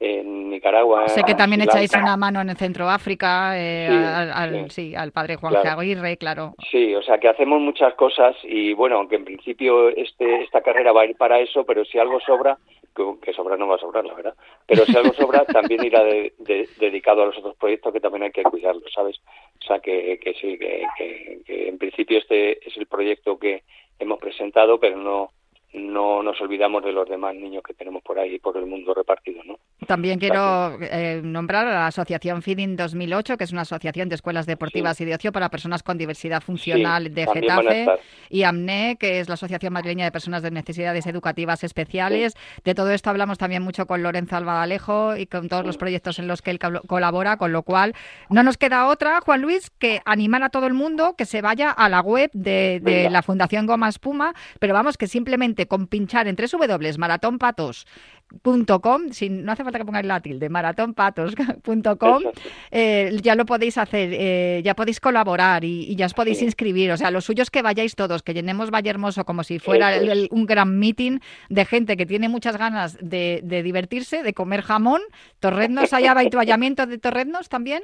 En 0.02 0.48
Nicaragua. 0.48 1.06
Sé 1.08 1.22
que 1.24 1.34
también 1.34 1.60
echáis 1.60 1.92
una 1.94 2.16
mano 2.16 2.40
en 2.40 2.56
Centroáfrica, 2.56 3.52
eh, 3.58 3.86
Sí, 3.90 3.94
al, 3.94 4.32
al- 4.32 4.70
sí. 4.70 4.88
sí, 4.90 4.94
al 4.94 5.12
padre 5.12 5.36
Juan 5.36 5.52
Claro. 5.52 5.78
Aguirre, 5.80 6.16
claro. 6.16 6.54
Sí, 6.70 6.94
o 6.94 7.02
sea 7.02 7.18
que 7.18 7.28
hacemos 7.28 7.60
muchas 7.60 7.92
cosas 7.94 8.34
y 8.44 8.72
bueno, 8.72 8.96
aunque 8.96 9.16
en 9.16 9.26
principio 9.26 9.90
este, 9.90 10.42
esta 10.42 10.62
carrera 10.62 10.92
va 10.92 11.02
a 11.02 11.06
ir 11.06 11.16
para 11.16 11.38
eso, 11.38 11.64
pero 11.66 11.84
si 11.84 11.98
algo 11.98 12.18
sobra, 12.20 12.56
que, 12.96 13.04
que 13.22 13.34
sobra 13.34 13.58
no 13.58 13.68
va 13.68 13.74
a 13.74 13.78
sobrar, 13.78 14.06
la 14.06 14.14
verdad, 14.14 14.34
pero 14.66 14.86
si 14.86 14.96
algo 14.96 15.12
sobra 15.12 15.44
también 15.52 15.84
irá 15.84 16.02
de- 16.02 16.32
de- 16.38 16.66
dedicado 16.78 17.22
a 17.22 17.26
los 17.26 17.36
otros 17.36 17.56
proyectos 17.56 17.92
que 17.92 18.00
también 18.00 18.22
hay 18.22 18.30
que 18.32 18.42
cuidarlos, 18.42 18.90
¿sabes? 18.94 19.20
O 19.62 19.66
sea 19.66 19.80
que, 19.80 20.18
que 20.18 20.32
sí, 20.32 20.56
que, 20.58 20.82
que- 20.96 21.40
que 21.44 21.68
en 21.68 21.76
principio 21.76 22.18
este 22.18 22.66
es 22.66 22.74
el 22.78 22.86
proyecto 22.86 23.38
que 23.38 23.64
hemos 23.98 24.18
presentado, 24.18 24.80
pero 24.80 24.96
no 24.96 25.28
no 25.72 26.22
nos 26.22 26.40
olvidamos 26.40 26.82
de 26.84 26.92
los 26.92 27.08
demás 27.08 27.34
niños 27.34 27.62
que 27.66 27.74
tenemos 27.74 28.02
por 28.02 28.18
ahí, 28.18 28.38
por 28.38 28.56
el 28.56 28.66
mundo 28.66 28.92
repartido, 28.94 29.42
¿no? 29.44 29.58
También 29.86 30.18
quiero 30.18 30.76
eh, 30.82 31.20
nombrar 31.24 31.66
a 31.66 31.70
la 31.72 31.86
Asociación 31.86 32.42
Feeding 32.42 32.76
2008, 32.76 33.36
que 33.36 33.44
es 33.44 33.52
una 33.52 33.62
asociación 33.62 34.08
de 34.08 34.14
escuelas 34.16 34.46
deportivas 34.46 35.00
y 35.00 35.04
de 35.04 35.14
ocio 35.14 35.32
para 35.32 35.48
personas 35.48 35.82
con 35.82 35.96
diversidad 35.98 36.42
funcional 36.42 37.04
Sí, 37.04 37.08
de 37.10 37.26
Getafe, 37.26 37.86
y 38.28 38.42
AMNE, 38.42 38.96
que 39.00 39.20
es 39.20 39.28
la 39.28 39.34
Asociación 39.34 39.72
Madrileña 39.72 40.04
de 40.04 40.12
Personas 40.12 40.42
de 40.42 40.50
Necesidades 40.50 41.06
Educativas 41.06 41.64
Especiales. 41.64 42.34
De 42.64 42.74
todo 42.74 42.90
esto 42.92 43.10
hablamos 43.10 43.38
también 43.38 43.62
mucho 43.62 43.86
con 43.86 44.02
Lorenzo 44.02 44.36
Albadalejo 44.36 45.16
y 45.16 45.26
con 45.26 45.48
todos 45.48 45.64
los 45.64 45.76
proyectos 45.78 46.18
en 46.18 46.28
los 46.28 46.42
que 46.42 46.50
él 46.50 46.58
col- 46.58 46.82
colabora, 46.86 47.36
con 47.36 47.52
lo 47.52 47.62
cual 47.62 47.94
no 48.28 48.42
nos 48.42 48.58
queda 48.58 48.86
otra, 48.86 49.20
Juan 49.22 49.40
Luis, 49.40 49.70
que 49.70 50.00
animar 50.04 50.42
a 50.42 50.50
todo 50.50 50.66
el 50.66 50.74
mundo 50.74 51.14
que 51.16 51.24
se 51.24 51.42
vaya 51.42 51.70
a 51.70 51.88
la 51.88 52.00
web 52.00 52.30
de, 52.34 52.80
de 52.82 53.08
la 53.10 53.22
Fundación 53.22 53.66
Goma 53.66 53.88
Espuma, 53.88 54.34
pero 54.58 54.74
vamos 54.74 54.96
que 54.98 55.06
simplemente 55.06 55.59
con 55.66 55.86
pinchar 55.86 56.28
en 56.28 56.36
www.maratonpatos.com, 56.36 59.10
sin, 59.10 59.44
no 59.44 59.52
hace 59.52 59.64
falta 59.64 59.78
que 59.78 59.84
pongáis 59.84 60.06
la 60.06 60.20
tilde, 60.20 60.48
maratonpatos.com, 60.48 62.22
eh, 62.70 63.16
ya 63.22 63.34
lo 63.34 63.44
podéis 63.46 63.78
hacer, 63.78 64.10
eh, 64.12 64.60
ya 64.64 64.74
podéis 64.74 65.00
colaborar 65.00 65.64
y, 65.64 65.84
y 65.90 65.96
ya 65.96 66.06
os 66.06 66.14
podéis 66.14 66.42
inscribir. 66.42 66.90
O 66.92 66.96
sea, 66.96 67.10
lo 67.10 67.20
suyo 67.20 67.42
es 67.42 67.50
que 67.50 67.62
vayáis 67.62 67.94
todos, 67.96 68.22
que 68.22 68.34
llenemos 68.34 68.70
Valle 68.70 68.90
Hermoso 68.90 69.24
como 69.24 69.42
si 69.44 69.58
fuera 69.58 69.96
el- 69.96 70.28
un 70.30 70.46
gran 70.46 70.78
meeting 70.78 71.18
de 71.48 71.64
gente 71.64 71.96
que 71.96 72.06
tiene 72.06 72.28
muchas 72.28 72.56
ganas 72.56 72.96
de, 73.00 73.40
de 73.42 73.62
divertirse, 73.62 74.22
de 74.22 74.34
comer 74.34 74.62
jamón. 74.62 75.00
Torreznos, 75.40 75.92
¿hay 75.92 76.06
habituallamiento 76.06 76.86
de 76.86 76.98
torreznos 76.98 77.48
también? 77.48 77.82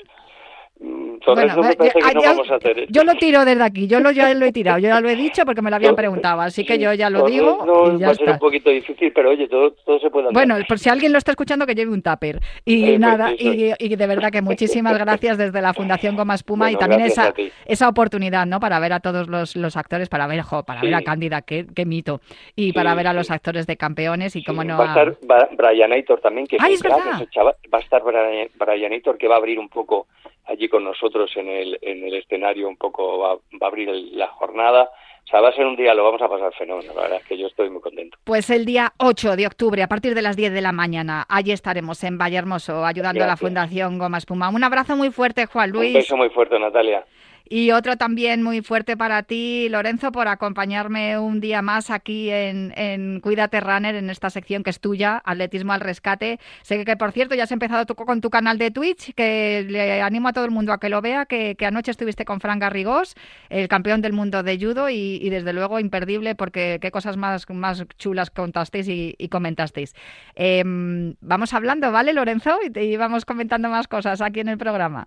Torres 0.78 1.46
Bueno, 1.46 1.62
no 1.62 1.68
me 1.68 1.74
parece 1.74 1.98
que 1.98 2.14
no 2.14 2.22
ya- 2.22 2.28
vamos 2.32 2.50
a 2.50 2.54
hacer 2.56 2.78
eso. 2.78 2.92
Yo 2.92 3.02
lo 3.02 3.14
tiro 3.14 3.44
desde 3.44 3.62
aquí, 3.62 3.86
yo 3.86 3.98
lo, 4.00 4.10
ya 4.10 4.32
lo 4.34 4.44
he 4.44 4.52
tirado, 4.52 4.78
yo 4.78 4.88
ya 4.88 5.00
lo 5.00 5.08
he 5.08 5.16
dicho 5.16 5.44
porque 5.44 5.62
me 5.62 5.70
lo 5.70 5.76
habían 5.76 5.96
preguntado, 5.96 6.40
así 6.42 6.64
que 6.64 6.78
yo 6.78 6.92
ya 6.92 7.08
lo 7.10 7.24
digo 7.24 7.64
no, 7.66 7.94
y 7.96 7.98
ya 7.98 8.06
va 8.08 8.12
a 8.12 8.14
ser 8.14 8.30
un 8.30 8.38
poquito 8.38 8.68
difícil, 8.70 9.10
pero 9.12 9.30
oye, 9.30 9.48
todo, 9.48 9.72
todo 9.72 9.98
se 9.98 10.10
puede 10.10 10.26
hacer. 10.26 10.34
Bueno, 10.34 10.56
por 10.68 10.78
si 10.78 10.88
alguien 10.90 11.12
lo 11.12 11.18
está 11.18 11.32
escuchando, 11.32 11.66
que 11.66 11.74
lleve 11.74 11.90
un 11.92 12.02
tupper. 12.02 12.40
Y 12.64 12.90
Eh, 12.90 12.98
nada, 12.98 13.32
y, 13.32 13.72
y 13.78 13.96
de 13.96 14.06
verdad 14.06 14.30
que 14.30 14.42
muchísimas 14.42 14.96
gracias 14.98 15.38
desde 15.38 15.62
la 15.62 15.72
Fundación 15.72 16.14
Goma 16.14 16.34
Espuma 16.34 16.70
y 16.70 16.76
también 16.76 17.00
esa, 17.00 17.32
esa 17.64 17.88
oportunidad, 17.88 18.44
¿no? 18.46 18.60
Para 18.60 18.78
ver 18.78 18.92
a 18.92 19.00
todos 19.00 19.26
los, 19.28 19.56
los 19.56 19.76
actores, 19.76 20.08
para 20.10 20.26
ver, 20.26 20.42
jo, 20.42 20.62
para 20.64 20.82
ver 20.82 20.94
a. 20.94 21.00
Cándida, 21.02 21.40
qué, 21.42 21.66
qué 21.74 21.86
mito. 21.86 22.20
Y 22.54 22.66
Sí, 22.66 22.72
para 22.72 22.94
ver 22.94 23.06
a 23.06 23.10
sí. 23.12 23.16
los 23.16 23.30
actores 23.30 23.66
de 23.66 23.76
campeones 23.76 24.34
y 24.36 24.42
cómo 24.44 24.62
no. 24.64 24.76
va 24.76 24.84
a 24.84 24.88
estar 24.88 25.16
Brian 25.56 25.92
Aitor 25.92 26.20
también, 26.20 26.46
que 26.46 26.56
¡Ay, 26.60 26.72
un 26.74 26.74
es 26.74 27.14
ese 27.16 27.30
chaval. 27.30 27.54
va 27.72 27.78
a 27.78 27.80
estar 27.80 28.02
Brian, 28.02 28.48
Brian 28.58 28.92
Aitor, 28.92 29.16
que 29.16 29.26
va 29.28 29.36
a 29.36 29.38
abrir 29.38 29.58
un 29.58 29.68
poco 29.68 30.06
allí 30.46 30.68
con 30.68 30.84
nosotros 30.84 31.30
en 31.36 31.48
el, 31.48 31.78
en 31.82 32.04
el 32.04 32.14
escenario, 32.14 32.68
un 32.68 32.76
poco 32.76 33.18
va, 33.18 33.34
va 33.34 33.40
a 33.62 33.66
abrir 33.66 33.88
el- 33.88 34.16
la 34.16 34.28
jornada. 34.28 34.90
O 35.24 35.28
sea, 35.28 35.40
va 35.40 35.48
a 35.48 35.52
ser 35.52 35.66
un 35.66 35.74
día, 35.74 35.92
lo 35.92 36.04
vamos 36.04 36.22
a 36.22 36.28
pasar 36.28 36.54
fenómeno, 36.54 36.92
la 36.94 37.02
verdad 37.02 37.18
es 37.20 37.26
que 37.26 37.36
yo 37.36 37.48
estoy 37.48 37.68
muy 37.68 37.80
contento. 37.80 38.16
Pues 38.22 38.48
el 38.48 38.64
día 38.64 38.92
8 38.98 39.34
de 39.34 39.48
octubre, 39.48 39.82
a 39.82 39.88
partir 39.88 40.14
de 40.14 40.22
las 40.22 40.36
10 40.36 40.52
de 40.52 40.60
la 40.60 40.70
mañana, 40.70 41.26
allí 41.28 41.50
estaremos 41.50 42.04
en 42.04 42.16
Valle 42.16 42.36
Hermoso, 42.36 42.84
ayudando 42.86 43.24
a 43.24 43.26
la. 43.26 43.36
Fundación 43.36 43.98
Goma 43.98 44.18
Espuma. 44.18 44.48
Un 44.50 44.62
abrazo 44.62 44.94
muy 44.96 45.10
fuerte, 45.10 45.46
Juan 45.46 45.70
Un 45.72 45.76
Luis. 45.78 45.94
beso 45.94 46.16
muy 46.16 46.30
fuerte, 46.30 46.56
Natalia. 46.60 47.04
Y 47.48 47.70
otro 47.70 47.96
también 47.96 48.42
muy 48.42 48.60
fuerte 48.60 48.96
para 48.96 49.22
ti, 49.22 49.68
Lorenzo, 49.68 50.10
por 50.10 50.26
acompañarme 50.26 51.16
un 51.18 51.40
día 51.40 51.62
más 51.62 51.90
aquí 51.90 52.28
en, 52.28 52.72
en 52.76 53.20
Cuídate 53.20 53.60
Runner, 53.60 53.94
en 53.94 54.10
esta 54.10 54.30
sección 54.30 54.64
que 54.64 54.70
es 54.70 54.80
tuya, 54.80 55.22
Atletismo 55.24 55.72
al 55.72 55.80
Rescate. 55.80 56.40
Sé 56.62 56.84
que, 56.84 56.96
por 56.96 57.12
cierto, 57.12 57.36
ya 57.36 57.44
has 57.44 57.52
empezado 57.52 57.86
con 57.94 58.20
tu 58.20 58.30
canal 58.30 58.58
de 58.58 58.72
Twitch, 58.72 59.14
que 59.14 59.64
le 59.68 60.02
animo 60.02 60.28
a 60.28 60.32
todo 60.32 60.44
el 60.44 60.50
mundo 60.50 60.72
a 60.72 60.80
que 60.80 60.88
lo 60.88 61.00
vea, 61.00 61.26
que, 61.26 61.56
anoche 61.64 61.92
estuviste 61.92 62.24
con 62.24 62.40
Fran 62.40 62.58
Garrigós, 62.58 63.14
el 63.48 63.68
campeón 63.68 64.02
del 64.02 64.12
mundo 64.12 64.42
de 64.42 64.58
judo, 64.58 64.90
y, 64.90 65.30
desde 65.30 65.52
luego 65.52 65.78
imperdible, 65.78 66.34
porque 66.34 66.78
qué 66.80 66.90
cosas 66.90 67.16
más, 67.16 67.48
más 67.48 67.84
chulas 67.96 68.30
contasteis 68.30 68.88
y, 68.88 69.28
comentasteis. 69.28 69.94
Em, 70.34 71.14
vamos 71.20 71.54
hablando, 71.54 71.92
¿vale, 71.92 72.12
Lorenzo? 72.12 72.58
Y 72.74 72.96
vamos 72.96 73.24
comentando 73.24 73.68
más 73.68 73.86
cosas 73.86 74.20
aquí 74.20 74.40
en 74.40 74.48
el 74.48 74.58
programa. 74.58 75.06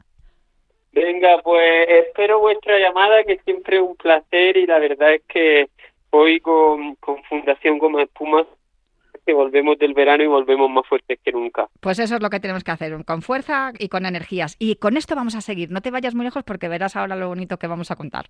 Venga, 0.91 1.41
pues 1.43 1.87
espero 1.87 2.39
vuestra 2.39 2.79
llamada, 2.79 3.23
que 3.23 3.39
siempre 3.45 3.77
es 3.77 3.83
un 3.83 3.95
placer 3.95 4.57
y 4.57 4.65
la 4.65 4.79
verdad 4.79 5.13
es 5.13 5.21
que 5.27 5.69
hoy 6.09 6.39
con, 6.39 6.95
con 6.95 7.23
Fundación 7.23 7.77
Goma 7.77 8.03
Espuma 8.03 8.45
que 9.25 9.33
volvemos 9.33 9.77
del 9.77 9.93
verano 9.93 10.23
y 10.23 10.27
volvemos 10.27 10.71
más 10.71 10.87
fuertes 10.87 11.19
que 11.23 11.31
nunca. 11.31 11.67
Pues 11.79 11.99
eso 11.99 12.15
es 12.15 12.21
lo 12.21 12.31
que 12.31 12.39
tenemos 12.39 12.63
que 12.63 12.71
hacer, 12.71 13.05
con 13.05 13.21
fuerza 13.21 13.71
y 13.77 13.87
con 13.87 14.07
energías. 14.07 14.55
Y 14.57 14.77
con 14.77 14.97
esto 14.97 15.15
vamos 15.15 15.35
a 15.35 15.41
seguir. 15.41 15.69
No 15.69 15.81
te 15.81 15.91
vayas 15.91 16.15
muy 16.15 16.25
lejos 16.25 16.43
porque 16.43 16.67
verás 16.67 16.95
ahora 16.95 17.15
lo 17.15 17.27
bonito 17.27 17.57
que 17.57 17.67
vamos 17.67 17.91
a 17.91 17.95
contar. 17.95 18.25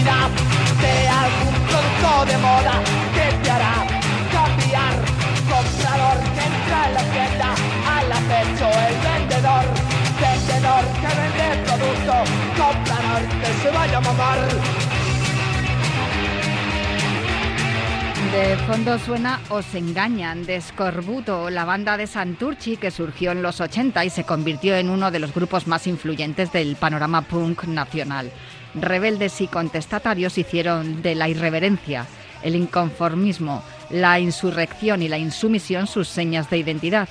Felicidad 0.00 0.30
de 0.80 1.08
algún 1.08 1.54
producto 1.68 2.26
de 2.26 2.38
moda 2.38 2.82
que 3.14 3.36
te 3.42 3.50
hará 3.50 3.86
cambiar. 4.32 4.94
Comprador 5.48 6.18
que 6.34 6.42
entra 6.46 6.86
en 6.86 6.94
la 6.94 7.02
tienda, 7.12 7.54
al 7.86 8.12
acecho 8.12 8.68
el 8.88 8.94
vendedor. 9.08 9.64
Vendedor 10.20 10.84
que 11.00 11.10
vende 11.20 11.46
producto, 11.64 12.14
comprador 12.56 13.22
que 13.40 13.62
se 13.62 13.70
vaya 13.70 13.98
a 13.98 14.00
mamar. 14.00 14.38
De 18.32 18.56
fondo 18.58 18.96
suena 19.00 19.40
Os 19.48 19.74
engañan 19.74 20.46
de 20.46 20.60
Scorbuto, 20.60 21.50
la 21.50 21.64
banda 21.64 21.96
de 21.96 22.06
Santurci 22.06 22.76
que 22.76 22.92
surgió 22.92 23.32
en 23.32 23.42
los 23.42 23.60
80 23.60 24.04
y 24.04 24.10
se 24.10 24.22
convirtió 24.22 24.76
en 24.76 24.88
uno 24.88 25.10
de 25.10 25.18
los 25.18 25.34
grupos 25.34 25.66
más 25.66 25.88
influyentes 25.88 26.52
del 26.52 26.76
panorama 26.76 27.22
punk 27.22 27.64
nacional. 27.64 28.30
Rebeldes 28.74 29.40
y 29.40 29.48
contestatarios 29.48 30.38
hicieron 30.38 31.02
de 31.02 31.14
la 31.14 31.28
irreverencia, 31.28 32.06
el 32.42 32.54
inconformismo, 32.54 33.62
la 33.90 34.20
insurrección 34.20 35.02
y 35.02 35.08
la 35.08 35.18
insumisión 35.18 35.86
sus 35.86 36.08
señas 36.08 36.48
de 36.50 36.58
identidad. 36.58 37.08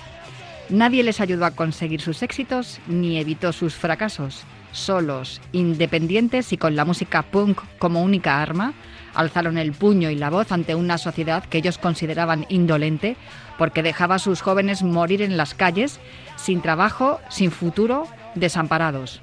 Nadie 0.70 1.04
les 1.04 1.20
ayudó 1.20 1.46
a 1.46 1.52
conseguir 1.52 2.02
sus 2.02 2.22
éxitos 2.22 2.80
ni 2.88 3.18
evitó 3.18 3.52
sus 3.52 3.76
fracasos. 3.76 4.44
Solos, 4.72 5.42
independientes 5.52 6.54
y 6.54 6.58
con 6.58 6.76
la 6.76 6.86
música 6.86 7.24
punk 7.24 7.60
como 7.80 8.04
única 8.04 8.42
arma, 8.42 8.74
alzaron 9.16 9.58
el 9.58 9.72
puño 9.72 10.12
y 10.12 10.16
la 10.16 10.30
voz 10.30 10.52
ante 10.52 10.76
una 10.76 11.00
sociedad 11.00 11.44
que 11.44 11.58
ellos 11.58 11.80
consideraban 11.80 12.46
indolente 12.50 13.18
porque 13.58 13.82
dejaba 13.82 14.16
a 14.16 14.20
sus 14.20 14.42
jóvenes 14.42 14.84
morir 14.84 15.24
en 15.24 15.38
las 15.38 15.56
calles, 15.56 16.00
sin 16.38 16.62
trabajo, 16.62 17.20
sin 17.30 17.52
futuro, 17.52 18.08
desamparados. 18.36 19.22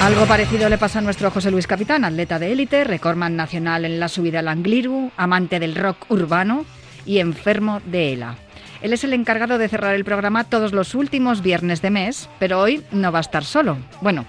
Algo 0.00 0.26
parecido 0.26 0.68
le 0.68 0.78
pasa 0.78 1.00
a 1.00 1.02
nuestro 1.02 1.30
José 1.30 1.50
Luis 1.50 1.66
Capitán, 1.66 2.04
atleta 2.04 2.38
de 2.38 2.52
élite, 2.52 2.84
recordman 2.84 3.34
nacional 3.34 3.84
en 3.84 3.98
la 3.98 4.08
subida 4.08 4.38
al 4.38 4.48
Angliru, 4.48 5.10
amante 5.16 5.58
del 5.58 5.74
rock 5.74 6.06
urbano 6.08 6.64
y 7.04 7.18
enfermo 7.18 7.82
de 7.84 8.12
ELA. 8.12 8.36
Él 8.80 8.92
es 8.92 9.02
el 9.02 9.12
encargado 9.12 9.58
de 9.58 9.68
cerrar 9.68 9.96
el 9.96 10.04
programa 10.04 10.44
todos 10.44 10.72
los 10.72 10.94
últimos 10.94 11.42
viernes 11.42 11.82
de 11.82 11.90
mes, 11.90 12.28
pero 12.38 12.60
hoy 12.60 12.84
no 12.92 13.10
va 13.10 13.18
a 13.18 13.22
estar 13.22 13.44
solo. 13.44 13.76
Bueno, 14.00 14.24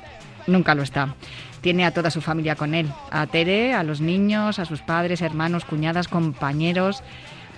nunca 0.47 0.73
lo 0.73 0.81
está. 0.81 1.13
Tiene 1.61 1.85
a 1.85 1.93
toda 1.93 2.09
su 2.09 2.19
familia 2.19 2.55
con 2.55 2.73
él, 2.73 2.89
a 3.11 3.27
Tere, 3.27 3.73
a 3.73 3.83
los 3.83 4.01
niños, 4.01 4.57
a 4.57 4.65
sus 4.65 4.81
padres, 4.81 5.21
hermanos, 5.21 5.65
cuñadas, 5.65 6.07
compañeros, 6.07 7.03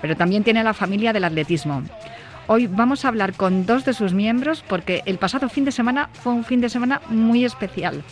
pero 0.02 0.18
también 0.18 0.44
tiene 0.44 0.60
a 0.60 0.64
la 0.64 0.74
familia 0.74 1.14
del 1.14 1.24
atletismo. 1.24 1.82
Hoy 2.54 2.68
vamos 2.68 3.06
a 3.06 3.08
hablar 3.08 3.32
con 3.32 3.66
dos 3.66 3.86
de 3.86 3.94
sus 3.94 4.14
miembros 4.14 4.62
porque 4.68 5.04
el 5.06 5.18
pasado 5.18 5.48
fin 5.48 5.64
de 5.64 5.72
semana 5.72 6.10
fue 6.12 6.34
un 6.34 6.44
fin 6.44 6.60
de 6.60 6.68
semana 6.68 7.00
muy 7.08 7.46
especial. 7.46 8.04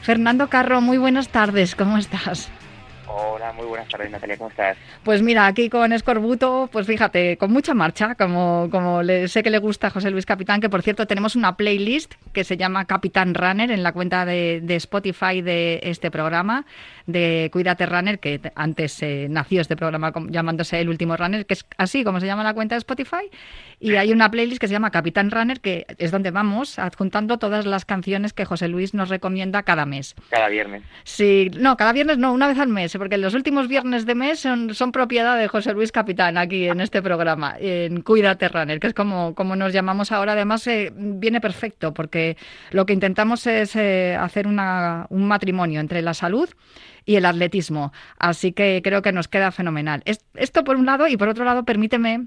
Fernando 0.00 0.48
Carro, 0.48 0.80
muy 0.80 0.96
buenas 0.96 1.28
tardes, 1.28 1.74
¿cómo 1.74 1.98
estás? 1.98 2.48
Hola, 3.10 3.52
muy 3.52 3.64
buenas 3.64 3.88
tardes 3.88 4.10
Natalia, 4.10 4.36
¿cómo 4.36 4.50
estás? 4.50 4.76
Pues 5.02 5.22
mira, 5.22 5.46
aquí 5.46 5.70
con 5.70 5.92
Escorbuto, 5.92 6.68
pues 6.70 6.86
fíjate, 6.86 7.38
con 7.38 7.50
mucha 7.50 7.72
marcha, 7.72 8.14
como, 8.16 8.68
como 8.70 9.02
le, 9.02 9.28
sé 9.28 9.42
que 9.42 9.48
le 9.48 9.58
gusta 9.58 9.86
a 9.86 9.90
José 9.90 10.10
Luis 10.10 10.26
Capitán, 10.26 10.60
que 10.60 10.68
por 10.68 10.82
cierto 10.82 11.06
tenemos 11.06 11.34
una 11.34 11.56
playlist 11.56 12.14
que 12.34 12.44
se 12.44 12.58
llama 12.58 12.84
Capitán 12.84 13.34
Runner 13.34 13.70
en 13.70 13.82
la 13.82 13.92
cuenta 13.92 14.26
de, 14.26 14.60
de 14.62 14.76
Spotify 14.76 15.40
de 15.40 15.80
este 15.84 16.10
programa, 16.10 16.66
de 17.06 17.48
Cuídate 17.50 17.86
Runner, 17.86 18.18
que 18.18 18.40
antes 18.54 19.02
eh, 19.02 19.26
nació 19.30 19.62
este 19.62 19.76
programa 19.76 20.12
llamándose 20.28 20.78
El 20.78 20.90
Último 20.90 21.16
Runner, 21.16 21.46
que 21.46 21.54
es 21.54 21.64
así 21.78 22.04
como 22.04 22.20
se 22.20 22.26
llama 22.26 22.44
la 22.44 22.52
cuenta 22.52 22.74
de 22.74 22.80
Spotify, 22.80 23.30
y 23.80 23.94
hay 23.94 24.12
una 24.12 24.30
playlist 24.30 24.60
que 24.60 24.68
se 24.68 24.72
llama 24.72 24.90
Capitán 24.90 25.30
Runner, 25.30 25.60
que 25.60 25.86
es 25.96 26.10
donde 26.10 26.30
vamos 26.30 26.78
adjuntando 26.78 27.38
todas 27.38 27.64
las 27.64 27.86
canciones 27.86 28.34
que 28.34 28.44
José 28.44 28.68
Luis 28.68 28.92
nos 28.92 29.08
recomienda 29.08 29.62
cada 29.62 29.86
mes. 29.86 30.14
Cada 30.28 30.48
viernes. 30.48 30.82
Sí, 31.04 31.50
no, 31.56 31.76
cada 31.78 31.92
viernes 31.92 32.18
no, 32.18 32.32
una 32.32 32.46
vez 32.48 32.58
al 32.58 32.68
mes, 32.68 32.97
porque 32.98 33.18
los 33.18 33.34
últimos 33.34 33.68
viernes 33.68 34.06
de 34.06 34.14
mes 34.14 34.40
son, 34.40 34.92
propiedad 34.92 35.38
de 35.38 35.48
José 35.48 35.72
Luis 35.72 35.92
Capitán 35.92 36.36
aquí 36.36 36.68
en 36.68 36.80
este 36.80 37.02
programa, 37.02 37.56
en 37.58 38.02
Cuídate 38.02 38.48
Runner, 38.48 38.80
que 38.80 38.88
es 38.88 38.94
como, 38.94 39.34
como 39.34 39.56
nos 39.56 39.72
llamamos 39.72 40.12
ahora. 40.12 40.32
Además, 40.32 40.66
eh, 40.66 40.92
viene 40.94 41.40
perfecto, 41.40 41.94
porque 41.94 42.36
lo 42.70 42.86
que 42.86 42.92
intentamos 42.92 43.46
es 43.46 43.76
eh, 43.76 44.16
hacer 44.18 44.46
una, 44.46 45.06
un 45.10 45.26
matrimonio 45.26 45.80
entre 45.80 46.02
la 46.02 46.14
salud 46.14 46.48
y 47.08 47.16
el 47.16 47.24
atletismo. 47.24 47.92
Así 48.18 48.52
que 48.52 48.82
creo 48.84 49.00
que 49.00 49.12
nos 49.12 49.28
queda 49.28 49.50
fenomenal. 49.50 50.02
Esto 50.34 50.62
por 50.62 50.76
un 50.76 50.84
lado 50.84 51.08
y 51.08 51.16
por 51.16 51.28
otro 51.28 51.44
lado 51.44 51.64
permíteme 51.64 52.26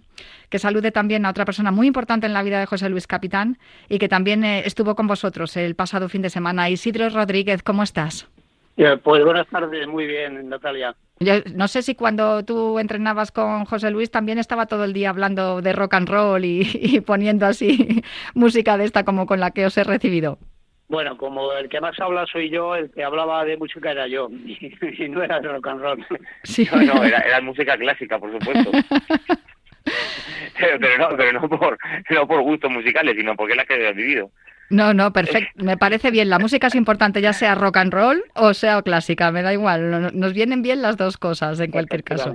que 0.49 0.57
salude 0.57 0.91
también 0.91 1.25
a 1.27 1.29
otra 1.29 1.45
persona 1.45 1.71
muy 1.71 1.85
importante 1.85 2.25
en 2.25 2.33
la 2.33 2.41
vida 2.41 2.59
de 2.59 2.65
José 2.65 2.89
Luis 2.89 3.05
Capitán 3.05 3.59
y 3.89 3.99
que 3.99 4.09
también 4.09 4.43
eh, 4.43 4.63
estuvo 4.65 4.95
con 4.95 5.05
vosotros 5.05 5.55
el 5.55 5.75
pasado 5.75 6.09
fin 6.09 6.23
de 6.23 6.31
semana. 6.31 6.69
Isidro 6.71 7.09
Rodríguez, 7.09 7.61
¿cómo 7.61 7.83
estás? 7.83 8.27
Pues 8.75 9.23
buenas 9.23 9.47
tardes, 9.47 9.87
muy 9.87 10.07
bien, 10.07 10.49
Natalia. 10.49 10.95
Yo 11.19 11.33
no 11.53 11.67
sé 11.67 11.83
si 11.83 11.93
cuando 11.93 12.43
tú 12.43 12.79
entrenabas 12.79 13.31
con 13.31 13.65
José 13.65 13.91
Luis 13.91 14.09
también 14.09 14.39
estaba 14.39 14.65
todo 14.65 14.85
el 14.85 14.93
día 14.93 15.11
hablando 15.11 15.61
de 15.61 15.71
rock 15.71 15.93
and 15.93 16.09
roll 16.09 16.43
y, 16.43 16.61
y 16.73 17.01
poniendo 17.01 17.45
así 17.45 18.01
música 18.33 18.77
de 18.77 18.85
esta 18.85 19.03
como 19.03 19.25
con 19.25 19.39
la 19.39 19.51
que 19.51 19.65
os 19.65 19.77
he 19.77 19.83
recibido. 19.83 20.39
Bueno, 20.91 21.15
como 21.15 21.53
el 21.53 21.69
que 21.69 21.79
más 21.79 21.97
habla 22.01 22.25
soy 22.25 22.49
yo, 22.49 22.75
el 22.75 22.91
que 22.91 23.01
hablaba 23.01 23.45
de 23.45 23.55
música 23.55 23.91
era 23.91 24.07
yo, 24.07 24.27
y, 24.45 25.07
no 25.07 25.23
era 25.23 25.39
de 25.39 25.47
rock 25.47 25.67
and 25.67 25.81
roll. 25.81 26.05
Sí. 26.43 26.67
No, 26.69 26.81
no, 26.81 27.03
era, 27.05 27.19
era 27.19 27.39
música 27.39 27.77
clásica, 27.77 28.19
por 28.19 28.29
supuesto. 28.29 28.71
pero, 30.59 30.79
pero, 30.81 30.97
no, 30.97 31.15
pero 31.15 31.39
no 31.39 31.47
por, 31.47 31.77
no 32.09 32.27
por 32.27 32.41
gustos 32.41 32.69
musicales, 32.69 33.15
sino 33.15 33.37
porque 33.37 33.53
es 33.53 33.57
la 33.57 33.65
que 33.65 33.75
he 33.75 33.93
vivido. 33.93 34.31
No, 34.71 34.93
no, 34.93 35.11
perfecto. 35.11 35.63
Me 35.63 35.77
parece 35.77 36.11
bien. 36.11 36.29
La 36.29 36.39
música 36.39 36.67
es 36.67 36.75
importante, 36.75 37.21
ya 37.21 37.33
sea 37.33 37.55
rock 37.55 37.77
and 37.77 37.93
roll 37.93 38.23
o 38.35 38.53
sea 38.53 38.81
clásica, 38.81 39.31
me 39.31 39.41
da 39.41 39.53
igual. 39.53 40.17
Nos 40.17 40.33
vienen 40.33 40.61
bien 40.61 40.81
las 40.81 40.97
dos 40.97 41.17
cosas 41.17 41.59
en 41.59 41.71
cualquier 41.71 42.03
caso. 42.03 42.33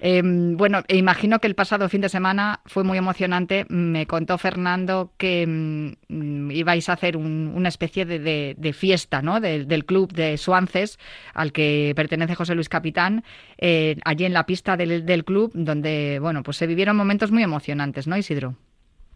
Eh, 0.00 0.20
bueno, 0.22 0.82
imagino 0.88 1.38
que 1.38 1.46
el 1.46 1.54
pasado 1.54 1.88
fin 1.88 2.02
de 2.02 2.10
semana 2.10 2.60
fue 2.66 2.84
muy 2.84 2.98
emocionante. 2.98 3.64
Me 3.70 4.06
contó 4.06 4.36
Fernando 4.36 5.12
que 5.16 5.46
mm, 5.46 6.50
ibais 6.50 6.90
a 6.90 6.92
hacer 6.92 7.16
una 7.16 7.68
especie 7.68 8.04
de, 8.04 8.54
de, 8.58 8.72
fiesta 8.74 9.22
¿no? 9.22 9.40
del 9.40 9.84
club 9.86 10.12
de 10.12 10.36
Suances, 10.36 10.98
al 11.32 11.52
que 11.52 11.94
pertenece 11.96 12.34
José 12.34 12.54
Luis 12.54 12.68
Capitán, 12.68 13.24
eh, 13.56 13.96
allí 14.04 14.26
en 14.26 14.34
la 14.34 14.44
pista 14.44 14.76
del, 14.76 15.06
del, 15.06 15.24
club, 15.24 15.52
donde 15.54 16.18
bueno, 16.20 16.42
pues 16.42 16.58
se 16.58 16.66
vivieron 16.66 16.96
momentos 16.96 17.30
muy 17.32 17.42
emocionantes, 17.42 18.06
¿no, 18.06 18.18
Isidro? 18.18 18.56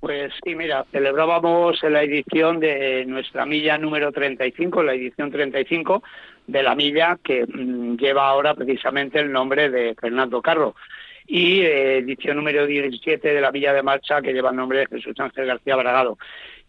Pues 0.00 0.32
sí, 0.44 0.54
mira, 0.54 0.84
celebrábamos 0.92 1.82
la 1.82 2.04
edición 2.04 2.60
de 2.60 3.04
nuestra 3.04 3.44
milla 3.44 3.76
número 3.78 4.12
35, 4.12 4.84
la 4.84 4.94
edición 4.94 5.32
35, 5.32 6.04
de 6.46 6.62
la 6.62 6.76
milla 6.76 7.18
que 7.22 7.44
mm, 7.44 7.96
lleva 7.96 8.28
ahora 8.28 8.54
precisamente 8.54 9.18
el 9.18 9.32
nombre 9.32 9.70
de 9.70 9.96
Fernando 10.00 10.40
Carro 10.40 10.76
y 11.26 11.60
eh, 11.60 11.98
edición 11.98 12.36
número 12.36 12.64
17 12.64 13.34
de 13.34 13.40
la 13.40 13.50
milla 13.50 13.72
de 13.72 13.82
marcha 13.82 14.22
que 14.22 14.32
lleva 14.32 14.50
el 14.50 14.56
nombre 14.56 14.78
de 14.80 14.86
Jesús 14.86 15.18
Ángel 15.18 15.46
García 15.46 15.74
Bragado. 15.74 16.16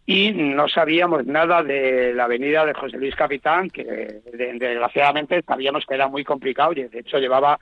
Y 0.08 0.32
no 0.32 0.68
sabíamos 0.68 1.28
nada 1.28 1.62
de 1.62 2.16
la 2.16 2.24
avenida 2.24 2.66
de 2.66 2.74
José 2.74 2.98
Luis 2.98 3.16
Capitán, 3.16 3.70
que 3.70 4.22
desgraciadamente 4.34 5.44
sabíamos 5.44 5.86
que 5.86 5.94
era 5.94 6.08
muy 6.08 6.24
complicado 6.24 6.72
y 6.72 6.84
de 6.86 7.00
hecho 7.00 7.20
llevaba 7.20 7.60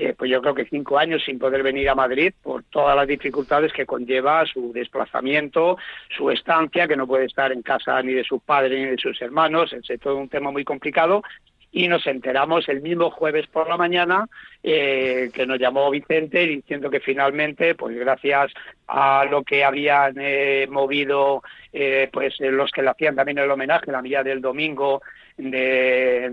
eh, 0.00 0.14
pues 0.16 0.30
yo 0.30 0.40
creo 0.40 0.54
que 0.54 0.64
cinco 0.66 0.96
años 0.96 1.24
sin 1.24 1.40
poder 1.40 1.64
venir 1.64 1.88
a 1.88 1.94
Madrid 1.96 2.32
por 2.40 2.62
todas 2.62 2.94
las 2.94 3.08
dificultades 3.08 3.72
que 3.72 3.84
conlleva 3.84 4.46
su 4.46 4.72
desplazamiento, 4.72 5.76
su 6.16 6.30
estancia, 6.30 6.86
que 6.86 6.96
no 6.96 7.08
puede 7.08 7.24
estar 7.24 7.50
en 7.50 7.62
casa 7.62 8.00
ni 8.02 8.12
de 8.12 8.22
sus 8.22 8.40
padres 8.40 8.78
ni 8.78 8.84
de 8.84 8.96
sus 8.96 9.20
hermanos, 9.20 9.72
es 9.72 10.00
todo 10.00 10.16
un 10.16 10.28
tema 10.28 10.52
muy 10.52 10.64
complicado. 10.64 11.24
Y 11.72 11.88
nos 11.88 12.06
enteramos 12.06 12.68
el 12.68 12.80
mismo 12.80 13.10
jueves 13.10 13.46
por 13.48 13.68
la 13.68 13.76
mañana 13.76 14.26
eh, 14.62 15.30
que 15.34 15.46
nos 15.46 15.58
llamó 15.58 15.90
Vicente 15.90 16.46
diciendo 16.46 16.88
que 16.88 17.00
finalmente, 17.00 17.74
pues 17.74 17.96
gracias 17.98 18.52
a 18.86 19.26
lo 19.28 19.42
que 19.42 19.64
habían 19.64 20.14
eh, 20.18 20.66
movido 20.70 21.42
pues 22.12 22.34
los 22.38 22.70
que 22.70 22.82
le 22.82 22.90
hacían 22.90 23.16
también 23.16 23.38
el 23.38 23.50
homenaje, 23.50 23.92
la 23.92 24.00
mía 24.00 24.22
del 24.22 24.40
domingo 24.40 25.02
de 25.36 26.32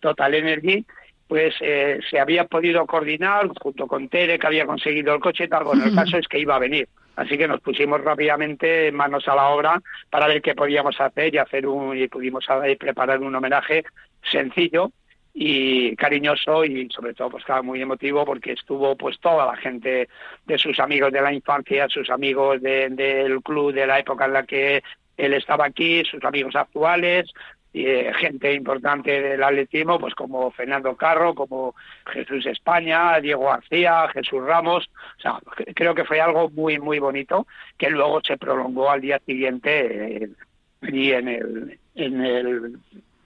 Total 0.00 0.34
Energy, 0.34 0.84
pues 1.28 1.54
se 1.58 2.18
había 2.18 2.44
podido 2.44 2.86
coordinar 2.86 3.48
junto 3.60 3.86
con 3.86 4.08
Tere, 4.08 4.38
que 4.38 4.46
había 4.46 4.66
conseguido 4.66 5.14
el 5.14 5.20
coche 5.20 5.44
y 5.44 5.48
tal. 5.48 5.64
Bueno, 5.64 5.84
el 5.84 5.94
caso 5.94 6.16
es 6.16 6.26
que 6.26 6.40
iba 6.40 6.56
a 6.56 6.58
venir. 6.58 6.88
Así 7.16 7.36
que 7.36 7.46
nos 7.46 7.60
pusimos 7.60 8.00
rápidamente 8.02 8.90
manos 8.92 9.28
a 9.28 9.34
la 9.34 9.48
obra 9.48 9.82
para 10.08 10.28
ver 10.28 10.40
qué 10.40 10.54
podíamos 10.54 11.00
hacer 11.00 11.34
y 11.34 11.38
hacer 11.38 11.66
un 11.66 11.96
y 11.96 12.08
pudimos 12.08 12.46
preparar 12.78 13.20
un 13.20 13.34
homenaje 13.34 13.84
sencillo 14.22 14.90
y 15.34 15.94
cariñoso 15.96 16.64
y 16.64 16.88
sobre 16.90 17.14
todo 17.14 17.30
pues 17.30 17.42
estaba 17.42 17.62
muy 17.62 17.82
emotivo 17.82 18.24
porque 18.24 18.52
estuvo 18.52 18.96
pues 18.96 19.18
toda 19.20 19.46
la 19.46 19.56
gente 19.56 20.08
de 20.46 20.58
sus 20.58 20.80
amigos 20.80 21.12
de 21.12 21.20
la 21.20 21.32
infancia, 21.32 21.88
sus 21.88 22.08
amigos 22.08 22.62
del 22.62 23.40
club 23.42 23.72
de 23.72 23.86
la 23.86 23.98
época 23.98 24.24
en 24.24 24.32
la 24.32 24.44
que 24.44 24.82
él 25.16 25.34
estaba 25.34 25.66
aquí, 25.66 26.04
sus 26.04 26.22
amigos 26.24 26.54
actuales, 26.56 27.30
eh, 27.74 28.12
gente 28.18 28.54
importante 28.54 29.20
del 29.20 29.42
atletismo, 29.42 29.98
pues 29.98 30.14
como 30.14 30.50
Fernando 30.50 30.96
Carro, 30.96 31.34
como 31.34 31.74
Jesús 32.06 32.46
España, 32.46 33.20
Diego 33.20 33.46
García, 33.46 34.08
Jesús 34.12 34.42
Ramos. 34.42 34.88
O 35.18 35.20
sea, 35.20 35.38
creo 35.74 35.94
que 35.94 36.04
fue 36.04 36.20
algo 36.20 36.50
muy, 36.50 36.78
muy 36.78 36.98
bonito 36.98 37.46
que 37.76 37.90
luego 37.90 38.20
se 38.26 38.36
prolongó 38.36 38.90
al 38.90 39.00
día 39.00 39.20
siguiente 39.24 40.24
eh, 40.24 40.28
allí 40.82 41.12
en 41.12 41.28
el, 41.28 41.78
en 41.94 42.24
el 42.24 42.78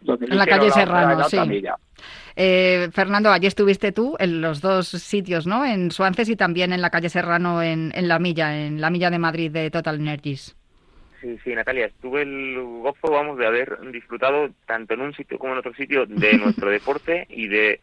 en 0.04 0.36
la 0.36 0.46
calle 0.46 0.70
Serrano, 0.70 1.24
sí. 1.28 1.38
Eh, 2.34 2.88
Fernando, 2.92 3.30
allí 3.30 3.46
estuviste 3.46 3.92
tú 3.92 4.16
en 4.18 4.40
los 4.40 4.60
dos 4.60 4.88
sitios, 4.88 5.46
¿no? 5.46 5.64
En 5.64 5.90
Suances 5.90 6.28
y 6.28 6.36
también 6.36 6.72
en 6.72 6.80
la 6.80 6.90
calle 6.90 7.08
Serrano 7.08 7.62
en, 7.62 7.92
en 7.94 8.08
La 8.08 8.18
Milla, 8.18 8.66
en 8.66 8.80
la 8.80 8.90
Milla 8.90 9.10
de 9.10 9.18
Madrid 9.18 9.50
de 9.50 9.70
Total 9.70 9.96
Energies. 9.96 10.56
Sí, 11.22 11.38
sí, 11.44 11.54
Natalia, 11.54 11.88
tuve 12.00 12.22
el 12.22 12.58
gozo, 12.60 13.12
vamos, 13.12 13.38
de 13.38 13.46
haber 13.46 13.78
disfrutado 13.92 14.50
tanto 14.66 14.94
en 14.94 15.02
un 15.02 15.14
sitio 15.14 15.38
como 15.38 15.52
en 15.52 15.60
otro 15.60 15.72
sitio 15.74 16.04
de 16.04 16.32
nuestro 16.38 16.68
deporte 16.68 17.26
y 17.30 17.46
de 17.46 17.80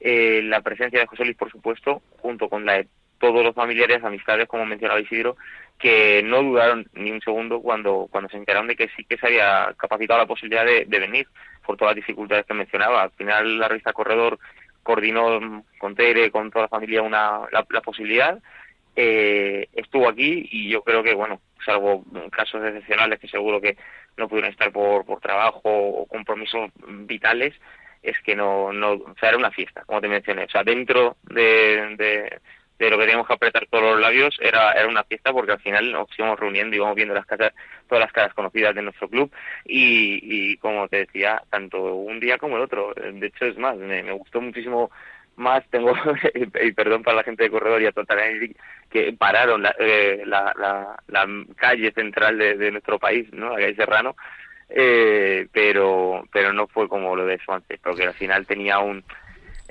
eh, 0.00 0.42
la 0.42 0.60
presencia 0.60 0.98
de 0.98 1.06
José 1.06 1.24
Luis, 1.24 1.36
por 1.36 1.52
supuesto, 1.52 2.02
junto 2.18 2.48
con 2.48 2.66
la 2.66 2.74
de 2.74 2.88
todos 3.20 3.44
los 3.44 3.54
familiares, 3.54 4.02
amistades, 4.02 4.48
como 4.48 4.66
mencionaba 4.66 5.00
Isidro, 5.00 5.36
que 5.78 6.20
no 6.24 6.42
dudaron 6.42 6.86
ni 6.94 7.12
un 7.12 7.20
segundo 7.20 7.60
cuando, 7.60 8.08
cuando 8.10 8.28
se 8.28 8.36
enteraron 8.36 8.66
de 8.66 8.74
que 8.74 8.88
sí 8.96 9.04
que 9.04 9.16
se 9.18 9.26
había 9.28 9.72
capacitado 9.76 10.18
la 10.18 10.26
posibilidad 10.26 10.64
de, 10.64 10.84
venir 10.84 11.28
por 11.64 11.76
todas 11.76 11.92
las 11.94 12.04
dificultades 12.04 12.44
que 12.44 12.54
mencionaba. 12.54 13.02
Al 13.02 13.10
final 13.12 13.58
la 13.58 13.68
revista 13.68 13.92
Corredor 13.92 14.40
coordinó 14.82 15.64
con 15.78 15.94
Tere, 15.94 16.32
con 16.32 16.50
toda 16.50 16.64
la 16.64 16.68
familia 16.68 17.02
una, 17.02 17.40
la, 17.52 17.80
posibilidad. 17.80 18.42
Eh, 18.96 19.68
estuvo 19.72 20.08
aquí 20.08 20.48
y 20.50 20.68
yo 20.70 20.82
creo 20.82 21.02
que, 21.02 21.14
bueno, 21.14 21.40
salvo 21.64 22.04
casos 22.30 22.64
excepcionales 22.64 23.18
que 23.18 23.28
seguro 23.28 23.60
que 23.60 23.76
no 24.16 24.28
pudieron 24.28 24.52
estar 24.52 24.70
por, 24.70 25.04
por 25.04 25.20
trabajo 25.20 25.60
o 25.64 26.06
compromisos 26.06 26.70
vitales, 26.86 27.54
es 28.02 28.16
que 28.20 28.36
no, 28.36 28.72
no, 28.72 28.92
o 28.92 29.14
sea, 29.18 29.30
era 29.30 29.38
una 29.38 29.50
fiesta, 29.50 29.82
como 29.86 30.00
te 30.00 30.08
mencioné, 30.08 30.44
o 30.44 30.48
sea, 30.48 30.62
dentro 30.62 31.16
de, 31.22 32.38
lo 32.78 32.98
que 32.98 33.04
teníamos 33.04 33.26
que 33.26 33.32
apretar 33.32 33.66
todos 33.70 33.82
los 33.82 34.00
labios 34.00 34.36
era, 34.40 34.72
era 34.72 34.86
una 34.86 35.04
fiesta 35.04 35.32
porque 35.32 35.52
al 35.52 35.60
final 35.60 35.90
nos 35.90 36.06
íbamos 36.18 36.38
reuniendo 36.38 36.76
y 36.76 36.78
íbamos 36.78 36.96
viendo 36.96 37.14
las 37.14 37.24
casas, 37.24 37.52
todas 37.88 38.04
las 38.04 38.12
caras 38.12 38.34
conocidas 38.34 38.74
de 38.74 38.82
nuestro 38.82 39.08
club 39.08 39.32
y, 39.64 40.20
y 40.22 40.56
como 40.58 40.86
te 40.88 40.98
decía, 40.98 41.42
tanto 41.50 41.94
un 41.94 42.20
día 42.20 42.36
como 42.36 42.56
el 42.56 42.62
otro, 42.62 42.92
de 42.94 43.26
hecho 43.26 43.46
es 43.46 43.56
más, 43.56 43.76
me 43.76 44.12
gustó 44.12 44.40
muchísimo 44.40 44.90
más 45.36 45.64
tengo 45.70 45.92
y 46.34 46.72
perdón 46.72 47.02
para 47.02 47.18
la 47.18 47.24
gente 47.24 47.44
de 47.44 47.50
corredor 47.50 47.82
y 47.82 47.86
a 47.86 47.92
Total 47.92 48.18
que 48.90 49.12
pararon 49.12 49.62
la, 49.62 49.74
eh, 49.78 50.22
la, 50.26 50.52
la, 51.08 51.26
calle 51.56 51.90
central 51.92 52.38
de, 52.38 52.56
de 52.56 52.70
nuestro 52.70 52.98
país 52.98 53.32
no 53.32 53.50
la 53.50 53.56
calle 53.56 53.74
Serrano 53.74 54.16
eh, 54.68 55.46
pero 55.52 56.24
pero 56.32 56.52
no 56.52 56.66
fue 56.66 56.88
como 56.88 57.16
lo 57.16 57.26
de 57.26 57.38
Swansea 57.38 57.78
porque 57.82 58.04
al 58.04 58.14
final 58.14 58.46
tenía 58.46 58.78
un, 58.78 59.02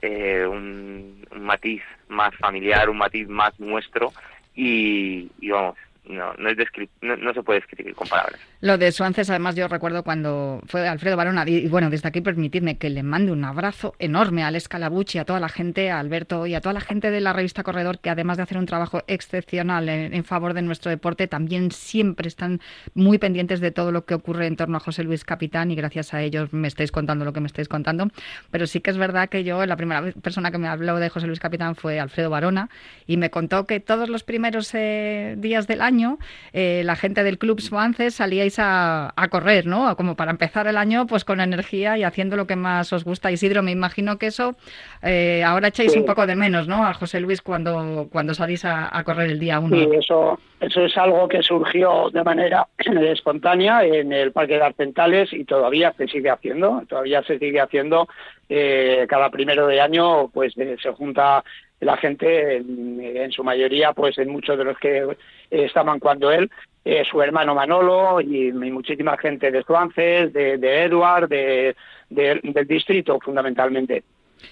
eh, 0.01 0.45
un 0.45 1.25
matiz 1.35 1.81
más 2.09 2.35
familiar 2.35 2.89
un 2.89 2.97
matiz 2.97 3.27
más 3.27 3.57
nuestro 3.59 4.11
y, 4.55 5.29
vamos 5.49 5.77
no 6.05 6.33
no 6.35 6.49
es 6.49 6.57
descri- 6.57 6.89
no, 7.01 7.15
no 7.15 7.33
se 7.33 7.43
puede 7.43 7.61
describir 7.61 7.95
con 7.95 8.07
palabras 8.07 8.39
Lo 8.63 8.77
de 8.77 8.93
Suances, 8.93 9.29
además, 9.29 9.55
yo 9.55 9.67
recuerdo 9.67 10.03
cuando 10.03 10.61
fue 10.67 10.87
Alfredo 10.87 11.17
Barona, 11.17 11.43
y 11.45 11.67
bueno, 11.67 11.89
desde 11.89 12.07
aquí 12.07 12.21
permitidme 12.21 12.77
que 12.77 12.89
le 12.89 13.03
mande 13.03 13.33
un 13.33 13.43
abrazo 13.43 13.93
enorme 13.99 14.41
a 14.41 14.47
Alex 14.47 14.69
Calabucci, 14.69 15.17
a 15.17 15.25
toda 15.25 15.41
la 15.41 15.49
gente, 15.49 15.91
a 15.91 15.99
Alberto 15.99 16.47
y 16.47 16.55
a 16.55 16.61
toda 16.61 16.71
la 16.71 16.79
gente 16.79 17.11
de 17.11 17.19
la 17.19 17.33
revista 17.33 17.63
Corredor, 17.63 17.99
que 17.99 18.09
además 18.09 18.37
de 18.37 18.43
hacer 18.43 18.57
un 18.57 18.65
trabajo 18.65 19.03
excepcional 19.07 19.89
en, 19.89 20.23
favor 20.23 20.53
de 20.53 20.61
nuestro 20.61 20.89
deporte, 20.89 21.27
también 21.27 21.71
siempre 21.71 22.29
están 22.29 22.61
muy 22.93 23.17
pendientes 23.17 23.59
de 23.59 23.71
todo 23.71 23.91
lo 23.91 24.05
que 24.05 24.13
ocurre 24.13 24.47
en 24.47 24.55
torno 24.55 24.77
a 24.77 24.79
José 24.79 25.03
Luis 25.03 25.25
Capitán, 25.25 25.69
y 25.69 25.75
gracias 25.75 26.13
a 26.13 26.21
ellos 26.21 26.53
me 26.53 26.69
estáis 26.69 26.93
contando 26.93 27.25
lo 27.25 27.33
que 27.33 27.41
me 27.41 27.47
estáis 27.47 27.67
contando. 27.67 28.11
Pero 28.49 28.65
sí 28.65 28.79
que 28.79 28.91
es 28.91 28.97
verdad 28.97 29.27
que 29.27 29.43
yo, 29.43 29.65
la 29.65 29.75
primera 29.75 30.13
persona 30.21 30.51
que 30.51 30.57
me 30.57 30.69
habló 30.69 30.99
de 30.99 31.09
José 31.09 31.27
Luis 31.27 31.41
Capitán 31.41 31.75
fue 31.75 31.99
Alfredo 31.99 32.29
Barona, 32.29 32.69
y 33.07 33.17
me 33.17 33.29
contó 33.29 33.67
que 33.67 33.81
todos 33.81 34.07
los 34.07 34.23
primeros 34.23 34.73
eh, 34.73 35.35
días 35.37 35.67
del 35.67 35.81
año, 35.81 36.17
eh, 36.53 36.83
la 36.85 36.95
gente 36.95 37.25
del 37.25 37.37
Club 37.37 37.59
Suances 37.59 38.15
salíais 38.15 38.52
a, 38.59 39.13
a 39.15 39.27
correr, 39.29 39.65
¿no? 39.65 39.95
Como 39.95 40.15
para 40.15 40.31
empezar 40.31 40.67
el 40.67 40.77
año 40.77 41.05
pues 41.07 41.23
con 41.25 41.41
energía 41.41 41.97
y 41.97 42.03
haciendo 42.03 42.35
lo 42.35 42.47
que 42.47 42.55
más 42.55 42.91
os 42.93 43.03
gusta. 43.03 43.31
Isidro, 43.31 43.63
me 43.63 43.71
imagino 43.71 44.17
que 44.17 44.27
eso 44.27 44.55
eh, 45.01 45.43
ahora 45.43 45.69
echáis 45.69 45.95
un 45.95 46.05
poco 46.05 46.25
de 46.27 46.35
menos, 46.35 46.67
¿no? 46.67 46.85
A 46.85 46.93
José 46.93 47.19
Luis 47.19 47.41
cuando, 47.41 48.07
cuando 48.11 48.33
salís 48.33 48.65
a, 48.65 48.95
a 48.95 49.03
correr 49.03 49.29
el 49.29 49.39
día 49.39 49.59
uno. 49.59 49.75
Sí, 49.77 49.87
eso, 49.97 50.39
eso 50.59 50.85
es 50.85 50.97
algo 50.97 51.27
que 51.27 51.41
surgió 51.43 52.09
de 52.11 52.23
manera 52.23 52.67
espontánea 52.77 53.83
en 53.83 54.11
el 54.13 54.31
Parque 54.31 54.55
de 54.55 54.63
Arpentales 54.63 55.31
y 55.33 55.43
todavía 55.45 55.93
se 55.97 56.07
sigue 56.07 56.29
haciendo, 56.29 56.83
todavía 56.87 57.23
se 57.23 57.39
sigue 57.39 57.59
haciendo. 57.61 58.07
eh, 58.49 59.05
cada 59.09 59.29
primero 59.29 59.65
de 59.67 59.81
año, 59.81 60.27
pues 60.29 60.53
eh, 60.57 60.75
se 60.81 60.91
junta 60.91 61.43
la 61.83 61.97
gente, 61.97 62.57
en, 62.57 63.31
su 63.31 63.43
mayoría, 63.43 63.93
pues 63.93 64.17
en 64.17 64.29
muchos 64.29 64.57
de 64.57 64.63
los 64.63 64.77
que 64.77 64.97
eh, 64.99 65.15
estaban 65.49 65.99
cuando 65.99 66.31
él, 66.31 66.49
eh, 66.85 67.03
su 67.09 67.21
hermano 67.21 67.55
Manolo 67.55 68.19
y, 68.21 68.51
muchísima 68.51 69.17
gente 69.17 69.51
de 69.51 69.63
Suances, 69.63 70.33
de, 70.33 70.57
de 70.57 70.83
Edward, 70.83 71.29
de- 71.29 71.75
del 72.09 72.41
distrito 72.67 73.19
fundamentalmente. 73.19 74.03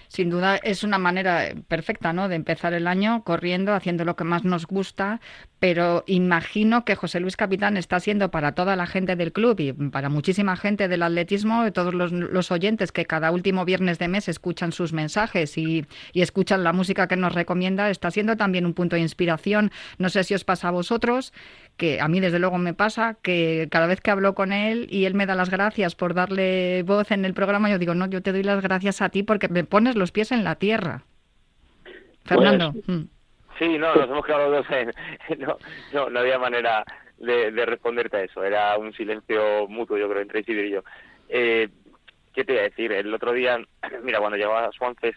Sin 0.07 0.29
duda 0.29 0.57
es 0.57 0.83
una 0.83 0.97
manera 0.97 1.53
perfecta, 1.67 2.13
¿no? 2.13 2.29
De 2.29 2.35
empezar 2.35 2.73
el 2.73 2.87
año 2.87 3.23
corriendo, 3.23 3.73
haciendo 3.73 4.05
lo 4.05 4.15
que 4.15 4.23
más 4.23 4.43
nos 4.43 4.65
gusta, 4.65 5.19
pero 5.59 6.03
imagino 6.07 6.85
que 6.85 6.95
José 6.95 7.19
Luis 7.19 7.37
Capitán 7.37 7.77
está 7.77 7.99
siendo 7.99 8.31
para 8.31 8.53
toda 8.53 8.75
la 8.75 8.87
gente 8.87 9.15
del 9.15 9.31
club 9.31 9.59
y 9.59 9.73
para 9.73 10.09
muchísima 10.09 10.55
gente 10.57 10.87
del 10.87 11.03
atletismo, 11.03 11.71
todos 11.71 11.93
los, 11.93 12.51
oyentes 12.51 12.91
que 12.91 13.05
cada 13.05 13.31
último 13.31 13.63
viernes 13.63 13.99
de 13.99 14.07
mes 14.07 14.27
escuchan 14.27 14.71
sus 14.71 14.91
mensajes 14.91 15.57
y 15.57 15.85
escuchan 16.13 16.63
la 16.63 16.73
música 16.73 17.07
que 17.07 17.15
nos 17.15 17.33
recomienda, 17.33 17.89
está 17.89 18.09
siendo 18.11 18.35
también 18.37 18.65
un 18.65 18.73
punto 18.73 18.95
de 18.95 19.03
inspiración. 19.03 19.71
No 19.97 20.09
sé 20.09 20.23
si 20.23 20.33
os 20.33 20.43
pasa 20.43 20.69
a 20.69 20.71
vosotros, 20.71 21.31
que 21.81 21.99
a 21.99 22.07
mí 22.07 22.19
desde 22.19 22.37
luego 22.37 22.59
me 22.59 22.75
pasa, 22.75 23.17
que 23.23 23.67
cada 23.71 23.87
vez 23.87 24.01
que 24.01 24.11
hablo 24.11 24.35
con 24.35 24.53
él 24.53 24.85
y 24.91 25.05
él 25.05 25.15
me 25.15 25.25
da 25.25 25.33
las 25.33 25.49
gracias 25.49 25.95
por 25.95 26.13
darle 26.13 26.83
voz 26.83 27.09
en 27.09 27.25
el 27.25 27.33
programa, 27.33 27.71
yo 27.71 27.79
digo, 27.79 27.95
no, 27.95 28.05
yo 28.05 28.21
te 28.21 28.31
doy 28.31 28.43
las 28.43 28.61
gracias 28.61 29.01
a 29.01 29.09
ti 29.09 29.23
porque 29.23 29.47
me 29.47 29.63
pones 29.63 29.95
los 29.95 30.11
pies 30.11 30.31
en 30.31 30.43
la 30.43 30.57
tierra. 30.57 31.05
Fernando. 32.23 32.73
mm. 32.85 33.01
Sí, 33.57 33.79
no, 33.79 33.95
nos 33.95 34.07
hemos 34.07 34.23
quedado 34.23 34.51
los 34.51 34.67
dos 34.67 34.77
en... 34.77 34.91
No, 35.39 35.57
no, 35.91 36.09
no 36.11 36.19
había 36.19 36.37
manera 36.37 36.85
de, 37.17 37.51
de 37.51 37.65
responderte 37.65 38.17
a 38.17 38.23
eso. 38.25 38.43
Era 38.43 38.77
un 38.77 38.93
silencio 38.93 39.67
mutuo, 39.67 39.97
yo 39.97 40.07
creo, 40.07 40.21
entre 40.21 40.41
Isidro 40.41 40.63
y 40.63 40.69
yo. 40.69 40.83
Eh, 41.29 41.67
¿Qué 42.31 42.43
te 42.43 42.53
iba 42.53 42.61
a 42.61 42.65
decir? 42.65 42.91
El 42.91 43.11
otro 43.11 43.33
día, 43.33 43.57
mira, 44.03 44.19
cuando 44.19 44.37
llegaba 44.37 44.65
a 44.65 44.71
Swances, 44.71 45.15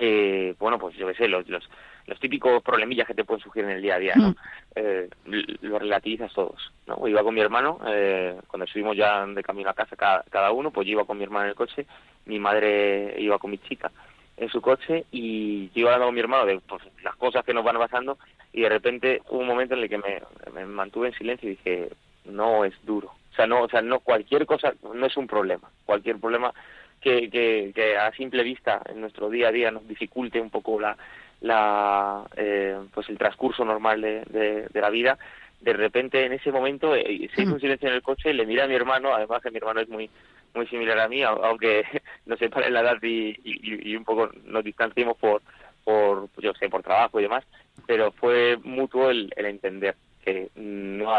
eh, 0.00 0.56
bueno, 0.58 0.76
pues 0.76 0.96
yo 0.96 1.06
qué 1.06 1.14
sé, 1.14 1.28
los, 1.28 1.48
los, 1.48 1.70
los 2.08 2.18
típicos 2.18 2.62
problemillas 2.62 3.06
que 3.06 3.14
te 3.14 3.24
pueden 3.24 3.42
surgir 3.42 3.64
en 3.64 3.70
el 3.70 3.82
día 3.82 3.94
a 3.94 3.98
día, 3.98 4.14
¿no? 4.16 4.34
Eh, 4.74 5.08
l- 5.26 5.44
lo 5.60 5.78
relativizas 5.78 6.32
todos, 6.32 6.72
¿no? 6.86 7.06
Iba 7.06 7.22
con 7.22 7.34
mi 7.34 7.40
hermano, 7.40 7.78
eh, 7.86 8.36
cuando 8.48 8.64
estuvimos 8.64 8.96
ya 8.96 9.24
de 9.26 9.42
camino 9.42 9.70
a 9.70 9.74
casa 9.74 9.94
cada, 9.96 10.24
cada 10.30 10.50
uno, 10.52 10.70
pues 10.70 10.86
yo 10.86 10.92
iba 10.92 11.04
con 11.04 11.18
mi 11.18 11.24
hermano 11.24 11.44
en 11.44 11.50
el 11.50 11.54
coche, 11.56 11.86
mi 12.26 12.38
madre 12.38 13.14
iba 13.18 13.38
con 13.38 13.50
mi 13.50 13.58
chica 13.58 13.90
en 14.36 14.48
su 14.48 14.60
coche 14.60 15.04
y 15.12 15.66
yo 15.70 15.80
iba 15.80 15.90
hablando 15.90 16.06
con 16.06 16.14
mi 16.14 16.20
hermano 16.20 16.46
de 16.46 16.60
pues, 16.60 16.82
las 17.02 17.16
cosas 17.16 17.44
que 17.44 17.52
nos 17.54 17.64
van 17.64 17.76
pasando 17.78 18.18
y 18.52 18.62
de 18.62 18.68
repente 18.68 19.22
hubo 19.30 19.40
un 19.40 19.46
momento 19.46 19.74
en 19.74 19.82
el 19.82 19.88
que 19.88 19.98
me, 19.98 20.22
me 20.54 20.64
mantuve 20.64 21.08
en 21.08 21.14
silencio 21.14 21.48
y 21.48 21.56
dije, 21.56 21.88
no 22.24 22.64
es 22.64 22.74
duro. 22.84 23.08
O 23.32 23.34
sea, 23.34 23.46
no, 23.46 23.62
o 23.62 23.68
sea, 23.68 23.82
no 23.82 24.00
cualquier 24.00 24.46
cosa 24.46 24.72
no 24.94 25.06
es 25.06 25.16
un 25.16 25.26
problema. 25.26 25.68
Cualquier 25.84 26.18
problema 26.18 26.52
que, 27.00 27.30
que, 27.30 27.72
que 27.74 27.96
a 27.96 28.10
simple 28.12 28.42
vista 28.42 28.80
en 28.88 29.00
nuestro 29.00 29.28
día 29.30 29.48
a 29.48 29.52
día 29.52 29.70
nos 29.70 29.86
dificulte 29.86 30.40
un 30.40 30.50
poco 30.50 30.80
la, 30.80 30.96
la 31.40 32.24
eh, 32.36 32.76
pues 32.92 33.08
el 33.08 33.18
transcurso 33.18 33.64
normal 33.64 34.00
de, 34.00 34.22
de, 34.30 34.66
de 34.68 34.80
la 34.80 34.90
vida 34.90 35.18
de 35.60 35.72
repente 35.72 36.24
en 36.24 36.32
ese 36.32 36.52
momento 36.52 36.94
eh, 36.94 37.28
se 37.34 37.42
hizo 37.42 37.54
un 37.54 37.60
silencio 37.60 37.88
en 37.88 37.94
el 37.94 38.02
coche 38.02 38.32
le 38.32 38.46
miré 38.46 38.62
a 38.62 38.66
mi 38.68 38.74
hermano 38.74 39.14
además 39.14 39.42
que 39.42 39.50
mi 39.50 39.58
hermano 39.58 39.80
es 39.80 39.88
muy 39.88 40.08
muy 40.54 40.66
similar 40.68 40.98
a 40.98 41.08
mí 41.08 41.20
au- 41.22 41.40
aunque 41.44 41.84
nos 42.26 42.38
separe 42.38 42.70
la 42.70 42.80
edad 42.80 42.96
y, 43.02 43.30
y, 43.44 43.90
y 43.90 43.96
un 43.96 44.04
poco 44.04 44.30
nos 44.44 44.64
distanciemos 44.64 45.16
por 45.16 45.42
por 45.84 46.28
yo 46.38 46.52
sé 46.54 46.68
por 46.68 46.82
trabajo 46.82 47.18
y 47.20 47.24
demás 47.24 47.44
pero 47.86 48.12
fue 48.12 48.58
mutuo 48.64 49.10
el, 49.10 49.32
el 49.36 49.46
entender 49.46 49.94
que 50.24 50.48
no 50.56 51.12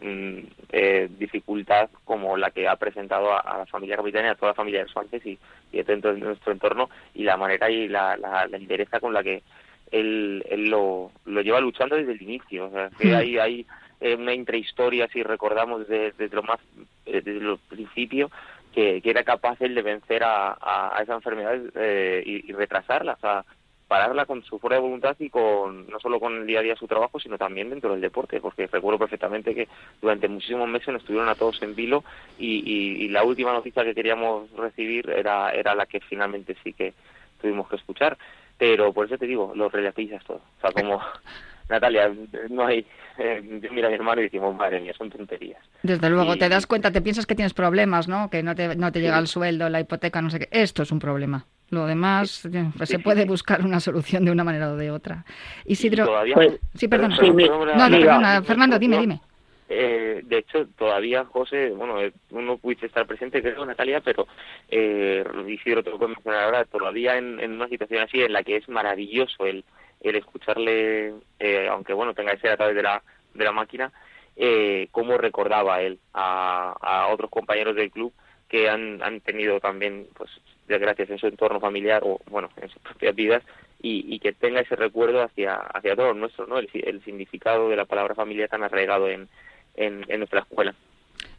mm, 0.00 0.38
eh, 0.72 1.08
dificultad 1.18 1.88
como 2.04 2.36
la 2.36 2.50
que 2.50 2.68
ha 2.68 2.76
presentado 2.76 3.32
a, 3.32 3.40
a 3.40 3.58
la 3.58 3.66
familia 3.66 3.96
capitana 3.96 4.28
y 4.28 4.30
a 4.30 4.34
toda 4.34 4.52
la 4.52 4.54
familia 4.54 4.82
de 4.82 4.88
Suárez 4.88 5.24
y, 5.26 5.38
y 5.72 5.82
dentro 5.82 6.14
de 6.14 6.20
nuestro 6.20 6.52
entorno 6.52 6.88
y 7.14 7.24
la 7.24 7.36
manera 7.36 7.70
y 7.70 7.88
la, 7.88 8.16
la, 8.16 8.46
la 8.46 9.00
con 9.00 9.12
la 9.12 9.22
que 9.22 9.42
él, 9.90 10.44
él 10.48 10.68
lo, 10.68 11.10
lo 11.24 11.40
lleva 11.42 11.60
luchando 11.60 11.96
desde 11.96 12.12
el 12.12 12.22
inicio. 12.22 12.66
O 12.66 12.70
sea, 12.70 12.90
que 12.98 13.06
Mm. 13.10 13.14
hay, 13.14 13.38
hay 13.38 13.66
eh, 14.00 14.14
una 14.14 14.34
intrahistoria, 14.34 15.08
si 15.08 15.22
recordamos, 15.22 15.86
desde, 15.86 16.12
desde 16.12 16.36
lo 16.36 16.42
más 16.42 16.58
eh, 17.06 17.22
desde 17.24 17.38
el 17.38 17.58
principio, 17.68 18.30
que, 18.74 19.00
que 19.00 19.10
era 19.10 19.22
capaz 19.24 19.60
él 19.60 19.74
de 19.74 19.82
vencer 19.82 20.22
a, 20.22 20.52
a, 20.60 20.98
a 20.98 21.02
esa 21.02 21.14
enfermedad 21.14 21.58
eh, 21.76 22.22
y, 22.26 22.50
y 22.50 22.52
retrasarla, 22.52 23.14
o 23.14 23.20
sea, 23.20 23.44
pararla 23.88 24.26
con 24.26 24.42
su 24.42 24.58
fuerza 24.58 24.76
de 24.76 24.80
voluntad 24.82 25.16
y 25.20 25.30
con 25.30 25.86
no 25.88 26.00
solo 26.00 26.18
con 26.18 26.34
el 26.36 26.46
día 26.46 26.58
a 26.58 26.62
día 26.62 26.72
de 26.72 26.78
su 26.78 26.88
trabajo, 26.88 27.20
sino 27.20 27.38
también 27.38 27.70
dentro 27.70 27.92
del 27.92 28.00
deporte, 28.00 28.40
porque 28.40 28.66
recuerdo 28.66 28.98
perfectamente 28.98 29.54
que 29.54 29.68
durante 30.02 30.26
muchísimos 30.28 30.68
meses 30.68 30.88
nos 30.88 31.02
estuvieron 31.02 31.28
a 31.28 31.34
todos 31.36 31.62
en 31.62 31.74
vilo 31.76 32.02
y, 32.38 32.56
y, 32.66 33.04
y 33.04 33.08
la 33.08 33.22
última 33.24 33.52
noticia 33.52 33.84
que 33.84 33.94
queríamos 33.94 34.50
recibir 34.52 35.08
era, 35.10 35.50
era 35.52 35.74
la 35.74 35.86
que 35.86 36.00
finalmente 36.00 36.56
sí 36.64 36.72
que 36.72 36.94
tuvimos 37.40 37.68
que 37.68 37.76
escuchar. 37.76 38.18
Pero 38.58 38.92
por 38.92 39.04
eso 39.06 39.18
te 39.18 39.26
digo, 39.26 39.52
lo 39.54 39.68
relativizas 39.68 40.24
todo. 40.24 40.40
O 40.58 40.60
sea, 40.62 40.72
como 40.72 41.00
Natalia, 41.68 42.10
no 42.48 42.64
hay. 42.66 42.86
eh, 43.18 43.60
yo 43.62 43.70
miro 43.72 43.86
a 43.88 43.90
mi 43.90 43.96
hermano 43.96 44.20
y 44.20 44.24
decimos, 44.24 44.54
madre 44.56 44.80
mía, 44.80 44.94
son 44.96 45.10
tonterías. 45.10 45.62
Desde 45.82 46.08
luego, 46.10 46.34
Y- 46.34 46.38
te 46.38 46.48
das 46.48 46.66
cuenta, 46.66 46.90
te 46.90 47.02
piensas 47.02 47.26
que 47.26 47.34
tienes 47.34 47.52
problemas, 47.54 48.08
¿no? 48.08 48.30
Que 48.30 48.42
no 48.42 48.54
te, 48.54 48.74
no 48.76 48.90
te 48.92 49.00
llega 49.00 49.18
el 49.18 49.26
sueldo, 49.26 49.68
la 49.68 49.80
hipoteca, 49.80 50.22
no 50.22 50.30
sé 50.30 50.38
qué. 50.38 50.48
Esto 50.50 50.82
es 50.82 50.90
un 50.90 50.98
problema. 50.98 51.44
Lo 51.70 51.84
demás, 51.86 52.48
pues 52.76 52.88
se 52.88 52.98
puede 53.00 53.24
buscar 53.24 53.62
una 53.64 53.80
solución 53.80 54.24
de 54.24 54.30
una 54.30 54.44
manera 54.44 54.70
o 54.70 54.76
de 54.76 54.90
otra. 54.90 55.24
Isidro. 55.64 56.04
todavía- 56.06 56.34
Pues, 56.34 56.60
sí, 56.74 56.86
perdona. 56.88 57.16
No, 57.16 57.88
no, 57.88 57.96
perdona, 57.98 58.42
Fernando, 58.42 58.78
dime, 58.78 58.94
no, 58.96 59.00
dime. 59.02 59.20
Eh, 59.68 60.20
de 60.24 60.38
hecho, 60.38 60.68
todavía, 60.78 61.24
José, 61.24 61.70
bueno, 61.70 62.00
eh, 62.00 62.12
no 62.30 62.56
pudiste 62.56 62.86
estar 62.86 63.04
presente, 63.04 63.42
creo, 63.42 63.66
Natalia, 63.66 64.00
pero 64.00 64.28
eh, 64.68 65.24
Isidro 65.48 65.82
te 65.82 65.90
lo 65.90 65.98
puedo 65.98 66.10
mencionar 66.10 66.44
ahora, 66.44 66.64
todavía 66.66 67.16
en, 67.18 67.40
en 67.40 67.52
una 67.54 67.66
situación 67.66 68.02
así 68.04 68.20
en 68.20 68.32
la 68.32 68.44
que 68.44 68.56
es 68.58 68.68
maravilloso 68.68 69.44
el, 69.44 69.64
el 70.02 70.14
escucharle, 70.14 71.14
eh, 71.40 71.68
aunque 71.68 71.94
bueno, 71.94 72.14
tenga 72.14 72.30
que 72.32 72.42
ser 72.42 72.50
a 72.52 72.56
través 72.56 72.76
de 72.76 72.82
la, 72.84 73.02
de 73.34 73.44
la 73.44 73.50
máquina, 73.50 73.90
eh, 74.36 74.86
cómo 74.92 75.18
recordaba 75.18 75.80
él 75.82 75.98
a, 76.14 76.76
a 76.80 77.08
otros 77.08 77.28
compañeros 77.28 77.74
del 77.74 77.90
club 77.90 78.12
que 78.48 78.68
han, 78.70 79.02
han 79.02 79.20
tenido 79.20 79.58
también, 79.58 80.06
pues, 80.16 80.30
desgracias 80.66 81.10
en 81.10 81.18
su 81.18 81.26
entorno 81.26 81.60
familiar 81.60 82.02
o, 82.04 82.20
bueno, 82.30 82.50
en 82.60 82.68
sus 82.68 82.80
propias 82.82 83.14
vidas 83.14 83.42
y, 83.80 84.14
y 84.14 84.18
que 84.18 84.32
tenga 84.32 84.60
ese 84.60 84.76
recuerdo 84.76 85.22
hacia, 85.22 85.54
hacia 85.54 85.96
todos 85.96 86.16
nuestros, 86.16 86.48
¿no? 86.48 86.58
El, 86.58 86.68
el 86.72 87.02
significado 87.04 87.68
de 87.68 87.76
la 87.76 87.84
palabra 87.84 88.14
familia 88.14 88.48
tan 88.48 88.62
arraigado 88.62 89.08
en, 89.08 89.28
en, 89.74 90.04
en 90.08 90.18
nuestra 90.18 90.40
escuela. 90.40 90.74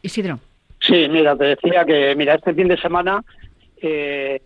Isidro. 0.02 0.38
Sí, 0.80 1.08
mira, 1.08 1.36
te 1.36 1.44
decía 1.44 1.84
que, 1.84 2.14
mira, 2.14 2.34
este 2.34 2.54
fin 2.54 2.68
de 2.68 2.76
semana 2.76 3.24
eh, 3.80 4.40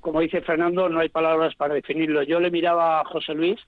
como 0.00 0.20
dice 0.20 0.40
Fernando, 0.40 0.88
no 0.88 1.00
hay 1.00 1.08
palabras 1.08 1.54
para 1.54 1.74
definirlo. 1.74 2.22
Yo 2.22 2.40
le 2.40 2.50
miraba 2.50 3.00
a 3.00 3.04
José 3.04 3.34
Luis 3.34 3.60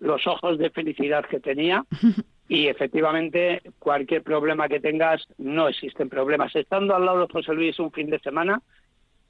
los 0.00 0.26
ojos 0.26 0.58
de 0.58 0.70
felicidad 0.70 1.24
que 1.26 1.40
tenía 1.40 1.84
y 2.48 2.66
efectivamente 2.66 3.62
cualquier 3.78 4.22
problema 4.22 4.68
que 4.68 4.80
tengas, 4.80 5.26
no 5.38 5.68
existen 5.68 6.08
problemas. 6.08 6.54
Estando 6.56 6.94
al 6.94 7.04
lado 7.04 7.20
de 7.20 7.32
José 7.32 7.52
Luis 7.54 7.78
un 7.78 7.92
fin 7.92 8.10
de 8.10 8.18
semana, 8.20 8.62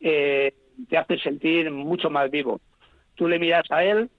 eh, 0.04 0.52
te 0.88 0.98
hace 0.98 1.18
sentir 1.18 1.70
mucho 1.70 2.10
más 2.10 2.30
vivo. 2.30 2.60
Tú 3.14 3.26
le 3.26 3.38
miras 3.38 3.64
a 3.70 3.82
él 3.82 4.10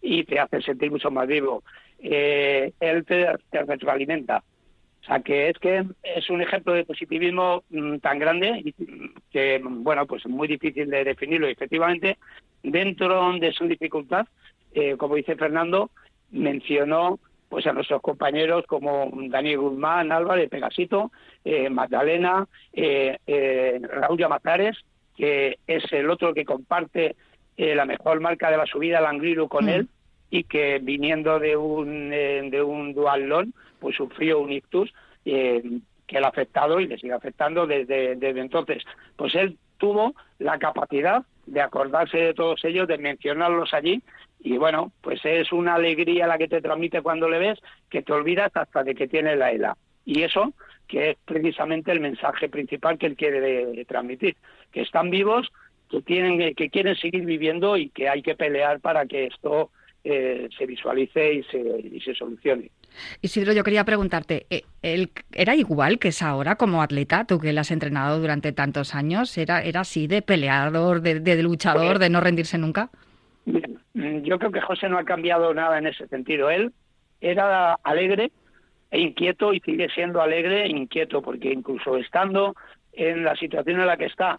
y 0.00 0.22
te 0.22 0.38
hace 0.38 0.62
sentir 0.62 0.90
mucho 0.90 1.10
más 1.10 1.26
vivo. 1.26 1.64
Eh, 1.98 2.72
él 2.78 3.04
te, 3.04 3.26
te 3.50 3.62
retroalimenta. 3.64 4.44
O 5.02 5.04
sea, 5.04 5.18
que 5.18 5.48
es 5.48 5.58
que 5.58 5.84
es 6.04 6.30
un 6.30 6.42
ejemplo 6.42 6.74
de 6.74 6.84
positivismo 6.84 7.64
mm, 7.70 7.96
tan 7.96 8.20
grande 8.20 8.72
mm, 8.78 9.06
que, 9.32 9.60
bueno, 9.64 10.06
pues 10.06 10.24
muy 10.26 10.46
difícil 10.46 10.88
de 10.88 11.02
definirlo. 11.02 11.48
Y 11.48 11.52
efectivamente, 11.52 12.18
dentro 12.62 13.32
de 13.32 13.52
su 13.52 13.66
dificultad, 13.66 14.26
eh, 14.74 14.96
como 14.96 15.16
dice 15.16 15.34
Fernando, 15.34 15.90
mencionó 16.30 17.18
pues 17.48 17.66
a 17.66 17.72
nuestros 17.72 18.00
compañeros 18.00 18.64
como 18.66 19.10
Daniel 19.28 19.58
Guzmán, 19.58 20.10
Álvarez, 20.10 20.48
Pegasito, 20.48 21.10
Magdalena, 21.70 22.46
eh, 22.72 23.18
eh, 23.26 23.78
Raúl 23.82 24.18
Yamazares, 24.18 24.78
que 25.16 25.58
es 25.66 25.84
el 25.92 26.10
otro 26.10 26.34
que 26.34 26.44
comparte 26.44 27.16
eh, 27.56 27.74
la 27.74 27.84
mejor 27.84 28.20
marca 28.20 28.50
de 28.50 28.56
la 28.56 28.66
subida, 28.66 28.98
el 28.98 29.06
Angliru, 29.06 29.48
con 29.48 29.66
Mm. 29.66 29.68
él, 29.68 29.88
y 30.30 30.44
que 30.44 30.78
viniendo 30.80 31.38
de 31.38 31.56
un, 31.56 32.10
eh, 32.12 32.48
de 32.50 32.62
un 32.62 32.94
dualón, 32.94 33.52
pues 33.78 33.96
sufrió 33.96 34.40
un 34.40 34.52
ictus 34.52 34.92
eh, 35.24 35.62
que 36.06 36.18
le 36.18 36.26
ha 36.26 36.30
afectado 36.30 36.80
y 36.80 36.86
le 36.86 36.98
sigue 36.98 37.12
afectando 37.12 37.66
desde, 37.66 38.16
desde 38.16 38.40
entonces. 38.40 38.82
Pues 39.16 39.34
él 39.34 39.58
tuvo 39.78 40.14
la 40.38 40.58
capacidad 40.58 41.22
de 41.46 41.60
acordarse 41.60 42.16
de 42.18 42.34
todos 42.34 42.64
ellos, 42.64 42.88
de 42.88 42.98
mencionarlos 42.98 43.74
allí, 43.74 44.00
y 44.40 44.56
bueno, 44.56 44.92
pues 45.02 45.20
es 45.24 45.52
una 45.52 45.74
alegría 45.74 46.26
la 46.26 46.38
que 46.38 46.48
te 46.48 46.60
transmite 46.60 47.02
cuando 47.02 47.28
le 47.28 47.38
ves, 47.38 47.58
que 47.90 48.02
te 48.02 48.12
olvidas 48.12 48.50
hasta 48.54 48.82
de 48.82 48.94
que 48.94 49.08
tiene 49.08 49.36
la 49.36 49.50
ELA. 49.50 49.76
Y 50.04 50.22
eso, 50.22 50.52
que 50.92 51.12
es 51.12 51.16
precisamente 51.24 51.90
el 51.90 52.00
mensaje 52.00 52.50
principal 52.50 52.98
que 52.98 53.06
él 53.06 53.16
quiere 53.16 53.40
de- 53.40 53.66
de 53.72 53.84
transmitir, 53.86 54.36
que 54.70 54.82
están 54.82 55.08
vivos, 55.08 55.50
que 55.90 56.02
tienen, 56.02 56.54
que 56.54 56.68
quieren 56.68 56.94
seguir 56.96 57.24
viviendo 57.24 57.78
y 57.78 57.88
que 57.88 58.10
hay 58.10 58.20
que 58.20 58.34
pelear 58.34 58.78
para 58.80 59.06
que 59.06 59.24
esto 59.24 59.70
eh, 60.04 60.48
se 60.58 60.66
visualice 60.66 61.32
y 61.32 61.42
se, 61.44 61.58
y 61.58 62.00
se 62.00 62.14
solucione. 62.14 62.70
Isidro, 63.22 63.52
yo 63.54 63.64
quería 63.64 63.84
preguntarte, 63.84 64.46
eh, 64.50 64.64
¿él 64.82 65.10
¿era 65.32 65.54
igual 65.56 65.98
que 65.98 66.08
es 66.08 66.20
ahora 66.22 66.56
como 66.56 66.82
atleta? 66.82 67.24
Tú 67.24 67.38
que 67.38 67.52
le 67.54 67.60
has 67.60 67.70
entrenado 67.70 68.18
durante 68.20 68.52
tantos 68.52 68.94
años, 68.94 69.38
¿era, 69.38 69.62
era 69.62 69.80
así 69.80 70.08
de 70.08 70.20
peleador, 70.20 71.00
de, 71.00 71.20
de 71.20 71.42
luchador, 71.42 71.98
de 72.00 72.10
no 72.10 72.20
rendirse 72.20 72.58
nunca? 72.58 72.90
Bien, 73.46 74.24
yo 74.24 74.38
creo 74.38 74.50
que 74.52 74.60
José 74.60 74.88
no 74.90 74.98
ha 74.98 75.04
cambiado 75.04 75.54
nada 75.54 75.78
en 75.78 75.86
ese 75.86 76.06
sentido. 76.08 76.50
Él 76.50 76.72
era 77.20 77.74
alegre 77.84 78.30
e 78.92 79.00
inquieto 79.00 79.54
y 79.54 79.60
sigue 79.60 79.88
siendo 79.88 80.20
alegre 80.20 80.66
e 80.66 80.68
inquieto, 80.68 81.22
porque 81.22 81.50
incluso 81.50 81.96
estando 81.96 82.54
en 82.92 83.24
la 83.24 83.34
situación 83.34 83.80
en 83.80 83.86
la 83.86 83.96
que 83.96 84.04
está, 84.04 84.38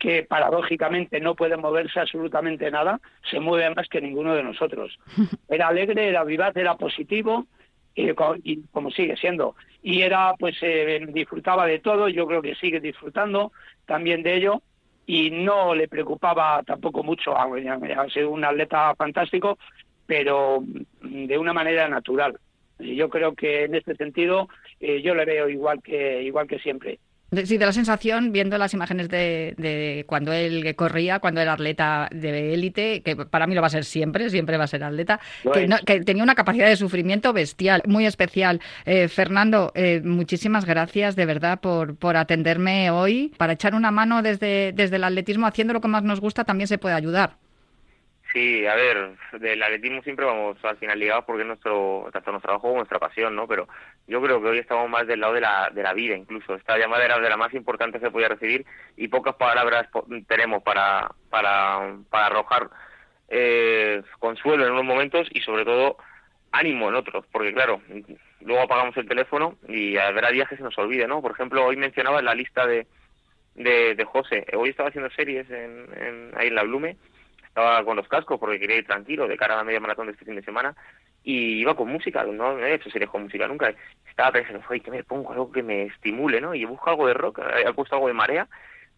que 0.00 0.24
paradójicamente 0.24 1.20
no 1.20 1.36
puede 1.36 1.56
moverse 1.56 2.00
absolutamente 2.00 2.70
nada, 2.72 3.00
se 3.30 3.38
mueve 3.38 3.72
más 3.74 3.88
que 3.88 4.00
ninguno 4.00 4.34
de 4.34 4.42
nosotros. 4.42 4.98
Era 5.48 5.68
alegre, 5.68 6.08
era 6.08 6.24
vivaz, 6.24 6.56
era 6.56 6.76
positivo, 6.76 7.46
eh, 7.94 8.14
y 8.42 8.62
como 8.72 8.90
sigue 8.90 9.16
siendo. 9.16 9.54
Y 9.80 10.02
era, 10.02 10.34
pues, 10.38 10.56
eh, 10.60 11.00
disfrutaba 11.08 11.66
de 11.66 11.78
todo, 11.78 12.08
yo 12.08 12.26
creo 12.26 12.42
que 12.42 12.56
sigue 12.56 12.80
disfrutando 12.80 13.52
también 13.86 14.22
de 14.22 14.36
ello, 14.36 14.62
y 15.06 15.30
no 15.30 15.74
le 15.74 15.88
preocupaba 15.88 16.62
tampoco 16.64 17.02
mucho, 17.02 17.36
ha 17.36 17.44
ha 17.44 18.08
sido 18.10 18.30
un 18.30 18.44
atleta 18.44 18.94
fantástico, 18.96 19.56
pero 20.04 20.60
mm, 20.60 21.26
de 21.26 21.38
una 21.38 21.52
manera 21.52 21.88
natural. 21.88 22.38
Yo 22.78 23.08
creo 23.08 23.34
que 23.34 23.64
en 23.64 23.74
este 23.74 23.94
sentido 23.96 24.48
eh, 24.80 25.02
yo 25.02 25.14
le 25.14 25.24
veo 25.24 25.48
igual 25.48 25.82
que 25.82 26.22
igual 26.22 26.46
que 26.46 26.58
siempre. 26.58 26.98
Sí, 27.44 27.58
de 27.58 27.66
la 27.66 27.72
sensación, 27.72 28.32
viendo 28.32 28.56
las 28.56 28.72
imágenes 28.72 29.10
de, 29.10 29.54
de 29.58 30.04
cuando 30.06 30.32
él 30.32 30.74
corría, 30.76 31.18
cuando 31.18 31.42
era 31.42 31.52
atleta 31.52 32.08
de 32.10 32.54
élite, 32.54 33.02
que 33.02 33.16
para 33.16 33.46
mí 33.46 33.54
lo 33.54 33.60
va 33.60 33.66
a 33.66 33.70
ser 33.70 33.84
siempre, 33.84 34.30
siempre 34.30 34.56
va 34.56 34.64
a 34.64 34.68
ser 34.68 34.82
atleta, 34.82 35.20
que, 35.52 35.64
es. 35.64 35.68
no- 35.68 35.76
que 35.84 36.00
tenía 36.00 36.22
una 36.22 36.34
capacidad 36.34 36.66
de 36.68 36.76
sufrimiento 36.76 37.34
bestial, 37.34 37.82
muy 37.86 38.06
especial. 38.06 38.62
Eh, 38.86 39.08
Fernando, 39.08 39.72
eh, 39.74 40.00
muchísimas 40.02 40.64
gracias 40.64 41.16
de 41.16 41.26
verdad 41.26 41.60
por, 41.60 41.96
por 41.96 42.16
atenderme 42.16 42.90
hoy. 42.90 43.34
Para 43.36 43.52
echar 43.52 43.74
una 43.74 43.90
mano 43.90 44.22
desde, 44.22 44.72
desde 44.72 44.96
el 44.96 45.04
atletismo, 45.04 45.46
haciendo 45.46 45.74
lo 45.74 45.82
que 45.82 45.88
más 45.88 46.04
nos 46.04 46.20
gusta, 46.22 46.44
también 46.44 46.66
se 46.68 46.78
puede 46.78 46.94
ayudar. 46.94 47.36
Sí, 48.32 48.66
a 48.66 48.74
ver, 48.74 49.16
del 49.40 49.62
atletismo 49.62 50.02
siempre 50.02 50.26
vamos 50.26 50.62
al 50.62 50.76
final 50.76 50.98
ligados 50.98 51.24
porque 51.24 51.42
es 51.42 51.46
nuestro, 51.48 52.08
tanto 52.12 52.30
nuestro 52.30 52.48
trabajo 52.48 52.62
como 52.68 52.76
nuestra 52.76 52.98
pasión, 52.98 53.34
¿no? 53.34 53.48
Pero 53.48 53.66
yo 54.06 54.20
creo 54.20 54.42
que 54.42 54.48
hoy 54.48 54.58
estamos 54.58 54.88
más 54.90 55.06
del 55.06 55.20
lado 55.20 55.32
de 55.32 55.40
la, 55.40 55.70
de 55.72 55.82
la 55.82 55.94
vida 55.94 56.14
incluso. 56.14 56.54
Esta 56.54 56.76
llamada 56.76 57.06
era 57.06 57.18
de 57.18 57.28
la 57.30 57.38
más 57.38 57.54
importante 57.54 57.98
que 57.98 58.10
podía 58.10 58.28
recibir 58.28 58.66
y 58.96 59.08
pocas 59.08 59.34
palabras 59.36 59.88
tenemos 60.28 60.62
para, 60.62 61.10
para, 61.30 61.96
para 62.10 62.26
arrojar 62.26 62.68
eh, 63.28 64.02
consuelo 64.18 64.66
en 64.66 64.72
unos 64.72 64.84
momentos 64.84 65.26
y 65.32 65.40
sobre 65.40 65.64
todo 65.64 65.96
ánimo 66.52 66.90
en 66.90 66.96
otros, 66.96 67.24
porque 67.32 67.52
claro, 67.54 67.80
luego 68.40 68.62
apagamos 68.62 68.96
el 68.98 69.08
teléfono 69.08 69.56
y 69.68 69.96
habrá 69.96 70.30
días 70.30 70.48
que 70.50 70.56
se 70.56 70.62
nos 70.62 70.76
olvide, 70.78 71.06
¿no? 71.08 71.22
Por 71.22 71.32
ejemplo, 71.32 71.64
hoy 71.64 71.76
mencionaba 71.76 72.18
en 72.18 72.24
la 72.26 72.34
lista 72.34 72.66
de, 72.66 72.86
de, 73.54 73.94
de 73.94 74.04
José, 74.04 74.46
hoy 74.54 74.70
estaba 74.70 74.90
haciendo 74.90 75.10
series 75.10 75.48
en, 75.50 75.88
en- 75.96 76.30
ahí 76.36 76.48
en 76.48 76.54
la 76.54 76.62
Blume 76.62 76.96
estaba 77.58 77.84
con 77.84 77.96
los 77.96 78.06
cascos 78.06 78.38
porque 78.38 78.60
quería 78.60 78.76
ir 78.76 78.86
tranquilo 78.86 79.26
de 79.26 79.36
cara 79.36 79.54
a 79.54 79.58
la 79.58 79.64
media 79.64 79.80
maratón 79.80 80.06
de 80.06 80.12
este 80.12 80.24
fin 80.24 80.36
de 80.36 80.42
semana 80.42 80.74
y 81.24 81.60
iba 81.60 81.74
con 81.74 81.88
música, 81.88 82.22
no 82.22 82.54
me 82.54 82.68
he 82.68 82.74
hecho 82.74 82.90
series 82.90 83.10
con 83.10 83.24
música 83.24 83.48
nunca. 83.48 83.74
Estaba 84.08 84.32
pensando, 84.32 84.62
oye, 84.70 84.80
que 84.80 84.90
me 84.90 85.02
pongo 85.02 85.32
algo 85.32 85.50
que 85.50 85.62
me 85.62 85.84
estimule, 85.84 86.40
¿no? 86.40 86.54
Y 86.54 86.64
busco 86.64 86.90
algo 86.90 87.06
de 87.08 87.14
rock, 87.14 87.40
he 87.66 87.72
puesto 87.72 87.96
algo 87.96 88.06
de 88.06 88.14
marea, 88.14 88.48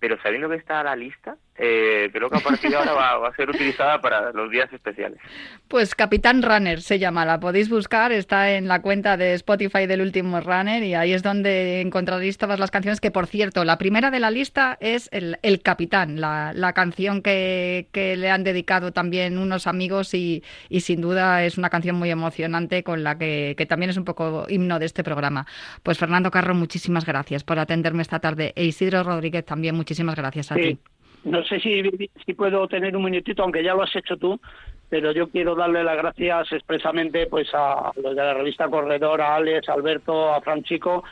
pero 0.00 0.20
sabiendo 0.22 0.48
que 0.48 0.56
está 0.56 0.82
la 0.82 0.96
lista, 0.96 1.36
eh, 1.56 2.08
creo 2.10 2.30
que 2.30 2.38
a 2.38 2.40
partir 2.40 2.70
de 2.70 2.76
ahora 2.76 2.94
va, 2.94 3.28
a 3.28 3.36
ser 3.36 3.50
utilizada 3.50 4.00
para 4.00 4.32
los 4.32 4.50
días 4.50 4.72
especiales. 4.72 5.20
Pues 5.68 5.94
Capitán 5.94 6.42
Runner 6.42 6.80
se 6.80 6.98
llama, 6.98 7.26
la 7.26 7.38
podéis 7.38 7.68
buscar, 7.68 8.12
está 8.12 8.52
en 8.52 8.66
la 8.66 8.80
cuenta 8.80 9.18
de 9.18 9.34
Spotify 9.34 9.86
del 9.86 10.00
último 10.00 10.40
Runner 10.40 10.82
y 10.82 10.94
ahí 10.94 11.12
es 11.12 11.22
donde 11.22 11.82
encontraréis 11.82 12.38
todas 12.38 12.58
las 12.58 12.70
canciones, 12.70 12.98
que 12.98 13.10
por 13.10 13.26
cierto, 13.26 13.62
la 13.66 13.76
primera 13.76 14.10
de 14.10 14.20
la 14.20 14.30
lista 14.30 14.78
es 14.80 15.10
El, 15.12 15.38
El 15.42 15.60
Capitán, 15.60 16.18
la, 16.18 16.72
canción 16.74 17.20
que, 17.20 17.86
le 17.92 18.30
han 18.30 18.42
dedicado 18.42 18.92
también 18.92 19.36
unos 19.36 19.66
amigos 19.66 20.14
y, 20.14 20.42
sin 20.80 21.02
duda 21.02 21.44
es 21.44 21.58
una 21.58 21.68
canción 21.68 21.96
muy 21.96 22.10
emocionante 22.10 22.82
con 22.82 23.04
la 23.04 23.18
que, 23.18 23.54
que 23.58 23.66
también 23.66 23.90
es 23.90 23.98
un 23.98 24.06
poco 24.06 24.46
himno 24.48 24.78
de 24.78 24.86
este 24.86 25.04
programa. 25.04 25.46
Pues 25.82 25.98
Fernando 25.98 26.30
Carro, 26.30 26.54
muchísimas 26.54 27.04
gracias 27.04 27.44
por 27.44 27.58
atenderme 27.58 28.00
esta 28.00 28.18
tarde 28.18 28.54
e 28.56 28.64
Isidro 28.64 29.02
Rodríguez 29.02 29.44
también, 29.44 29.74
muchísimas 29.74 29.89
gracias 30.16 30.52
a 30.52 30.54
Sí. 30.54 30.60
ti. 30.74 30.78
No 31.24 31.44
sé 31.44 31.60
si, 31.60 31.82
si 32.24 32.34
puedo 32.34 32.66
tener 32.66 32.96
un 32.96 33.04
minutito, 33.04 33.42
aunque 33.42 33.62
ya 33.62 33.74
lo 33.74 33.82
has 33.82 33.94
hecho 33.94 34.16
tú, 34.16 34.40
pero 34.88 35.12
yo 35.12 35.28
quiero 35.28 35.54
darle 35.54 35.84
las 35.84 35.96
gracias 35.96 36.50
expresamente 36.52 37.26
pues 37.26 37.48
a 37.52 37.92
los 38.02 38.16
de 38.16 38.22
la 38.22 38.34
revista 38.34 38.68
Corredor, 38.68 39.20
a 39.20 39.36
Alex, 39.36 39.68
a 39.68 39.74
Alberto, 39.74 40.32
a 40.32 40.40
Franchico, 40.40 41.04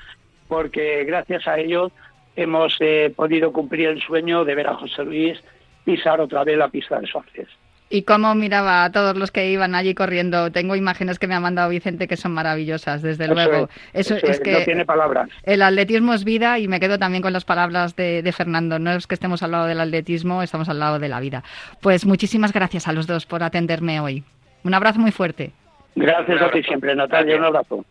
porque 0.49 1.05
gracias 1.05 1.47
a 1.47 1.59
ellos 1.59 1.93
hemos 2.37 2.74
eh, 2.81 3.12
podido 3.14 3.53
cumplir 3.53 3.89
el 3.89 4.01
sueño 4.01 4.45
de 4.45 4.55
ver 4.55 4.68
a 4.68 4.74
José 4.76 5.05
Luis 5.05 5.39
pisar 5.85 6.20
otra 6.20 6.43
vez 6.45 6.57
la 6.57 6.68
pista 6.68 6.99
de 7.01 7.07
Suárez. 7.07 7.49
Y 7.91 8.03
cómo 8.03 8.34
miraba 8.34 8.84
a 8.84 8.93
todos 8.93 9.16
los 9.16 9.30
que 9.30 9.51
iban 9.51 9.74
allí 9.74 9.95
corriendo. 9.95 10.53
Tengo 10.53 10.76
imágenes 10.76 11.18
que 11.18 11.26
me 11.26 11.34
ha 11.34 11.41
mandado 11.41 11.70
Vicente 11.70 12.07
que 12.07 12.16
son 12.18 12.32
maravillosas, 12.32 13.01
desde 13.01 13.24
Eso 13.24 13.34
luego. 13.34 13.68
es, 13.95 14.07
Eso, 14.07 14.16
eso 14.16 14.26
es 14.26 14.32
es, 14.32 14.41
que 14.41 14.53
no 14.53 14.59
tiene 14.64 14.84
palabras. 14.84 15.28
el 15.45 15.62
atletismo 15.62 16.12
es 16.12 16.24
vida 16.24 16.59
y 16.59 16.68
me 16.68 16.80
quedo 16.80 16.99
también 16.99 17.22
con 17.22 17.32
las 17.32 17.47
palabras 17.47 17.97
de, 17.97 18.22
de 18.22 18.32
Fernando. 18.32 18.78
No 18.78 18.93
es 18.93 19.07
que 19.07 19.14
estemos 19.14 19.43
al 19.43 19.53
lado 19.53 19.66
del 19.66 19.80
atletismo, 19.80 20.43
estamos 20.43 20.68
al 20.68 20.78
lado 20.80 20.99
de 20.99 21.09
la 21.09 21.18
vida. 21.20 21.43
Pues 21.80 22.05
muchísimas 22.05 22.53
gracias 22.53 22.89
a 22.89 22.93
los 22.93 23.07
dos 23.07 23.24
por 23.24 23.43
atenderme 23.43 24.01
hoy. 24.01 24.22
Un 24.64 24.74
abrazo 24.74 24.99
muy 25.01 25.11
fuerte. 25.12 25.53
Gracias 25.95 26.43
a 26.43 26.51
ti 26.51 26.62
siempre, 26.62 26.95
Natalia, 26.95 27.36
un 27.36 27.45
abrazo. 27.45 27.84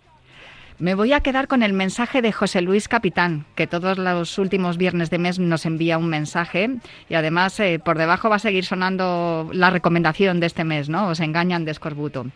Me 0.80 0.94
voy 0.94 1.12
a 1.12 1.22
quedar 1.22 1.48
con 1.48 1.64
el 1.64 1.74
mensaje 1.74 2.22
de 2.22 2.32
José 2.32 2.62
Luis 2.62 2.88
Capitán, 2.88 3.46
que 3.56 3.66
todos 3.66 3.98
los 3.98 4.38
últimos 4.38 4.78
viernes 4.78 5.10
de 5.10 5.18
mes 5.18 5.40
nos 5.40 5.66
envía 5.66 5.98
un 5.98 6.08
mensaje 6.08 6.70
y 7.10 7.16
además 7.16 7.60
eh, 7.60 7.82
por 7.84 7.98
debajo 7.98 8.30
va 8.30 8.36
a 8.36 8.40
seguir 8.40 8.64
sonando 8.64 9.50
la 9.54 9.72
recomendación 9.72 10.40
de 10.40 10.46
este 10.46 10.64
mes, 10.64 10.88
¿no? 10.88 11.08
Os 11.08 11.20
engañan 11.20 11.66
de 11.66 11.72
escorbuto. 11.72 12.28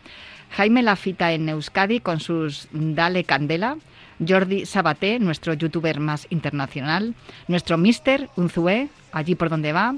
Jaime 0.50 0.82
Lafita 0.82 1.30
en 1.30 1.48
Euskadi 1.48 2.00
con 2.00 2.18
sus 2.18 2.66
Dale 2.72 3.22
Candela, 3.22 3.76
Jordi 4.18 4.66
Sabaté, 4.66 5.20
nuestro 5.20 5.54
youtuber 5.54 6.00
más 6.00 6.26
internacional, 6.30 7.14
nuestro 7.46 7.78
Mister 7.78 8.28
Unzué, 8.34 8.88
allí 9.12 9.36
por 9.36 9.50
donde 9.50 9.72
va, 9.72 9.94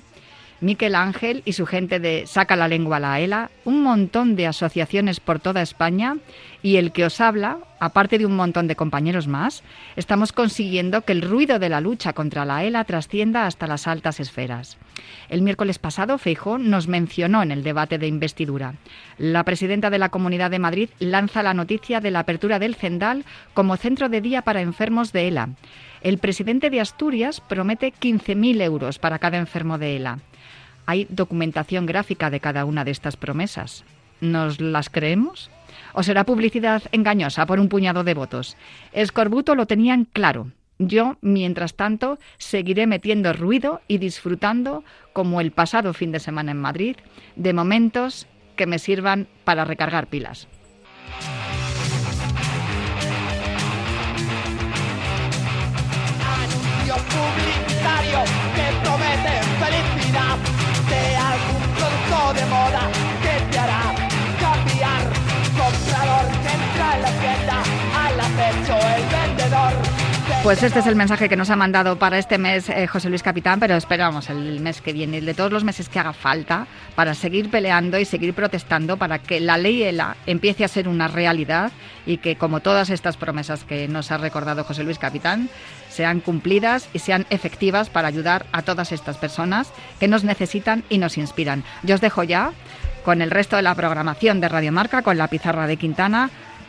Miquel 0.65 0.95
Ángel 0.95 1.43
y 1.45 1.53
su 1.53 1.67
gente 1.67 2.01
de 2.01 2.27
Saca 2.27 2.57
la 2.57 2.69
lengua 2.69 2.97
a 2.97 3.01
la 3.01 3.21
ELA, 3.21 3.51
un 3.67 3.83
montón 3.83 4.35
de 4.35 4.47
asociaciones 4.47 5.21
por 5.21 5.39
toda 5.39 5.61
España 5.61 6.17
y 6.63 6.77
el 6.77 6.91
que 6.91 7.05
os 7.05 7.21
habla, 7.21 7.59
aparte 7.81 8.17
de 8.17 8.25
un 8.25 8.35
montón 8.35 8.67
de 8.67 8.75
compañeros 8.75 9.29
más, 9.29 9.63
estamos 9.95 10.33
consiguiendo 10.33 11.03
que 11.03 11.13
el 11.13 11.21
ruido 11.21 11.59
de 11.59 11.69
la 11.69 11.83
lucha 11.83 12.15
contra 12.15 12.47
la 12.47 12.65
ELA 12.65 12.85
trascienda 12.85 13.47
hasta 13.47 13.67
las 13.67 13.87
altas 13.87 14.21
esferas. 14.21 14.79
El 15.29 15.43
miércoles 15.43 15.79
pasado, 15.79 16.17
Feijó 16.17 16.57
nos 16.57 16.89
mencionó 16.89 17.43
en 17.43 17.51
el 17.51 17.63
debate 17.63 17.99
de 17.99 18.07
investidura. 18.07 18.73
La 19.19 19.45
presidenta 19.45 19.91
de 19.91 19.99
la 19.99 20.09
Comunidad 20.09 20.51
de 20.51 20.61
Madrid 20.61 20.89
lanza 20.99 21.43
la 21.43 21.53
noticia 21.53 22.01
de 22.01 22.11
la 22.11 22.21
apertura 22.21 22.59
del 22.59 22.75
Cendal 22.75 23.27
como 23.53 23.77
centro 23.77 24.09
de 24.09 24.23
día 24.23 24.41
para 24.41 24.63
enfermos 24.63 25.13
de 25.13 25.29
ELA. 25.29 25.51
El 26.01 26.17
presidente 26.17 26.71
de 26.71 26.81
Asturias 26.81 27.43
promete 27.43 27.93
15.000 27.93 28.63
euros 28.63 28.99
para 28.99 29.19
cada 29.19 29.37
enfermo 29.37 29.77
de 29.77 29.97
ELA. 29.97 30.21
Hay 30.87 31.07
documentación 31.11 31.87
gráfica 31.87 32.31
de 32.31 32.41
cada 32.41 32.65
una 32.65 32.85
de 32.85 32.91
estas 32.91 33.17
promesas. 33.17 33.85
¿Nos 34.21 34.61
las 34.61 34.91
creemos? 34.91 35.51
¿O 35.93 36.03
será 36.03 36.25
publicidad 36.25 36.83
engañosa 36.93 37.47
por 37.47 37.61
un 37.61 37.69
puñado 37.69 38.05
de 38.05 38.15
votos? 38.15 38.57
Escorbuto 38.93 39.55
lo 39.55 39.67
tenían 39.67 40.05
claro. 40.05 40.51
Yo, 40.79 41.19
mientras 41.21 41.75
tanto, 41.75 42.19
seguiré 42.39 42.87
metiendo 42.87 43.33
ruido 43.33 43.81
y 43.87 43.99
disfrutando, 43.99 44.83
como 45.13 45.41
el 45.41 45.53
pasado 45.53 45.95
fin 45.95 46.11
de 46.11 46.21
semana 46.21 46.51
en 46.51 46.61
Madrid, 46.61 46.97
de 47.37 47.53
momentos 47.53 48.27
que 48.57 48.67
me 48.67 48.79
sirvan 48.79 49.29
para 49.45 49.65
recargar 49.65 50.09
pilas. 50.09 50.49
Pues 70.45 70.63
este 70.63 70.81
es 70.81 70.87
el 70.87 70.95
mensaje 70.95 71.31
que 71.31 71.39
nos 71.39 71.49
ha 71.49 71.57
mandado 71.57 71.99
para 71.99 72.19
este 72.19 72.37
mes 72.37 72.69
eh, 72.69 72.87
José 72.87 73.09
Luis 73.09 73.23
Capitán, 73.23 73.59
pero 73.61 73.77
esperamos 73.77 74.29
el 74.29 74.61
mes 74.61 74.83
que 74.83 74.93
viene, 74.93 75.17
el 75.17 75.25
de 75.25 75.33
todos 75.33 75.51
los 75.51 75.65
meses 75.65 75.89
que 75.89 75.99
haga 75.99 76.13
falta, 76.13 76.67
para 76.95 77.15
seguir 77.15 77.51
peleando 77.51 77.99
y 77.99 78.05
seguir 78.05 78.35
protestando 78.35 78.99
para 78.99 79.21
que 79.21 79.41
la 79.41 79.57
ley 79.57 79.83
ELA 79.83 80.19
empiece 80.27 80.63
a 80.63 80.69
ser 80.69 80.87
una 80.87 81.09
realidad 81.09 81.73
y 82.05 82.19
que, 82.19 82.37
como 82.37 82.61
todas 82.61 82.91
estas 82.91 83.17
promesas 83.17 83.65
que 83.65 83.89
nos 83.89 84.11
ha 84.11 84.19
recordado 84.19 84.65
José 84.65 84.85
Luis 84.85 84.99
Capitán, 84.99 85.49
sean 85.89 86.21
cumplidas 86.21 86.91
y 86.93 86.99
sean 86.99 87.25
efectivas 87.31 87.89
para 87.89 88.09
ayudar 88.09 88.45
a 88.53 88.61
todas 88.61 88.93
estas 88.93 89.17
personas 89.17 89.73
que 89.99 90.09
nos 90.09 90.25
necesitan 90.25 90.85
y 90.91 90.99
nos 90.99 91.17
inspiran. 91.17 91.65
Yo 91.85 91.95
os 91.95 92.03
dejo 92.03 92.23
ya 92.23 92.53
con 93.03 93.23
el 93.23 93.31
resto 93.31 93.57
de 93.57 93.63
la 93.63 93.75
programación 93.75 94.43
de 94.43 94.51
Radio 94.51 94.73
Marca, 94.73 95.01
con 95.01 95.17
la 95.17 95.29
pizarra 95.29 95.67
de 95.67 95.79
Quintana, 95.79 96.29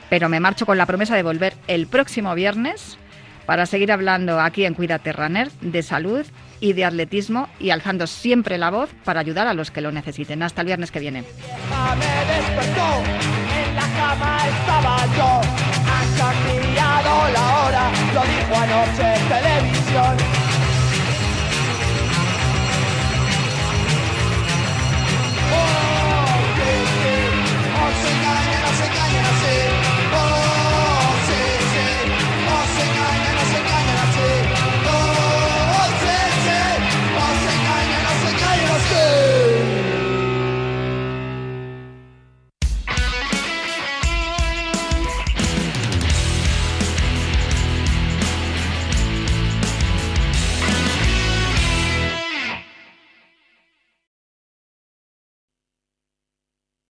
pero 0.09 0.29
me 0.29 0.39
marcho 0.39 0.65
con 0.65 0.77
la 0.77 0.85
promesa 0.85 1.17
de 1.17 1.23
volver 1.23 1.55
el 1.67 1.87
próximo 1.87 2.33
viernes 2.35 2.97
para 3.45 3.65
seguir 3.65 3.91
hablando 3.91 4.39
aquí 4.39 4.65
en 4.65 4.73
Cuídate 4.73 5.13
Runner 5.13 5.51
de 5.61 5.83
salud 5.83 6.25
y 6.59 6.73
de 6.73 6.85
atletismo 6.85 7.49
y 7.59 7.69
alzando 7.69 8.07
siempre 8.07 8.57
la 8.57 8.71
voz 8.71 8.89
para 9.03 9.19
ayudar 9.19 9.47
a 9.47 9.53
los 9.53 9.71
que 9.71 9.81
lo 9.81 9.91
necesiten. 9.91 10.43
Hasta 10.43 10.61
el 10.61 10.67
viernes 10.67 10.91
que 10.91 10.99
viene. 10.99 11.23